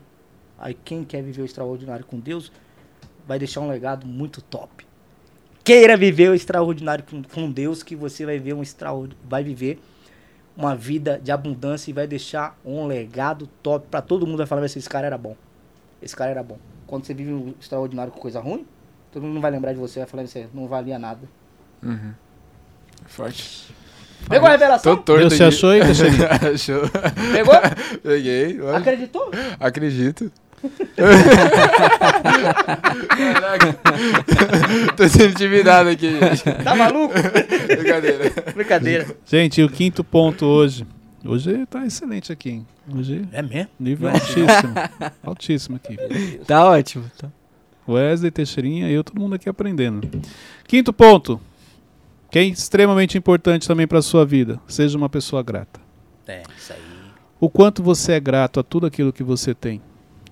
Aí 0.57 0.73
quem 0.73 1.03
quer 1.03 1.21
viver 1.21 1.41
o 1.41 1.45
extraordinário 1.45 2.05
com 2.05 2.17
Deus 2.17 2.49
vai 3.27 3.37
deixar 3.37 3.59
um 3.59 3.67
legado 3.67 4.07
muito 4.07 4.41
top. 4.41 4.87
Queira 5.65 5.97
viver 5.97 6.29
o 6.29 6.33
extraordinário 6.33 7.03
com, 7.03 7.21
com 7.23 7.51
Deus 7.51 7.83
que 7.83 7.93
você 7.93 8.25
vai 8.25 8.39
ver 8.39 8.53
um 8.53 8.63
extraordi- 8.63 9.17
vai 9.27 9.43
viver 9.43 9.81
uma 10.57 10.75
vida 10.75 11.19
de 11.23 11.31
abundância 11.31 11.91
e 11.91 11.93
vai 11.93 12.07
deixar 12.07 12.57
um 12.65 12.87
legado 12.87 13.47
top 13.61 13.85
pra 13.91 14.01
todo 14.01 14.25
mundo 14.25 14.39
vai 14.39 14.47
falar 14.47 14.63
assim, 14.63 14.79
esse 14.79 14.89
cara 14.89 15.05
era 15.05 15.17
bom. 15.17 15.35
Esse 16.01 16.15
cara 16.15 16.31
era 16.31 16.41
bom. 16.41 16.57
Quando 16.87 17.05
você 17.05 17.13
vive 17.13 17.31
um 17.31 17.53
extraordinário 17.59 18.11
com 18.11 18.19
coisa 18.19 18.39
ruim, 18.39 18.65
todo 19.11 19.21
mundo 19.21 19.35
não 19.35 19.41
vai 19.41 19.51
lembrar 19.51 19.73
de 19.73 19.79
você, 19.79 19.99
vai 19.99 20.07
falar 20.07 20.23
assim, 20.23 20.47
não 20.53 20.67
valia 20.67 20.97
nada. 20.97 21.21
Uhum. 21.83 22.13
Forte. 23.05 23.71
Pegou 24.27 24.47
a 24.47 24.51
revelação? 24.51 24.93
Aqui. 24.93 25.03
achou 26.53 26.81
aí. 26.81 26.91
Pegou? 27.33 27.53
Peguei. 28.01 28.59
Acreditou? 28.75 29.31
Acredito. 29.59 30.31
Caraca. 33.09 33.73
Tô 34.95 35.07
sendo 35.07 35.31
intimidado 35.31 35.89
aqui, 35.89 36.09
gente. 36.19 36.43
Tá 36.63 36.75
maluco? 36.75 37.13
Brincadeira. 37.67 38.33
Brincadeira. 38.53 39.17
Gente, 39.25 39.61
o 39.63 39.69
quinto 39.69 40.03
ponto 40.03 40.45
hoje. 40.45 40.85
Hoje 41.25 41.65
tá 41.65 41.85
excelente 41.85 42.31
aqui, 42.31 42.49
hein? 42.51 42.67
Hoje, 42.95 43.27
É 43.33 43.41
mesmo? 43.41 43.69
nível 43.79 44.07
Não 44.09 44.15
altíssimo. 44.15 44.73
altíssimo 45.23 45.75
aqui. 45.75 45.97
Tá 46.45 46.63
ótimo. 46.65 47.05
Tá. 47.17 47.27
Wesley, 47.87 48.31
Teixeirinha 48.31 48.89
e 48.89 48.93
eu, 48.93 49.03
todo 49.03 49.19
mundo 49.19 49.35
aqui 49.35 49.49
aprendendo. 49.49 50.07
Quinto 50.67 50.93
ponto, 50.93 51.39
que 52.31 52.39
é 52.39 52.43
extremamente 52.43 53.17
importante 53.17 53.67
também 53.67 53.87
para 53.87 54.01
sua 54.01 54.25
vida. 54.25 54.59
Seja 54.67 54.97
uma 54.97 55.09
pessoa 55.09 55.41
grata. 55.43 55.79
É, 56.27 56.43
isso 56.57 56.71
aí. 56.73 56.79
O 57.39 57.49
quanto 57.49 57.83
você 57.83 58.13
é 58.13 58.19
grato 58.19 58.59
a 58.59 58.63
tudo 58.63 58.85
aquilo 58.85 59.11
que 59.13 59.23
você 59.23 59.53
tem. 59.53 59.81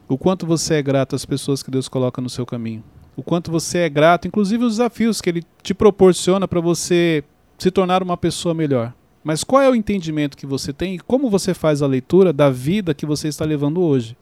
O 0.08 0.18
quanto 0.18 0.46
você 0.46 0.76
é 0.76 0.82
grato 0.82 1.16
às 1.16 1.26
pessoas 1.26 1.64
que 1.64 1.72
Deus 1.72 1.88
coloca 1.88 2.22
no 2.22 2.30
seu 2.30 2.46
caminho. 2.46 2.84
O 3.16 3.24
quanto 3.24 3.52
você 3.52 3.80
é 3.80 3.90
grato, 3.90 4.28
inclusive 4.28 4.64
os 4.64 4.74
desafios 4.74 5.20
que 5.20 5.30
Ele 5.30 5.44
te 5.64 5.74
proporciona 5.74 6.48
para 6.48 6.60
você 6.60 7.24
se 7.58 7.72
tornar 7.72 8.04
uma 8.04 8.18
pessoa 8.18 8.54
melhor. 8.54 8.94
Mas 9.24 9.44
qual 9.44 9.62
é 9.62 9.70
o 9.70 9.76
entendimento 9.76 10.38
que 10.38 10.46
você 10.46 10.72
tem 10.72 10.96
e 10.96 11.00
como 11.00 11.30
você 11.30 11.54
faz 11.54 11.82
a 11.82 11.88
leitura 11.88 12.32
da 12.32 12.50
vida 12.50 12.94
que 12.94 13.06
você 13.06 13.28
está 13.28 13.44
levando 13.44 13.82
hoje? 13.82 14.16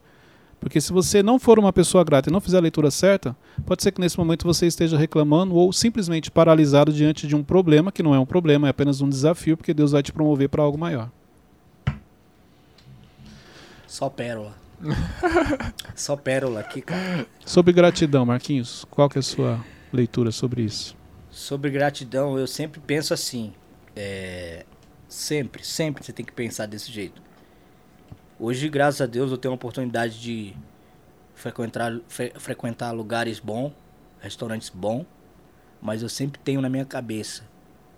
Porque 0.61 0.79
se 0.79 0.93
você 0.93 1.21
não 1.21 1.37
for 1.37 1.59
uma 1.59 1.73
pessoa 1.73 2.05
grata 2.05 2.29
e 2.29 2.31
não 2.31 2.39
fizer 2.39 2.57
a 2.57 2.61
leitura 2.61 2.89
certa, 2.89 3.35
pode 3.65 3.83
ser 3.83 3.91
que 3.91 3.99
nesse 3.99 4.17
momento 4.17 4.45
você 4.45 4.65
esteja 4.65 4.97
reclamando 4.97 5.55
ou 5.55 5.73
simplesmente 5.73 6.31
paralisado 6.31 6.93
diante 6.93 7.27
de 7.27 7.35
um 7.35 7.43
problema, 7.43 7.91
que 7.91 8.01
não 8.01 8.15
é 8.15 8.19
um 8.19 8.25
problema, 8.25 8.67
é 8.67 8.69
apenas 8.69 9.01
um 9.01 9.09
desafio, 9.09 9.57
porque 9.57 9.73
Deus 9.73 9.91
vai 9.91 10.01
te 10.01 10.13
promover 10.13 10.47
para 10.47 10.63
algo 10.63 10.77
maior. 10.77 11.09
Só 13.85 14.09
pérola. 14.09 14.62
Só 15.95 16.15
pérola 16.15 16.59
aqui, 16.59 16.81
cara. 16.81 17.25
Sobre 17.45 17.73
gratidão, 17.73 18.25
Marquinhos, 18.25 18.85
qual 18.89 19.09
que 19.09 19.17
é 19.17 19.21
a 19.21 19.23
sua 19.23 19.63
leitura 19.91 20.31
sobre 20.31 20.63
isso? 20.63 20.95
Sobre 21.29 21.69
gratidão, 21.71 22.37
eu 22.37 22.47
sempre 22.47 22.79
penso 22.79 23.13
assim. 23.13 23.53
é, 23.95 24.65
Sempre, 25.07 25.63
sempre 25.63 26.03
você 26.03 26.11
tem 26.11 26.25
que 26.25 26.31
pensar 26.31 26.65
desse 26.65 26.91
jeito. 26.91 27.21
Hoje, 28.39 28.67
graças 28.67 28.99
a 28.99 29.05
Deus, 29.05 29.29
eu 29.29 29.37
tenho 29.37 29.51
a 29.51 29.55
oportunidade 29.55 30.19
de 30.19 30.55
frequentar, 31.35 31.93
fre- 32.07 32.33
frequentar 32.35 32.91
lugares 32.91 33.39
bons, 33.39 33.71
restaurantes 34.19 34.69
bons, 34.69 35.05
mas 35.79 36.01
eu 36.01 36.09
sempre 36.09 36.39
tenho 36.39 36.61
na 36.61 36.69
minha 36.69 36.83
cabeça 36.85 37.43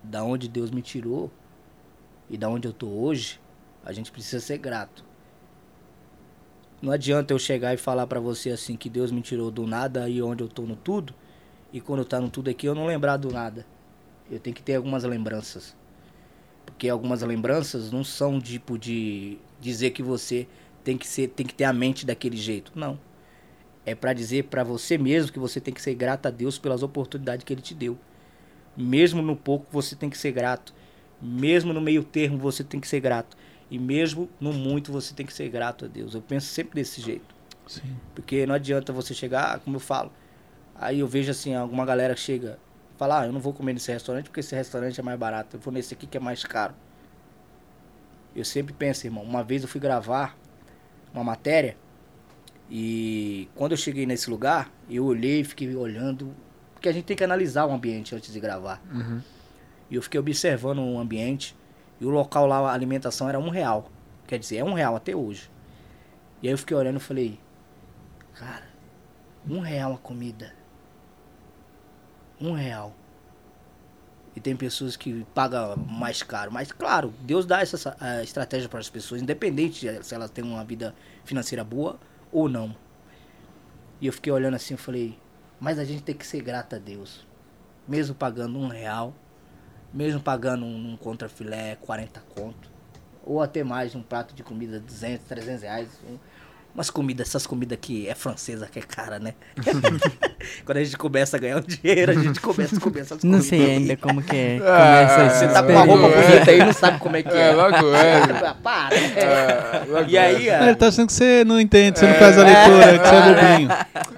da 0.02 0.22
onde 0.22 0.46
Deus 0.46 0.70
me 0.70 0.82
tirou 0.82 1.30
e 2.28 2.36
da 2.36 2.50
onde 2.50 2.68
eu 2.68 2.72
tô 2.72 2.86
hoje, 2.86 3.40
a 3.82 3.92
gente 3.94 4.12
precisa 4.12 4.40
ser 4.40 4.58
grato. 4.58 5.02
Não 6.80 6.92
adianta 6.92 7.32
eu 7.32 7.38
chegar 7.38 7.72
e 7.72 7.78
falar 7.78 8.06
pra 8.06 8.20
você 8.20 8.50
assim 8.50 8.76
que 8.76 8.90
Deus 8.90 9.10
me 9.10 9.22
tirou 9.22 9.50
do 9.50 9.66
nada 9.66 10.08
e 10.08 10.20
onde 10.20 10.42
eu 10.42 10.48
tô 10.48 10.62
no 10.62 10.76
tudo, 10.76 11.14
e 11.72 11.80
quando 11.80 12.04
tá 12.04 12.20
no 12.20 12.28
tudo 12.28 12.50
aqui 12.50 12.66
eu 12.66 12.74
não 12.74 12.86
lembrar 12.86 13.16
do 13.16 13.32
nada. 13.32 13.66
Eu 14.30 14.38
tenho 14.38 14.54
que 14.54 14.62
ter 14.62 14.74
algumas 14.74 15.04
lembranças. 15.04 15.74
Porque 16.66 16.88
algumas 16.88 17.22
lembranças 17.22 17.90
não 17.90 18.04
são 18.04 18.40
tipo 18.40 18.78
de 18.78 19.38
dizer 19.60 19.90
que 19.90 20.02
você 20.02 20.46
tem 20.84 20.98
que 20.98 21.06
ser, 21.06 21.28
tem 21.28 21.46
que 21.46 21.54
ter 21.54 21.64
a 21.64 21.72
mente 21.72 22.04
daquele 22.04 22.36
jeito. 22.36 22.72
Não. 22.74 22.98
É 23.84 23.94
pra 23.94 24.12
dizer 24.12 24.44
pra 24.44 24.64
você 24.64 24.98
mesmo 24.98 25.32
que 25.32 25.38
você 25.38 25.60
tem 25.60 25.72
que 25.72 25.80
ser 25.80 25.94
grato 25.94 26.26
a 26.26 26.30
Deus 26.30 26.58
pelas 26.58 26.82
oportunidades 26.82 27.44
que 27.44 27.52
ele 27.52 27.62
te 27.62 27.74
deu. 27.74 27.96
Mesmo 28.76 29.22
no 29.22 29.36
pouco 29.36 29.66
você 29.70 29.96
tem 29.96 30.10
que 30.10 30.18
ser 30.18 30.32
grato. 30.32 30.74
Mesmo 31.22 31.72
no 31.72 31.80
meio 31.80 32.04
termo 32.04 32.36
você 32.36 32.62
tem 32.62 32.80
que 32.80 32.88
ser 32.88 33.00
grato. 33.00 33.36
E 33.70 33.78
mesmo 33.78 34.28
no 34.40 34.52
muito, 34.52 34.92
você 34.92 35.14
tem 35.14 35.26
que 35.26 35.32
ser 35.32 35.48
grato 35.48 35.84
a 35.84 35.88
Deus. 35.88 36.14
Eu 36.14 36.22
penso 36.22 36.46
sempre 36.46 36.76
desse 36.76 37.00
jeito. 37.00 37.34
Sim. 37.66 37.96
Porque 38.14 38.46
não 38.46 38.54
adianta 38.54 38.92
você 38.92 39.12
chegar, 39.12 39.58
como 39.60 39.76
eu 39.76 39.80
falo. 39.80 40.12
Aí 40.74 41.00
eu 41.00 41.08
vejo 41.08 41.30
assim, 41.30 41.54
alguma 41.54 41.84
galera 41.84 42.14
que 42.14 42.20
chega, 42.20 42.58
fala, 42.96 43.22
ah, 43.22 43.26
eu 43.26 43.32
não 43.32 43.40
vou 43.40 43.52
comer 43.52 43.72
nesse 43.72 43.90
restaurante 43.90 44.24
porque 44.24 44.40
esse 44.40 44.54
restaurante 44.54 45.00
é 45.00 45.02
mais 45.02 45.18
barato. 45.18 45.56
Eu 45.56 45.60
vou 45.60 45.72
nesse 45.72 45.94
aqui 45.94 46.06
que 46.06 46.16
é 46.16 46.20
mais 46.20 46.44
caro. 46.44 46.74
Eu 48.34 48.44
sempre 48.44 48.72
penso, 48.72 49.06
irmão, 49.06 49.24
uma 49.24 49.42
vez 49.42 49.62
eu 49.62 49.68
fui 49.68 49.80
gravar 49.80 50.36
uma 51.12 51.24
matéria 51.24 51.76
e 52.70 53.48
quando 53.54 53.72
eu 53.72 53.76
cheguei 53.78 54.06
nesse 54.06 54.28
lugar, 54.28 54.70
eu 54.90 55.04
olhei 55.04 55.40
e 55.40 55.44
fiquei 55.44 55.74
olhando, 55.74 56.34
porque 56.74 56.88
a 56.88 56.92
gente 56.92 57.04
tem 57.04 57.16
que 57.16 57.24
analisar 57.24 57.64
o 57.66 57.72
ambiente 57.72 58.14
antes 58.14 58.32
de 58.32 58.40
gravar. 58.40 58.82
Uhum. 58.92 59.20
E 59.90 59.94
eu 59.94 60.02
fiquei 60.02 60.18
observando 60.18 60.80
o 60.80 60.98
ambiente 60.98 61.56
e 62.00 62.04
o 62.04 62.10
local 62.10 62.46
lá, 62.46 62.58
a 62.58 62.72
alimentação 62.72 63.28
era 63.28 63.38
um 63.38 63.48
real. 63.48 63.90
Quer 64.26 64.38
dizer, 64.38 64.56
é 64.58 64.64
um 64.64 64.74
real 64.74 64.96
até 64.96 65.14
hoje. 65.14 65.50
E 66.42 66.48
aí 66.48 66.52
eu 66.52 66.58
fiquei 66.58 66.76
olhando 66.76 66.96
e 66.96 67.00
falei, 67.00 67.40
cara, 68.34 68.64
um 69.48 69.60
real 69.60 69.94
a 69.94 69.98
comida. 69.98 70.52
Um 72.40 72.52
real. 72.52 72.94
E 74.34 74.40
tem 74.40 74.54
pessoas 74.54 74.96
que 74.96 75.24
pagam 75.34 75.76
mais 75.76 76.22
caro. 76.22 76.52
Mas, 76.52 76.70
claro, 76.70 77.14
Deus 77.22 77.46
dá 77.46 77.62
essa 77.62 77.96
uh, 77.96 78.22
estratégia 78.22 78.68
para 78.68 78.80
as 78.80 78.90
pessoas, 78.90 79.22
independente 79.22 79.80
de 79.80 80.04
se 80.04 80.14
elas 80.14 80.30
têm 80.30 80.44
uma 80.44 80.62
vida 80.62 80.94
financeira 81.24 81.64
boa 81.64 81.98
ou 82.30 82.46
não. 82.46 82.76
E 83.98 84.06
eu 84.06 84.12
fiquei 84.12 84.30
olhando 84.30 84.54
assim 84.54 84.74
e 84.74 84.76
falei, 84.76 85.18
mas 85.58 85.78
a 85.78 85.84
gente 85.84 86.02
tem 86.02 86.14
que 86.14 86.26
ser 86.26 86.42
grato 86.42 86.76
a 86.76 86.78
Deus. 86.78 87.26
Mesmo 87.88 88.14
pagando 88.14 88.58
um 88.58 88.68
real, 88.68 89.14
mesmo 89.92 90.20
pagando 90.20 90.64
um, 90.64 90.92
um 90.92 90.96
contrafilé 90.96 91.76
40 91.80 92.22
conto, 92.34 92.68
ou 93.24 93.40
até 93.42 93.64
mais 93.64 93.94
um 93.94 94.02
prato 94.02 94.34
de 94.34 94.42
comida 94.42 94.78
200, 94.80 95.26
300 95.26 95.62
reais. 95.62 95.88
Um, 96.08 96.16
umas 96.74 96.90
comidas, 96.90 97.28
essas 97.28 97.46
comidas 97.46 97.78
que 97.80 98.06
é 98.06 98.14
francesa, 98.14 98.66
que 98.70 98.78
é 98.78 98.82
cara, 98.82 99.18
né? 99.18 99.32
Quando 100.66 100.76
a 100.76 100.84
gente 100.84 100.98
começa 100.98 101.38
a 101.38 101.40
ganhar 101.40 101.56
um 101.56 101.60
dinheiro, 101.62 102.12
a 102.12 102.14
gente 102.14 102.38
começa 102.38 102.76
a 102.76 102.80
comer 102.80 103.00
essas 103.00 103.22
Não 103.24 103.38
comidas. 103.38 103.46
sei 103.46 103.70
ainda 103.76 103.96
como 103.96 104.22
que 104.22 104.36
é. 104.36 104.58
Ah, 104.62 105.30
Você 105.30 105.48
tá 105.48 105.62
com 105.62 105.72
uma 105.72 105.80
roupa 105.84 106.06
É. 106.08 106.22
bonita 106.30 106.50
aí 106.50 106.60
e 106.60 106.64
não 106.66 106.72
sabe 106.74 106.98
como 106.98 107.16
é 107.16 107.22
que 107.22 107.30
é. 107.30 107.48
É, 107.48 107.52
logo 107.54 107.76
é. 107.96 108.54
Para. 108.62 108.94
É, 108.94 109.84
logo 109.88 110.10
E 110.10 110.18
aí, 110.18 110.50
Ah, 110.50 110.60
ó, 110.60 110.64
ele 110.66 110.74
tá 110.76 110.88
achando 110.88 111.06
que 111.06 111.14
você 111.14 111.44
não 111.46 111.58
entende, 111.58 111.98
você 111.98 112.06
não 112.08 112.14
faz 112.16 112.38
a 112.38 112.42
leitura, 112.44 112.98
que 112.98 113.08
você 113.08 113.14
é 113.14 113.52
bobinho. 113.54 113.68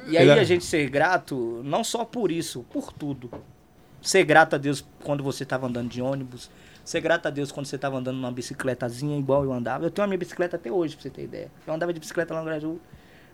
E 0.08 0.18
aí 0.18 0.30
a 0.32 0.42
gente 0.44 0.64
ser 0.64 0.90
grato, 0.90 1.62
não 1.64 1.84
só 1.84 2.04
por 2.04 2.32
isso, 2.32 2.64
por 2.72 2.92
tudo. 2.92 3.30
Ser 4.00 4.24
grato 4.24 4.54
a 4.54 4.58
Deus 4.58 4.84
quando 5.04 5.22
você 5.22 5.42
estava 5.42 5.66
andando 5.66 5.88
de 5.88 6.00
ônibus. 6.00 6.50
Ser 6.84 7.00
grato 7.00 7.26
a 7.26 7.30
Deus 7.30 7.52
quando 7.52 7.66
você 7.66 7.76
estava 7.76 7.98
andando 7.98 8.16
numa 8.16 8.32
bicicletazinha 8.32 9.18
igual 9.18 9.44
eu 9.44 9.52
andava. 9.52 9.84
Eu 9.84 9.90
tenho 9.90 10.04
a 10.04 10.08
minha 10.08 10.18
bicicleta 10.18 10.56
até 10.56 10.70
hoje, 10.70 10.94
pra 10.94 11.02
você 11.02 11.10
ter 11.10 11.24
ideia. 11.24 11.50
Eu 11.66 11.74
andava 11.74 11.92
de 11.92 12.00
bicicleta 12.00 12.32
lá 12.32 12.40
no 12.40 12.46
Brasil. 12.46 12.80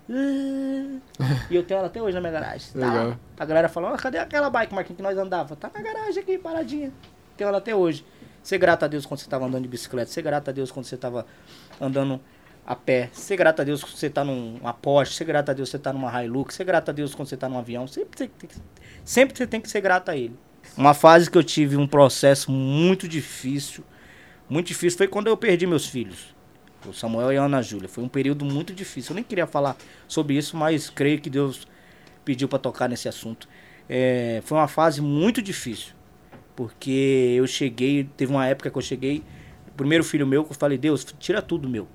E 1.51 1.57
eu 1.57 1.63
tenho 1.63 1.79
ela 1.79 1.87
até 1.87 2.03
hoje 2.03 2.15
na 2.15 2.21
minha 2.21 2.33
garagem. 2.33 2.73
Tá 2.73 2.79
lá. 2.79 2.93
Legal. 2.93 3.19
A 3.39 3.45
galera 3.45 3.69
falou, 3.69 3.91
ah, 3.91 3.97
cadê 3.97 4.19
aquela 4.19 4.51
bike, 4.51 4.75
Marquinhos, 4.75 4.97
que 4.97 5.03
nós 5.03 5.17
andava? 5.17 5.57
Tá 5.57 5.71
na 5.73 5.81
garagem 5.81 6.23
aqui, 6.23 6.37
paradinha. 6.37 6.93
Tenho 7.37 7.49
ela 7.49 7.59
até 7.59 7.75
hoje. 7.75 8.05
Ser 8.43 8.59
grato 8.59 8.85
a 8.85 8.89
Deus 8.89 9.07
quando 9.07 9.21
você 9.21 9.27
estava 9.27 9.47
andando 9.47 9.63
de 9.63 9.69
bicicleta. 9.69 10.11
Ser 10.11 10.23
grato 10.23 10.51
a 10.51 10.53
Deus 10.53 10.71
quando 10.71 10.85
você 10.85 10.95
estava 10.95 11.25
andando 11.81 12.21
a 12.67 12.77
pé. 12.77 13.09
Ser 13.13 13.37
grato 13.37 13.63
a 13.63 13.65
Deus 13.65 13.83
quando 13.83 13.97
você 13.97 14.11
tá 14.11 14.25
numa 14.25 14.75
Porsche. 14.75 15.15
Ser 15.15 15.25
grato 15.25 15.51
a 15.51 15.55
Deus 15.55 15.71
quando 15.71 15.79
você 15.79 15.83
tá 15.83 15.93
numa 15.93 16.23
Hilux. 16.23 16.55
Ser 16.55 16.65
grato 16.65 16.91
a 16.91 16.93
Deus 16.93 17.15
quando 17.15 17.29
você 17.29 17.37
tá 17.37 17.49
num 17.49 17.59
avião. 17.59 17.87
Sempre, 17.87 18.31
sempre 19.05 19.37
você 19.37 19.47
tem 19.47 19.61
que 19.61 19.71
ser 19.71 19.81
grato 19.81 20.11
a 20.11 20.17
Ele. 20.17 20.37
Uma 20.77 20.95
fase 20.95 21.31
que 21.31 21.39
eu 21.39 21.45
tive 21.45 21.77
um 21.77 21.87
processo 21.87 22.51
muito 22.51 23.07
difícil. 23.07 23.85
Muito 24.49 24.67
difícil 24.67 24.99
foi 24.99 25.09
quando 25.09 25.29
eu 25.29 25.37
perdi 25.37 25.67
meus 25.67 25.87
filhos. 25.87 26.35
O 26.87 26.93
Samuel 26.93 27.33
e 27.33 27.37
a 27.37 27.45
Ana 27.45 27.63
Júlia. 27.63 27.89
Foi 27.89 28.03
um 28.05 28.09
período 28.09 28.45
muito 28.45 28.73
difícil. 28.73 29.13
Eu 29.13 29.15
nem 29.17 29.25
queria 29.25 29.47
falar 29.47 29.77
sobre 30.07 30.37
isso, 30.37 30.57
mas 30.57 30.91
creio 30.91 31.21
que 31.21 31.31
Deus 31.31 31.67
pediu 32.25 32.49
para 32.49 32.59
tocar 32.59 32.89
nesse 32.89 33.09
assunto. 33.09 33.49
É, 33.89 34.43
foi 34.45 34.59
uma 34.59 34.69
fase 34.69 35.01
muito 35.01 35.41
difícil. 35.41 35.95
Porque 36.57 37.35
eu 37.37 37.47
cheguei, 37.47 38.05
teve 38.17 38.33
uma 38.33 38.47
época 38.47 38.71
que 38.71 38.79
eu 38.79 38.83
cheguei, 38.83 39.23
primeiro 39.77 40.05
filho 40.05 40.27
meu, 40.27 40.45
que 40.45 40.53
eu 40.53 40.57
falei, 40.57 40.79
Deus, 40.79 41.05
tira 41.19 41.43
tudo 41.43 41.69
meu. 41.69 41.89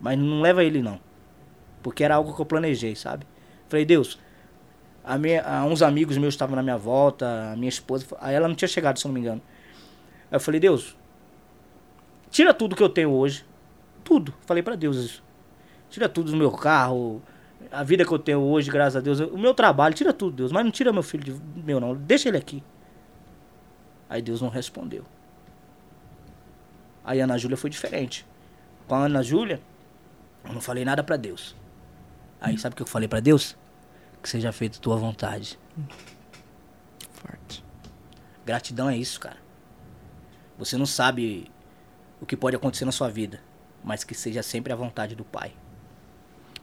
Mas 0.00 0.18
não 0.18 0.40
leva 0.40 0.64
ele 0.64 0.82
não. 0.82 1.00
Porque 1.82 2.02
era 2.02 2.16
algo 2.16 2.34
que 2.34 2.40
eu 2.40 2.46
planejei, 2.46 2.94
sabe? 2.96 3.26
Falei, 3.68 3.84
Deus, 3.84 4.18
a 5.04 5.18
minha, 5.18 5.42
a 5.42 5.64
uns 5.66 5.82
amigos 5.82 6.16
meus 6.16 6.34
estavam 6.34 6.56
na 6.56 6.62
minha 6.62 6.78
volta, 6.78 7.52
a 7.52 7.56
minha 7.56 7.68
esposa, 7.68 8.06
aí 8.20 8.34
ela 8.34 8.48
não 8.48 8.54
tinha 8.54 8.68
chegado, 8.68 8.98
se 8.98 9.06
eu 9.06 9.10
não 9.10 9.14
me 9.14 9.20
engano. 9.20 9.42
Aí 10.30 10.36
eu 10.36 10.40
falei, 10.40 10.58
Deus, 10.58 10.96
tira 12.30 12.54
tudo 12.54 12.74
que 12.74 12.82
eu 12.82 12.88
tenho 12.88 13.10
hoje. 13.10 13.44
Tudo. 14.02 14.34
Falei 14.46 14.62
pra 14.62 14.74
Deus 14.74 14.96
isso. 14.96 15.24
Tira 15.90 16.08
tudo 16.08 16.30
do 16.30 16.36
meu 16.36 16.50
carro, 16.50 17.22
a 17.70 17.82
vida 17.82 18.04
que 18.04 18.12
eu 18.12 18.18
tenho 18.18 18.40
hoje, 18.40 18.70
graças 18.70 18.96
a 18.96 19.00
Deus, 19.00 19.20
o 19.20 19.38
meu 19.38 19.54
trabalho, 19.54 19.94
tira 19.94 20.12
tudo, 20.12 20.36
Deus. 20.36 20.52
Mas 20.52 20.64
não 20.64 20.70
tira 20.70 20.92
meu 20.92 21.02
filho 21.02 21.24
de, 21.24 21.62
meu, 21.62 21.80
não. 21.80 21.94
Deixa 21.94 22.28
ele 22.28 22.38
aqui. 22.38 22.62
Aí 24.08 24.22
Deus 24.22 24.40
não 24.40 24.48
respondeu. 24.48 25.04
Aí 27.04 27.20
a 27.20 27.24
Ana 27.24 27.36
Júlia 27.36 27.56
foi 27.56 27.68
diferente. 27.68 28.26
Com 28.86 28.94
a 28.94 29.04
Ana 29.04 29.22
Júlia, 29.22 29.60
eu 30.44 30.52
não 30.52 30.60
falei 30.60 30.84
nada 30.84 31.02
pra 31.02 31.16
Deus. 31.16 31.54
Aí 32.40 32.56
sabe 32.58 32.74
o 32.74 32.76
que 32.76 32.82
eu 32.82 32.86
falei 32.86 33.08
pra 33.08 33.20
Deus? 33.20 33.56
Que 34.24 34.30
seja 34.30 34.50
feita 34.52 34.78
a 34.78 34.80
tua 34.80 34.96
vontade. 34.96 35.58
Forte. 37.12 37.62
Gratidão 38.46 38.88
é 38.88 38.96
isso, 38.96 39.20
cara. 39.20 39.36
Você 40.56 40.78
não 40.78 40.86
sabe 40.86 41.50
o 42.22 42.24
que 42.24 42.34
pode 42.34 42.56
acontecer 42.56 42.86
na 42.86 42.90
sua 42.90 43.10
vida, 43.10 43.42
mas 43.84 44.02
que 44.02 44.14
seja 44.14 44.42
sempre 44.42 44.72
a 44.72 44.76
vontade 44.76 45.14
do 45.14 45.26
Pai. 45.26 45.52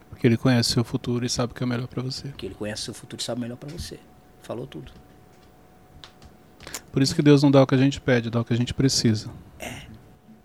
Porque 0.10 0.26
ele 0.26 0.38
conhece 0.38 0.72
o 0.72 0.74
seu 0.74 0.84
futuro 0.84 1.24
e 1.24 1.30
sabe 1.30 1.54
o 1.54 1.56
que 1.56 1.62
é 1.62 1.68
melhor 1.68 1.86
pra 1.88 2.02
você. 2.02 2.30
Que 2.30 2.48
Ele 2.48 2.56
conhece 2.56 2.82
o 2.82 2.86
seu 2.86 2.94
futuro 2.96 3.22
e 3.22 3.24
sabe 3.24 3.42
melhor 3.42 3.58
pra 3.58 3.70
você. 3.70 4.00
Falou 4.42 4.66
tudo. 4.66 4.92
Por 6.92 7.04
isso 7.04 7.14
que 7.14 7.22
Deus 7.22 7.44
não 7.44 7.52
dá 7.52 7.62
o 7.62 7.68
que 7.68 7.76
a 7.76 7.78
gente 7.78 8.02
pede, 8.02 8.32
dá 8.32 8.42
o 8.42 8.46
que 8.46 8.54
a 8.54 8.58
gente 8.58 8.74
precisa. 8.74 9.30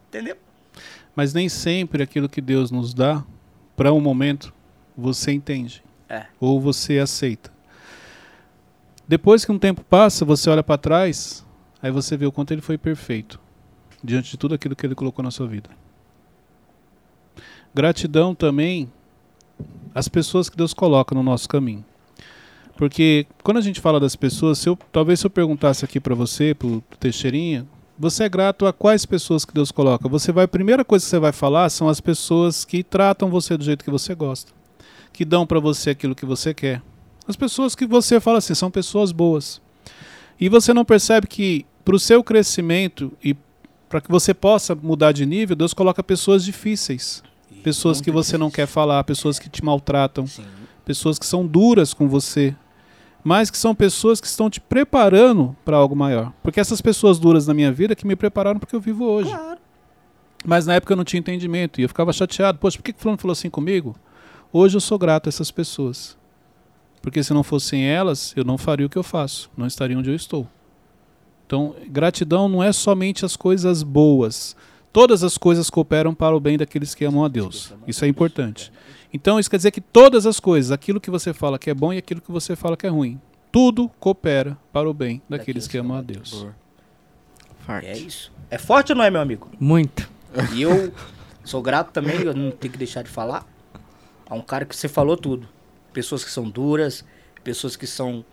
Entendeu? 0.08 0.36
Mas 1.14 1.32
nem 1.32 1.48
sempre 1.48 2.02
aquilo 2.02 2.28
que 2.28 2.42
Deus 2.42 2.70
nos 2.70 2.92
dá, 2.92 3.24
para 3.74 3.90
um 3.90 4.02
momento, 4.02 4.52
você 4.94 5.32
entende. 5.32 5.82
É. 6.08 6.26
Ou 6.40 6.60
você 6.60 6.98
aceita. 6.98 7.50
Depois 9.08 9.44
que 9.44 9.52
um 9.52 9.58
tempo 9.58 9.84
passa, 9.84 10.24
você 10.24 10.50
olha 10.50 10.62
para 10.62 10.78
trás, 10.78 11.44
aí 11.82 11.90
você 11.90 12.16
vê 12.16 12.26
o 12.26 12.32
quanto 12.32 12.52
ele 12.52 12.60
foi 12.60 12.76
perfeito 12.76 13.40
diante 14.02 14.30
de 14.30 14.36
tudo 14.36 14.54
aquilo 14.54 14.74
que 14.76 14.86
ele 14.86 14.94
colocou 14.94 15.22
na 15.22 15.30
sua 15.30 15.46
vida. 15.46 15.70
Gratidão 17.74 18.34
também 18.34 18.90
às 19.94 20.08
pessoas 20.08 20.48
que 20.48 20.56
Deus 20.56 20.72
coloca 20.74 21.14
no 21.14 21.22
nosso 21.22 21.48
caminho. 21.48 21.84
Porque 22.76 23.26
quando 23.42 23.56
a 23.56 23.62
gente 23.62 23.80
fala 23.80 23.98
das 23.98 24.14
pessoas, 24.14 24.58
se 24.58 24.68
eu, 24.68 24.78
talvez 24.92 25.20
se 25.20 25.26
eu 25.26 25.30
perguntasse 25.30 25.84
aqui 25.84 25.98
para 25.98 26.14
você, 26.14 26.54
pro 26.54 26.82
Teixeirinha, 27.00 27.66
você 27.98 28.24
é 28.24 28.28
grato 28.28 28.66
a 28.66 28.72
quais 28.72 29.06
pessoas 29.06 29.44
que 29.44 29.54
Deus 29.54 29.70
coloca? 29.70 30.08
Você 30.08 30.30
vai, 30.30 30.44
a 30.44 30.48
primeira 30.48 30.84
coisa 30.84 31.04
que 31.04 31.08
você 31.08 31.18
vai 31.18 31.32
falar 31.32 31.70
são 31.70 31.88
as 31.88 32.00
pessoas 32.00 32.64
que 32.64 32.82
tratam 32.82 33.30
você 33.30 33.56
do 33.56 33.64
jeito 33.64 33.82
que 33.82 33.90
você 33.90 34.14
gosta, 34.14 34.52
que 35.16 35.24
dão 35.24 35.46
para 35.46 35.58
você 35.58 35.90
aquilo 35.90 36.14
que 36.14 36.26
você 36.26 36.52
quer. 36.52 36.82
As 37.26 37.36
pessoas 37.36 37.74
que 37.74 37.86
você 37.86 38.20
fala 38.20 38.38
assim, 38.38 38.54
são 38.54 38.70
pessoas 38.70 39.12
boas. 39.12 39.62
E 40.38 40.48
você 40.48 40.74
não 40.74 40.84
percebe 40.84 41.26
que 41.26 41.64
para 41.82 41.96
o 41.96 41.98
seu 41.98 42.22
crescimento 42.22 43.10
e 43.24 43.34
para 43.88 44.02
que 44.02 44.10
você 44.10 44.34
possa 44.34 44.74
mudar 44.74 45.12
de 45.12 45.24
nível, 45.24 45.56
Deus 45.56 45.72
coloca 45.72 46.02
pessoas 46.04 46.44
difíceis, 46.44 47.22
pessoas 47.62 48.00
que 48.00 48.10
você 48.10 48.36
não 48.36 48.50
quer 48.50 48.66
falar, 48.66 49.02
pessoas 49.04 49.38
que 49.38 49.48
te 49.48 49.64
maltratam, 49.64 50.26
Sim. 50.26 50.44
pessoas 50.84 51.18
que 51.18 51.24
são 51.24 51.46
duras 51.46 51.94
com 51.94 52.06
você, 52.06 52.54
mas 53.24 53.50
que 53.50 53.56
são 53.56 53.74
pessoas 53.74 54.20
que 54.20 54.26
estão 54.26 54.50
te 54.50 54.60
preparando 54.60 55.56
para 55.64 55.78
algo 55.78 55.96
maior. 55.96 56.30
Porque 56.42 56.60
essas 56.60 56.82
pessoas 56.82 57.18
duras 57.18 57.46
na 57.46 57.54
minha 57.54 57.72
vida 57.72 57.96
que 57.96 58.06
me 58.06 58.14
prepararam 58.14 58.60
porque 58.60 58.76
eu 58.76 58.80
vivo 58.80 59.04
hoje. 59.04 59.30
Claro. 59.30 59.58
Mas 60.44 60.66
na 60.66 60.74
época 60.74 60.92
eu 60.92 60.96
não 60.96 61.04
tinha 61.04 61.20
entendimento 61.20 61.80
e 61.80 61.84
eu 61.84 61.88
ficava 61.88 62.12
chateado. 62.12 62.58
Poxa, 62.58 62.76
por 62.76 62.84
que 62.84 62.92
que 62.92 63.00
fulano 63.00 63.18
falou 63.18 63.32
assim 63.32 63.48
comigo? 63.48 63.96
Hoje 64.58 64.74
eu 64.74 64.80
sou 64.80 64.98
grato 64.98 65.26
a 65.26 65.28
essas 65.28 65.50
pessoas. 65.50 66.16
Porque 67.02 67.22
se 67.22 67.34
não 67.34 67.42
fossem 67.42 67.84
elas, 67.84 68.32
eu 68.34 68.42
não 68.42 68.56
faria 68.56 68.86
o 68.86 68.88
que 68.88 68.96
eu 68.96 69.02
faço, 69.02 69.50
não 69.54 69.66
estaria 69.66 69.98
onde 69.98 70.08
eu 70.08 70.14
estou. 70.14 70.48
Então, 71.46 71.76
gratidão 71.88 72.48
não 72.48 72.62
é 72.62 72.72
somente 72.72 73.22
as 73.22 73.36
coisas 73.36 73.82
boas. 73.82 74.56
Todas 74.90 75.22
as 75.22 75.36
coisas 75.36 75.68
cooperam 75.68 76.14
para 76.14 76.34
o 76.34 76.40
bem 76.40 76.56
daqueles 76.56 76.94
que 76.94 77.04
amam 77.04 77.22
a 77.22 77.28
Deus. 77.28 77.74
Isso 77.86 78.02
é 78.02 78.08
importante. 78.08 78.72
Então, 79.12 79.38
isso 79.38 79.50
quer 79.50 79.58
dizer 79.58 79.72
que 79.72 79.80
todas 79.80 80.24
as 80.24 80.40
coisas, 80.40 80.72
aquilo 80.72 81.02
que 81.02 81.10
você 81.10 81.34
fala 81.34 81.58
que 81.58 81.68
é 81.68 81.74
bom 81.74 81.92
e 81.92 81.98
aquilo 81.98 82.22
que 82.22 82.32
você 82.32 82.56
fala 82.56 82.78
que 82.78 82.86
é 82.86 82.90
ruim, 82.90 83.20
tudo 83.52 83.90
coopera 84.00 84.56
para 84.72 84.88
o 84.88 84.94
bem 84.94 85.20
daqueles 85.28 85.68
que 85.68 85.76
amam 85.76 85.98
a 85.98 86.00
Deus. 86.00 86.46
Forte. 87.58 87.88
É 87.88 87.98
isso. 87.98 88.32
É 88.50 88.56
forte 88.56 88.92
ou 88.92 88.96
não 88.96 89.04
é, 89.04 89.10
meu 89.10 89.20
amigo? 89.20 89.50
Muito. 89.60 90.08
E 90.54 90.62
eu 90.62 90.94
sou 91.44 91.60
grato 91.60 91.92
também, 91.92 92.22
eu 92.22 92.32
não 92.32 92.50
tenho 92.50 92.72
que 92.72 92.78
deixar 92.78 93.02
de 93.02 93.10
falar, 93.10 93.46
a 94.28 94.34
um 94.34 94.42
cara 94.42 94.64
que 94.64 94.74
você 94.74 94.88
falou 94.88 95.16
tudo. 95.16 95.48
Pessoas 95.92 96.24
que 96.24 96.30
são 96.30 96.48
duras, 96.48 97.04
pessoas 97.42 97.76
que 97.76 97.86
são 97.86 98.24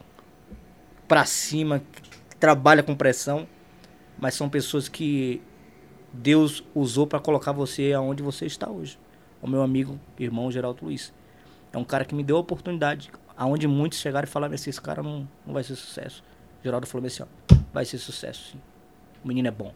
pra 1.08 1.26
cima, 1.26 1.82
que 2.30 2.36
trabalham 2.36 2.84
com 2.84 2.96
pressão, 2.96 3.48
mas 4.18 4.34
são 4.34 4.50
pessoas 4.50 4.90
que 4.90 5.42
Deus 6.12 6.64
usou 6.76 7.08
para 7.08 7.20
colocar 7.20 7.52
você 7.52 7.94
aonde 7.94 8.24
você 8.24 8.46
está 8.46 8.70
hoje. 8.70 9.00
O 9.42 9.48
meu 9.48 9.62
amigo, 9.62 10.00
irmão 10.20 10.52
Geraldo 10.52 10.86
Luiz. 10.86 11.14
É 11.72 11.78
um 11.78 11.84
cara 11.84 12.06
que 12.06 12.14
me 12.14 12.24
deu 12.24 12.38
a 12.38 12.40
oportunidade, 12.40 13.12
aonde 13.36 13.68
muitos 13.68 14.00
chegaram 14.00 14.28
e 14.28 14.30
falaram 14.30 14.54
assim, 14.54 14.70
esse 14.70 14.82
cara 14.82 15.02
não, 15.02 15.28
não 15.46 15.54
vai 15.54 15.64
ser 15.64 15.76
sucesso. 15.76 16.24
Geraldo 16.64 16.88
falou 16.88 17.06
assim, 17.08 17.24
ó, 17.24 17.56
vai 17.74 17.84
ser 17.84 17.98
sucesso 17.98 18.52
sim. 18.52 18.62
O 19.24 19.28
menino 19.28 19.48
é 19.48 19.52
bom. 19.52 19.74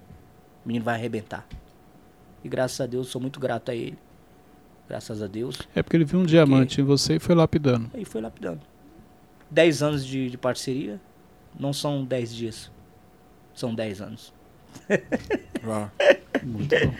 O 0.63 0.67
menino 0.67 0.85
vai 0.85 0.95
arrebentar. 0.95 1.47
E 2.43 2.49
graças 2.49 2.79
a 2.79 2.85
Deus, 2.85 3.07
sou 3.07 3.19
muito 3.19 3.39
grato 3.39 3.71
a 3.71 3.75
ele. 3.75 3.97
Graças 4.87 5.21
a 5.21 5.27
Deus. 5.27 5.57
É 5.75 5.83
porque 5.83 5.97
ele 5.97 6.05
viu 6.05 6.19
um 6.19 6.25
diamante 6.25 6.79
em 6.79 6.83
você 6.83 7.15
e 7.15 7.19
foi 7.19 7.35
lapidando. 7.35 7.89
Aí 7.93 8.05
foi 8.05 8.21
lapidando. 8.21 8.61
10 9.51 9.83
anos 9.83 10.05
de, 10.05 10.29
de 10.29 10.37
parceria 10.37 10.99
não 11.59 11.73
são 11.73 12.03
10 12.05 12.33
dias. 12.35 12.71
São 13.53 13.73
10 13.75 14.01
anos. 14.01 14.33
Uau. 15.65 15.91
Muito 16.43 16.75
bom. 16.85 16.93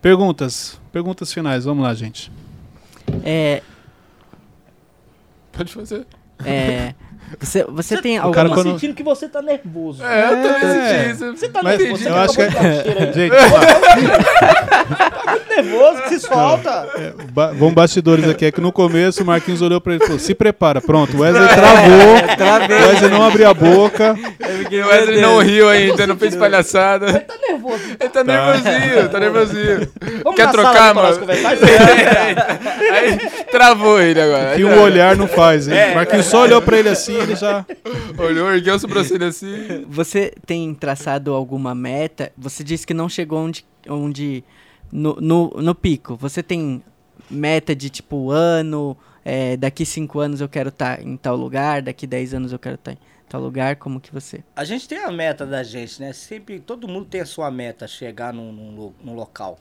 Perguntas. 0.00 0.80
Perguntas 0.92 1.32
finais. 1.32 1.64
Vamos 1.64 1.84
lá, 1.84 1.94
gente. 1.94 2.32
É, 3.24 3.62
Pode 5.52 5.72
fazer. 5.72 6.06
é, 6.44 6.94
você, 7.38 7.64
você 7.68 7.96
tem 8.00 8.18
o 8.18 8.22
alguma... 8.22 8.34
cara 8.34 8.48
Tô 8.48 8.54
quando- 8.54 8.70
sentindo 8.72 8.94
que 8.94 9.02
você 9.02 9.28
tá 9.28 9.40
nervoso. 9.42 10.02
É, 10.04 10.24
eu 10.24 10.28
também 10.42 10.50
É. 10.50 10.88
senti 11.04 11.10
isso. 11.12 11.36
Você 11.36 11.48
tá 11.48 11.60
Mas 11.62 11.78
nervoso. 11.78 12.02
Você 12.02 12.08
eu 12.08 12.16
acho 12.16 12.34
que 12.34 12.42
acabou 12.42 12.70
de 12.70 12.76
dar 12.76 12.82
cheiro 12.82 13.00
aí. 13.00 13.12
Gente, 13.12 13.34
Tá 15.30 15.62
nervoso, 15.62 16.02
que 16.02 16.08
se 16.08 16.20
solta. 16.20 16.88
ba 17.32 17.48
vamos 17.52 17.74
bastidores 17.74 18.28
aqui. 18.28 18.46
É 18.46 18.52
que 18.52 18.60
no 18.60 18.72
começo 18.72 19.22
o 19.22 19.26
Marquinhos 19.26 19.62
olhou 19.62 19.80
pra 19.80 19.94
ele 19.94 20.02
e 20.02 20.06
falou: 20.06 20.18
se 20.18 20.34
prepara, 20.34 20.80
pronto. 20.80 21.16
O 21.16 21.20
Wesley 21.20 21.48
travou. 21.48 22.36
Travei. 22.36 22.76
O 22.78 22.88
Wesley 22.88 23.10
não 23.10 23.22
abriu 23.26 23.48
a 23.48 23.54
boca. 23.54 24.16
O 24.18 24.88
Wesley 24.88 25.20
não 25.20 25.38
riu 25.38 25.68
ainda, 25.68 26.06
não 26.06 26.16
fez 26.16 26.34
palhaçada. 26.36 27.06
Ele 27.08 27.20
tá 27.20 27.34
nervoso. 27.48 27.82
Ele 28.00 28.08
tá 28.08 28.24
nervosinho, 28.24 29.08
tá 29.08 29.20
nervosinho. 29.20 29.88
Vamos 30.24 30.36
Quer 30.36 30.50
trocar, 30.50 30.94
mano? 30.94 31.18
conversar? 31.18 31.50
Aí 32.92 33.18
travou 33.50 34.00
ele 34.00 34.20
agora. 34.20 34.56
Que 34.56 34.64
o 34.64 34.80
olhar 34.80 35.16
não 35.16 35.28
faz, 35.28 35.68
hein? 35.68 35.94
Marquinhos 35.94 36.26
só 36.26 36.42
olhou 36.42 36.60
pra 36.62 36.78
ele 36.78 36.88
assim 36.88 37.19
ele 37.22 37.36
já. 37.36 37.64
Olhou, 38.18 38.50
ergueu 38.50 38.74
a 38.74 38.78
sobrancelha 38.78 39.28
assim. 39.28 39.84
Você 39.88 40.32
tem 40.46 40.74
traçado 40.74 41.32
alguma 41.32 41.74
meta? 41.74 42.32
Você 42.36 42.64
disse 42.64 42.86
que 42.86 42.94
não 42.94 43.08
chegou 43.08 43.40
onde, 43.40 43.64
onde 43.88 44.44
no, 44.90 45.16
no, 45.16 45.48
no 45.48 45.74
pico. 45.74 46.16
Você 46.16 46.42
tem 46.42 46.82
meta 47.30 47.74
de 47.74 47.90
tipo 47.90 48.30
ano? 48.30 48.96
é, 49.24 49.56
daqui 49.56 49.84
cinco 49.84 50.18
anos 50.18 50.40
eu 50.40 50.48
quero 50.48 50.70
estar 50.70 51.02
em 51.02 51.16
tal 51.16 51.36
lugar. 51.36 51.82
Daqui 51.82 52.06
10 52.06 52.34
anos 52.34 52.52
eu 52.52 52.58
quero 52.58 52.76
estar 52.76 52.92
em 52.92 52.98
tal 53.28 53.40
lugar. 53.40 53.76
Como 53.76 54.00
que 54.00 54.12
você? 54.12 54.42
A 54.56 54.64
gente 54.64 54.88
tem 54.88 54.98
a 54.98 55.10
meta 55.10 55.46
da 55.46 55.62
gente, 55.62 56.00
né? 56.00 56.12
Sempre, 56.12 56.60
todo 56.60 56.88
mundo 56.88 57.06
tem 57.06 57.20
a 57.20 57.26
sua 57.26 57.50
meta, 57.50 57.86
chegar 57.86 58.32
num, 58.32 58.52
num, 58.52 58.94
num 59.02 59.14
local. 59.14 59.58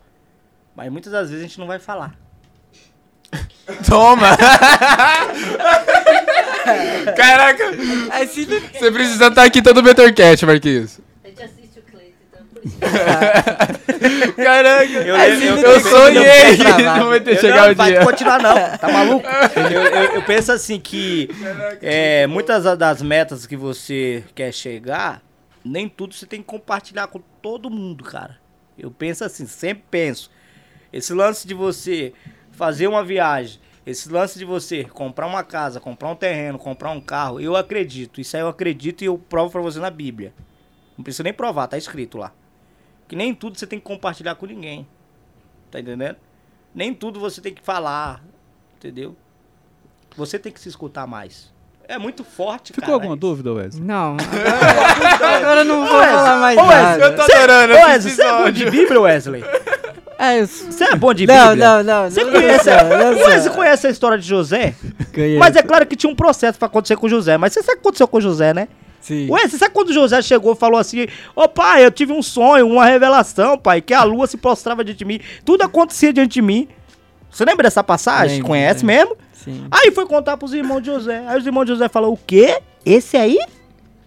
Mas 0.76 0.91
muitas 0.91 1.12
das 1.12 1.30
vezes 1.30 1.43
a 1.43 1.47
gente 1.47 1.60
não 1.60 1.68
vai 1.68 1.80
falar. 1.80 2.18
Toma! 3.88 4.30
Caraca! 7.15 7.63
Assim, 8.22 8.45
Você 8.45 8.91
precisa 8.91 9.28
estar 9.28 9.43
aqui 9.43 9.61
todo 9.61 9.82
Marquinhos. 10.45 10.99
O 10.99 11.01
Cleiton, 11.82 12.15
então 12.30 12.41
isso. 12.63 12.80
Caraca! 14.36 14.86
Eu, 14.91 15.15
Assim, 15.15 15.45
eu, 15.45 15.55
não 15.55 15.63
Eu 15.63 15.82
tem 15.82 15.91
sonhei! 15.91 16.57
travar. 16.57 16.99
Não 16.99 17.09
vai 17.09 17.20
ter 17.20 17.36
Eu 17.36 17.41
chegado 17.41 17.65
não, 17.65 17.72
o 17.74 17.76
vai 17.76 17.91
dia. 17.91 18.05
continuar 18.05 18.41
não, 18.41 18.78
tá 18.78 18.91
maluco? 18.91 19.26
Eu, 19.55 19.82
eu- 19.82 20.11
eu 20.15 20.22
penso 20.24 20.51
assim 20.51 20.80
que 20.80 21.30
é, 21.82 22.28
muitas 22.28 22.63
das 22.78 23.01
metas 23.01 23.45
que 23.45 23.55
você 23.55 24.24
quer 24.36 24.51
chegar, 24.53 25.22
nem 25.63 25.88
tudo 25.88 26.13
você 26.13 26.26
tem 26.26 26.39
que 26.41 26.47
compartilhar 26.47 27.07
com 27.07 27.20
todo 27.41 27.70
mundo, 27.70 28.03
cara. 28.03 28.38
Eu 28.78 28.91
penso 28.91 29.24
assim, 29.24 29.45
sempre 29.45 29.84
penso. 29.89 30.32
Esse 30.91 31.13
lance 31.13 31.45
de 31.47 31.53
você 31.53 32.13
fazer 32.51 32.88
uma 32.88 33.03
viagem, 33.03 33.59
esse 33.89 34.07
lance 34.09 34.37
de 34.37 34.45
você 34.45 34.83
comprar 34.83 35.25
uma 35.25 35.43
casa, 35.43 35.79
comprar 35.79 36.09
um 36.09 36.15
terreno, 36.15 36.59
comprar 36.59 36.91
um 36.91 37.01
carro, 37.01 37.39
eu 37.39 37.55
acredito. 37.55 38.21
Isso 38.21 38.35
aí 38.37 38.41
eu 38.43 38.47
acredito 38.47 39.01
e 39.01 39.05
eu 39.05 39.17
provo 39.17 39.51
pra 39.51 39.61
você 39.61 39.79
na 39.79 39.89
Bíblia. 39.89 40.33
Não 40.97 41.03
precisa 41.03 41.23
nem 41.23 41.33
provar, 41.33 41.67
tá 41.67 41.77
escrito 41.77 42.17
lá. 42.17 42.31
Que 43.07 43.15
nem 43.15 43.33
tudo 43.33 43.57
você 43.57 43.65
tem 43.65 43.79
que 43.79 43.85
compartilhar 43.85 44.35
com 44.35 44.45
ninguém. 44.45 44.87
Tá 45.71 45.79
entendendo? 45.79 46.17
Nem 46.73 46.93
tudo 46.93 47.19
você 47.19 47.41
tem 47.41 47.53
que 47.53 47.63
falar, 47.63 48.23
entendeu? 48.77 49.15
Você 50.15 50.37
tem 50.37 50.51
que 50.51 50.59
se 50.59 50.69
escutar 50.69 51.07
mais. 51.07 51.51
É 51.87 51.97
muito 51.97 52.23
forte, 52.23 52.67
Ficou 52.67 52.81
cara. 52.83 52.93
alguma 52.93 53.15
dúvida, 53.15 53.51
Wesley? 53.51 53.83
Não, 53.83 54.15
agora, 55.37 55.63
não 55.63 55.87
vou 55.87 55.97
Wesley, 55.97 56.15
falar 56.15 56.39
mais 56.39 56.57
Wesley, 56.59 56.81
nada. 56.83 57.03
Eu 57.03 57.15
tô 57.15 57.21
adorando 57.23 57.73
esse 57.73 57.83
Wesley, 57.87 58.13
você 58.13 58.21
é 58.23 58.43
bom 58.43 58.51
de. 58.51 58.69
Bíblia, 58.69 59.01
Wesley? 59.01 59.43
É, 60.20 60.45
Você 60.45 60.84
é 60.84 60.95
bom 60.95 61.13
de 61.13 61.26
Não, 61.26 61.49
Bíblia? 61.51 61.65
não, 61.65 61.84
não. 61.84 62.09
Você 62.11 62.24
não 62.26 62.32
conhece, 62.34 62.70
não 62.70 63.13
o 63.13 63.17
sou. 63.17 63.28
Wesley 63.28 63.55
conhece 63.55 63.88
a 63.88 63.89
história 63.89 64.17
de 64.17 64.28
José? 64.28 64.76
Conheço. 65.15 65.39
Mas 65.39 65.55
é 65.55 65.63
claro 65.63 65.86
que 65.88 65.95
tinha 65.95 66.11
um 66.11 66.15
processo 66.15 66.59
pra 66.59 66.65
acontecer 66.65 66.97
com 66.97 67.07
José. 67.07 67.38
Mas 67.38 67.53
você 67.53 67.61
sabe 67.63 67.74
o 67.74 67.76
que 67.78 67.88
aconteceu 67.88 68.07
com 68.07 68.20
José, 68.20 68.53
né? 68.53 68.67
Sim. 68.99 69.30
Ué, 69.32 69.47
você 69.47 69.57
sabe 69.57 69.74
quando 69.74 69.93
José 69.93 70.22
chegou 70.22 70.51
e 70.51 70.55
falou 70.57 70.78
assim: 70.78 71.07
Ô 71.34 71.47
pai, 71.47 71.86
eu 71.86 71.89
tive 71.91 72.11
um 72.11 72.22
sonho, 72.22 72.67
uma 72.67 72.86
revelação, 72.86 73.57
pai, 73.57 73.80
que 73.82 73.93
a 73.93 74.03
lua 74.03 74.28
se 74.28 74.36
prostrava 74.36 74.84
diante 74.84 74.97
de 74.99 75.05
mim, 75.05 75.22
tudo 75.45 75.61
acontecia 75.63 76.11
diante 76.11 76.34
de 76.34 76.41
mim. 76.41 76.67
Você 77.32 77.45
lembra 77.45 77.63
dessa 77.63 77.82
passagem? 77.82 78.38
Lembro, 78.38 78.47
Conhece 78.49 78.86
lembro. 78.86 79.15
mesmo? 79.15 79.17
Sim. 79.34 79.67
Aí 79.72 79.89
foi 79.91 80.05
contar 80.05 80.36
pros 80.36 80.53
irmãos 80.53 80.82
de 80.82 80.88
José. 80.88 81.24
Aí 81.28 81.39
os 81.39 81.45
irmãos 81.45 81.63
de 81.63 81.72
José 81.72 81.88
falaram: 81.88 82.11
O 82.13 82.17
quê? 82.28 82.59
Esse 82.86 83.15
aí? 83.15 83.38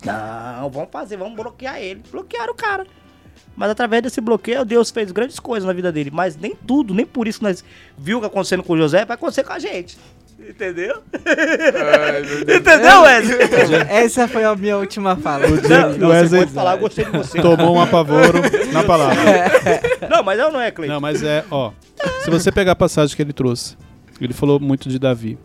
Não, 0.04 0.68
vamos 0.68 0.90
fazer, 0.92 1.16
vamos 1.16 1.36
bloquear 1.36 1.78
ele. 1.80 2.02
Bloquearam 2.12 2.52
o 2.52 2.56
cara. 2.56 2.86
Mas 3.56 3.70
através 3.70 4.02
desse 4.02 4.20
bloqueio, 4.20 4.64
Deus 4.64 4.90
fez 4.90 5.12
grandes 5.12 5.38
coisas 5.38 5.66
na 5.66 5.72
vida 5.72 5.92
dele. 5.92 6.10
Mas 6.12 6.36
nem 6.36 6.54
tudo, 6.66 6.94
nem 6.94 7.04
por 7.06 7.28
isso 7.28 7.42
nós 7.42 7.62
viu 7.98 8.18
o 8.18 8.20
que 8.20 8.26
acontecendo 8.26 8.62
com 8.62 8.72
o 8.72 8.78
José, 8.78 9.04
vai 9.04 9.14
acontecer 9.14 9.44
com 9.44 9.52
a 9.52 9.58
gente. 9.58 9.98
Entendeu? 10.48 11.00
Ai. 11.14 12.56
Entendeu, 12.56 13.02
Wesley? 13.02 13.38
Essa 13.88 14.26
foi 14.26 14.42
a 14.44 14.56
minha 14.56 14.76
última 14.76 15.14
fala. 15.16 15.46
Não, 15.46 15.96
não, 15.98 16.08
Wesley- 16.08 16.28
você 16.28 16.36
pode 16.38 16.52
falar, 16.52 16.72
eu 16.72 16.78
gostei 16.78 17.04
de 17.04 17.10
você. 17.12 17.40
Tomou 17.40 17.76
um 17.76 17.80
apavoro 17.80 18.40
na 18.72 18.82
palavra. 18.82 19.22
Não, 20.10 20.22
mas 20.22 20.38
eu 20.38 20.50
não 20.52 20.60
é, 20.60 20.70
Cleiton. 20.70 20.94
Não, 20.94 21.00
mas 21.00 21.22
é, 21.22 21.44
ó. 21.50 21.70
Se 22.24 22.30
você 22.30 22.50
pegar 22.50 22.72
a 22.72 22.76
passagem 22.76 23.14
que 23.14 23.22
ele 23.22 23.32
trouxe, 23.32 23.76
ele 24.20 24.32
falou 24.32 24.58
muito 24.58 24.88
de 24.88 24.98
Davi. 24.98 25.38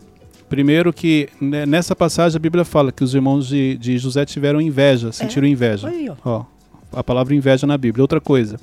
Primeiro 0.48 0.92
que 0.92 1.28
né, 1.40 1.64
nessa 1.64 1.94
passagem 1.94 2.36
a 2.36 2.40
Bíblia 2.40 2.64
fala 2.64 2.90
que 2.90 3.04
os 3.04 3.14
irmãos 3.14 3.46
de, 3.46 3.76
de 3.78 3.96
José 3.98 4.24
tiveram 4.24 4.60
inveja, 4.60 5.12
sentiram 5.12 5.46
inveja. 5.46 5.88
Aí, 5.88 6.10
ó. 6.10 6.14
Ó, 6.24 6.44
a 6.92 7.02
palavra 7.02 7.34
inveja 7.34 7.66
na 7.66 7.76
Bíblia. 7.76 8.02
Outra 8.02 8.20
coisa. 8.20 8.58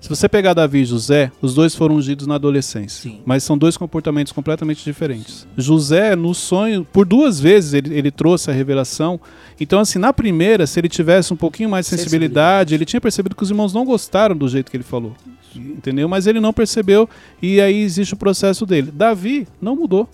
Se 0.00 0.08
você 0.08 0.28
pegar 0.28 0.54
Davi 0.54 0.82
e 0.82 0.84
José, 0.84 1.32
os 1.40 1.54
dois 1.54 1.74
foram 1.74 1.96
ungidos 1.96 2.26
na 2.26 2.34
adolescência. 2.36 3.02
Sim. 3.10 3.20
Mas 3.24 3.42
são 3.42 3.56
dois 3.56 3.76
comportamentos 3.76 4.32
completamente 4.32 4.84
diferentes. 4.84 5.48
José, 5.56 6.14
no 6.14 6.34
sonho, 6.34 6.86
por 6.92 7.06
duas 7.06 7.40
vezes 7.40 7.72
ele, 7.72 7.92
ele 7.92 8.10
trouxe 8.10 8.50
a 8.50 8.54
revelação. 8.54 9.18
Então, 9.58 9.80
assim, 9.80 9.98
na 9.98 10.12
primeira, 10.12 10.66
se 10.66 10.78
ele 10.78 10.88
tivesse 10.88 11.32
um 11.32 11.36
pouquinho 11.36 11.68
mais 11.70 11.86
de 11.86 11.96
sensibilidade, 11.96 12.74
ele 12.74 12.84
tinha 12.84 13.00
percebido 13.00 13.34
que 13.34 13.42
os 13.42 13.50
irmãos 13.50 13.72
não 13.72 13.84
gostaram 13.84 14.36
do 14.36 14.48
jeito 14.48 14.70
que 14.70 14.76
ele 14.76 14.84
falou. 14.84 15.14
Entendeu? 15.54 16.08
Mas 16.08 16.26
ele 16.26 16.38
não 16.38 16.52
percebeu 16.52 17.08
e 17.40 17.60
aí 17.60 17.80
existe 17.80 18.14
o 18.14 18.16
processo 18.16 18.66
dele. 18.66 18.92
Davi 18.92 19.48
não 19.60 19.74
mudou. 19.74 20.08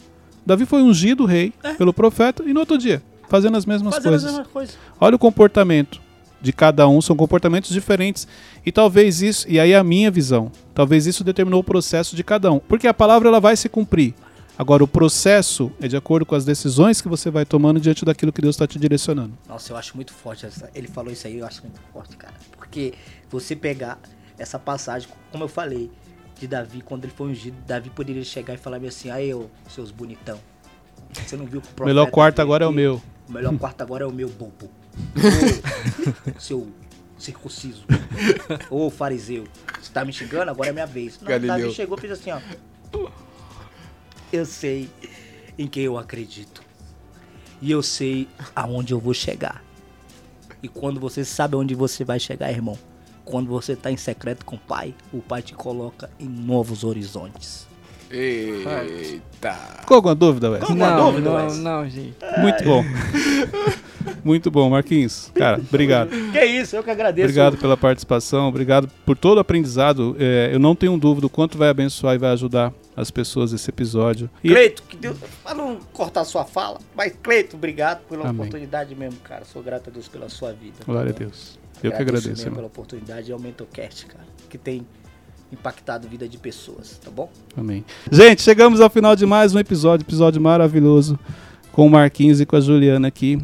Davi 0.46 0.64
foi 0.64 0.82
ungido 0.82 1.24
rei 1.24 1.52
pelo 1.76 1.92
profeta 1.92 2.42
e 2.46 2.52
no 2.52 2.60
outro 2.60 2.78
dia, 2.78 3.02
fazendo 3.28 3.56
as 3.56 3.66
mesmas 3.66 3.94
Fazendo 3.94 4.14
as 4.14 4.22
coisas. 4.22 4.30
mesmas 4.38 4.52
coisas. 4.52 4.78
Olha 5.00 5.16
o 5.16 5.18
comportamento 5.18 6.00
de 6.42 6.52
cada 6.52 6.88
um, 6.88 7.00
são 7.00 7.16
comportamentos 7.16 7.70
diferentes. 7.70 8.26
E 8.66 8.72
talvez 8.72 9.22
isso, 9.22 9.48
e 9.48 9.60
aí 9.60 9.74
a 9.74 9.84
minha 9.84 10.10
visão, 10.10 10.50
talvez 10.74 11.06
isso 11.06 11.22
determinou 11.22 11.60
o 11.60 11.64
processo 11.64 12.16
de 12.16 12.24
cada 12.24 12.50
um. 12.50 12.58
Porque 12.58 12.88
a 12.88 12.92
palavra 12.92 13.28
ela 13.28 13.40
vai 13.40 13.56
se 13.56 13.68
cumprir. 13.68 14.12
Agora, 14.58 14.84
o 14.84 14.88
processo 14.88 15.72
é 15.80 15.88
de 15.88 15.96
acordo 15.96 16.26
com 16.26 16.34
as 16.34 16.44
decisões 16.44 17.00
que 17.00 17.08
você 17.08 17.30
vai 17.30 17.44
tomando 17.44 17.80
diante 17.80 18.04
daquilo 18.04 18.32
que 18.32 18.42
Deus 18.42 18.54
está 18.54 18.66
te 18.66 18.78
direcionando. 18.78 19.32
Nossa, 19.48 19.72
eu 19.72 19.76
acho 19.76 19.96
muito 19.96 20.12
forte. 20.12 20.44
Essa, 20.44 20.68
ele 20.74 20.88
falou 20.88 21.10
isso 21.10 21.26
aí, 21.26 21.38
eu 21.38 21.46
acho 21.46 21.62
muito 21.62 21.80
forte, 21.92 22.16
cara. 22.16 22.34
Porque 22.56 22.92
você 23.30 23.56
pegar 23.56 23.98
essa 24.38 24.58
passagem, 24.58 25.08
como 25.30 25.44
eu 25.44 25.48
falei, 25.48 25.90
de 26.38 26.46
Davi, 26.46 26.82
quando 26.82 27.04
ele 27.04 27.12
foi 27.16 27.28
ungido, 27.28 27.56
Davi 27.66 27.88
poderia 27.88 28.24
chegar 28.24 28.54
e 28.54 28.56
falar 28.58 28.76
assim, 28.86 29.10
aí, 29.10 29.32
ô, 29.32 29.46
seus 29.68 29.90
bonitão. 29.90 30.38
Você 31.12 31.36
não 31.36 31.46
viu 31.46 31.60
que 31.60 31.68
o 31.80 31.84
melhor 31.84 32.10
quarto 32.10 32.40
agora 32.40 32.64
é 32.64 32.68
o 32.68 32.72
meu. 32.72 33.00
O 33.28 33.32
melhor 33.32 33.56
quarto 33.58 33.80
agora 33.82 34.04
é 34.04 34.06
o 34.06 34.12
meu 34.12 34.28
bobo. 34.28 34.70
Ô, 35.16 36.40
seu 36.40 36.68
circunciso. 37.18 37.84
Ô, 38.70 38.90
fariseu. 38.90 39.44
Você 39.80 39.92
tá 39.92 40.04
me 40.04 40.12
xingando? 40.12 40.50
Agora 40.50 40.70
é 40.70 40.72
minha 40.72 40.86
vez. 40.86 41.18
Não, 41.20 41.28
Galileu. 41.28 41.56
Davi 41.58 41.74
chegou 41.74 41.96
e 41.96 42.00
fez 42.00 42.12
assim, 42.12 42.30
ó. 42.30 42.40
Eu 44.32 44.46
sei 44.46 44.90
em 45.58 45.66
quem 45.66 45.84
eu 45.84 45.98
acredito. 45.98 46.62
E 47.60 47.70
eu 47.70 47.82
sei 47.82 48.28
aonde 48.54 48.92
eu 48.92 48.98
vou 48.98 49.14
chegar. 49.14 49.62
E 50.62 50.68
quando 50.68 51.00
você 51.00 51.24
sabe 51.24 51.56
onde 51.56 51.74
você 51.74 52.04
vai 52.04 52.18
chegar, 52.18 52.50
irmão, 52.50 52.78
quando 53.24 53.48
você 53.48 53.76
tá 53.76 53.90
em 53.90 53.96
secreto 53.96 54.44
com 54.44 54.56
o 54.56 54.58
pai, 54.58 54.94
o 55.12 55.20
pai 55.20 55.42
te 55.42 55.54
coloca 55.54 56.10
em 56.18 56.28
novos 56.28 56.84
horizontes. 56.84 57.66
Eita. 58.10 59.54
Ficou 59.80 59.96
alguma 59.96 60.14
dúvida, 60.14 60.50
Wes? 60.50 60.62
Alguma 60.62 60.90
não, 60.90 61.12
dúvida, 61.12 61.30
não, 61.30 61.36
Wes? 61.36 61.58
não, 61.58 61.88
gente. 61.88 62.16
Muito 62.38 62.64
bom. 62.64 62.84
Muito 64.24 64.50
bom, 64.50 64.70
Marquinhos. 64.70 65.30
Cara, 65.34 65.58
obrigado. 65.58 66.10
Que 66.32 66.44
isso, 66.44 66.76
eu 66.76 66.82
que 66.82 66.90
agradeço. 66.90 67.26
Obrigado 67.26 67.58
pela 67.58 67.76
participação, 67.76 68.48
obrigado 68.48 68.88
por 69.04 69.16
todo 69.16 69.36
o 69.36 69.40
aprendizado. 69.40 70.16
É, 70.18 70.50
eu 70.52 70.58
não 70.58 70.74
tenho 70.74 70.96
dúvida 70.96 71.26
o 71.26 71.30
quanto 71.30 71.58
vai 71.58 71.68
abençoar 71.68 72.14
e 72.14 72.18
vai 72.18 72.30
ajudar 72.32 72.72
as 72.96 73.10
pessoas 73.10 73.52
esse 73.52 73.68
episódio. 73.68 74.30
E 74.42 74.48
Cleito, 74.48 74.82
que 74.84 74.96
Deus, 74.96 75.16
pra 75.42 75.54
não 75.54 75.78
cortar 75.92 76.24
sua 76.24 76.44
fala, 76.44 76.78
mas 76.94 77.14
Cleito, 77.22 77.56
obrigado 77.56 78.02
pela 78.08 78.28
Amém. 78.28 78.40
oportunidade 78.40 78.94
mesmo, 78.94 79.18
cara. 79.20 79.44
Sou 79.44 79.62
grato 79.62 79.90
a 79.90 79.92
Deus 79.92 80.08
pela 80.08 80.28
sua 80.28 80.52
vida. 80.52 80.76
glória 80.86 81.10
a? 81.10 81.18
Deus. 81.18 81.58
Eu 81.82 81.90
que 81.90 82.00
agradeço, 82.00 82.28
mesmo 82.28 82.54
pela 82.54 82.66
oportunidade 82.66 83.30
e 83.30 83.32
aumenta 83.32 83.64
o 83.64 83.66
cast, 83.66 84.06
cara, 84.06 84.24
que 84.48 84.56
tem 84.56 84.86
impactado 85.52 86.06
a 86.06 86.10
vida 86.10 86.28
de 86.28 86.38
pessoas, 86.38 86.98
tá 86.98 87.10
bom? 87.10 87.30
Amém. 87.56 87.84
Gente, 88.10 88.40
chegamos 88.40 88.80
ao 88.80 88.88
final 88.88 89.14
de 89.14 89.26
mais 89.26 89.54
um 89.54 89.58
episódio, 89.58 90.04
episódio 90.04 90.40
maravilhoso 90.40 91.18
com 91.72 91.86
o 91.86 91.90
Marquinhos 91.90 92.40
e 92.40 92.46
com 92.46 92.56
a 92.56 92.60
Juliana 92.60 93.08
aqui. 93.08 93.38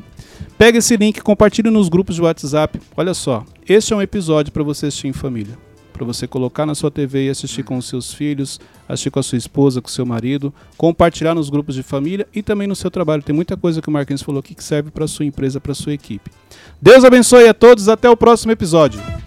Pega 0.57 0.79
esse 0.79 0.97
link, 0.97 1.21
compartilhe 1.21 1.71
nos 1.71 1.89
grupos 1.89 2.15
de 2.15 2.23
WhatsApp. 2.23 2.81
Olha 2.97 3.15
só, 3.15 3.45
este 3.69 3.93
é 3.93 3.97
um 3.97 4.03
episódio 4.03 4.53
para 4.53 4.63
você 4.63 4.87
assistir 4.87 5.09
em 5.09 5.13
família. 5.13 5.57
Para 5.93 6.05
você 6.05 6.29
colocar 6.29 6.65
na 6.65 6.77
sua 6.77 6.93
TV 6.93 7.27
e 7.27 7.29
assistir 7.29 7.65
com 7.65 7.77
os 7.77 7.89
seus 7.89 8.15
filhos, 8.15 8.61
assistir 8.89 9.11
com 9.11 9.19
a 9.19 9.23
sua 9.23 9.37
esposa, 9.37 9.83
com 9.83 9.89
o 9.89 9.91
seu 9.91 10.07
marido, 10.07 10.55
compartilhar 10.77 11.35
nos 11.35 11.51
grupos 11.51 11.75
de 11.75 11.83
família 11.83 12.27
e 12.33 12.41
também 12.41 12.69
no 12.69 12.77
seu 12.77 12.91
trabalho. 12.91 13.23
Tem 13.23 13.35
muita 13.35 13.57
coisa 13.57 13.83
que 13.83 13.89
o 13.89 13.93
Marquinhos 13.93 14.23
falou 14.23 14.39
aqui 14.39 14.55
que 14.55 14.63
serve 14.63 14.93
para 14.93 15.09
sua 15.09 15.25
empresa, 15.25 15.61
para 15.61 15.75
sua 15.75 15.93
equipe. 15.93 16.31
Deus 16.81 17.05
abençoe 17.05 17.49
a 17.49 17.55
todos, 17.55 17.89
até 17.89 18.09
o 18.09 18.17
próximo 18.17 18.53
episódio. 18.53 19.18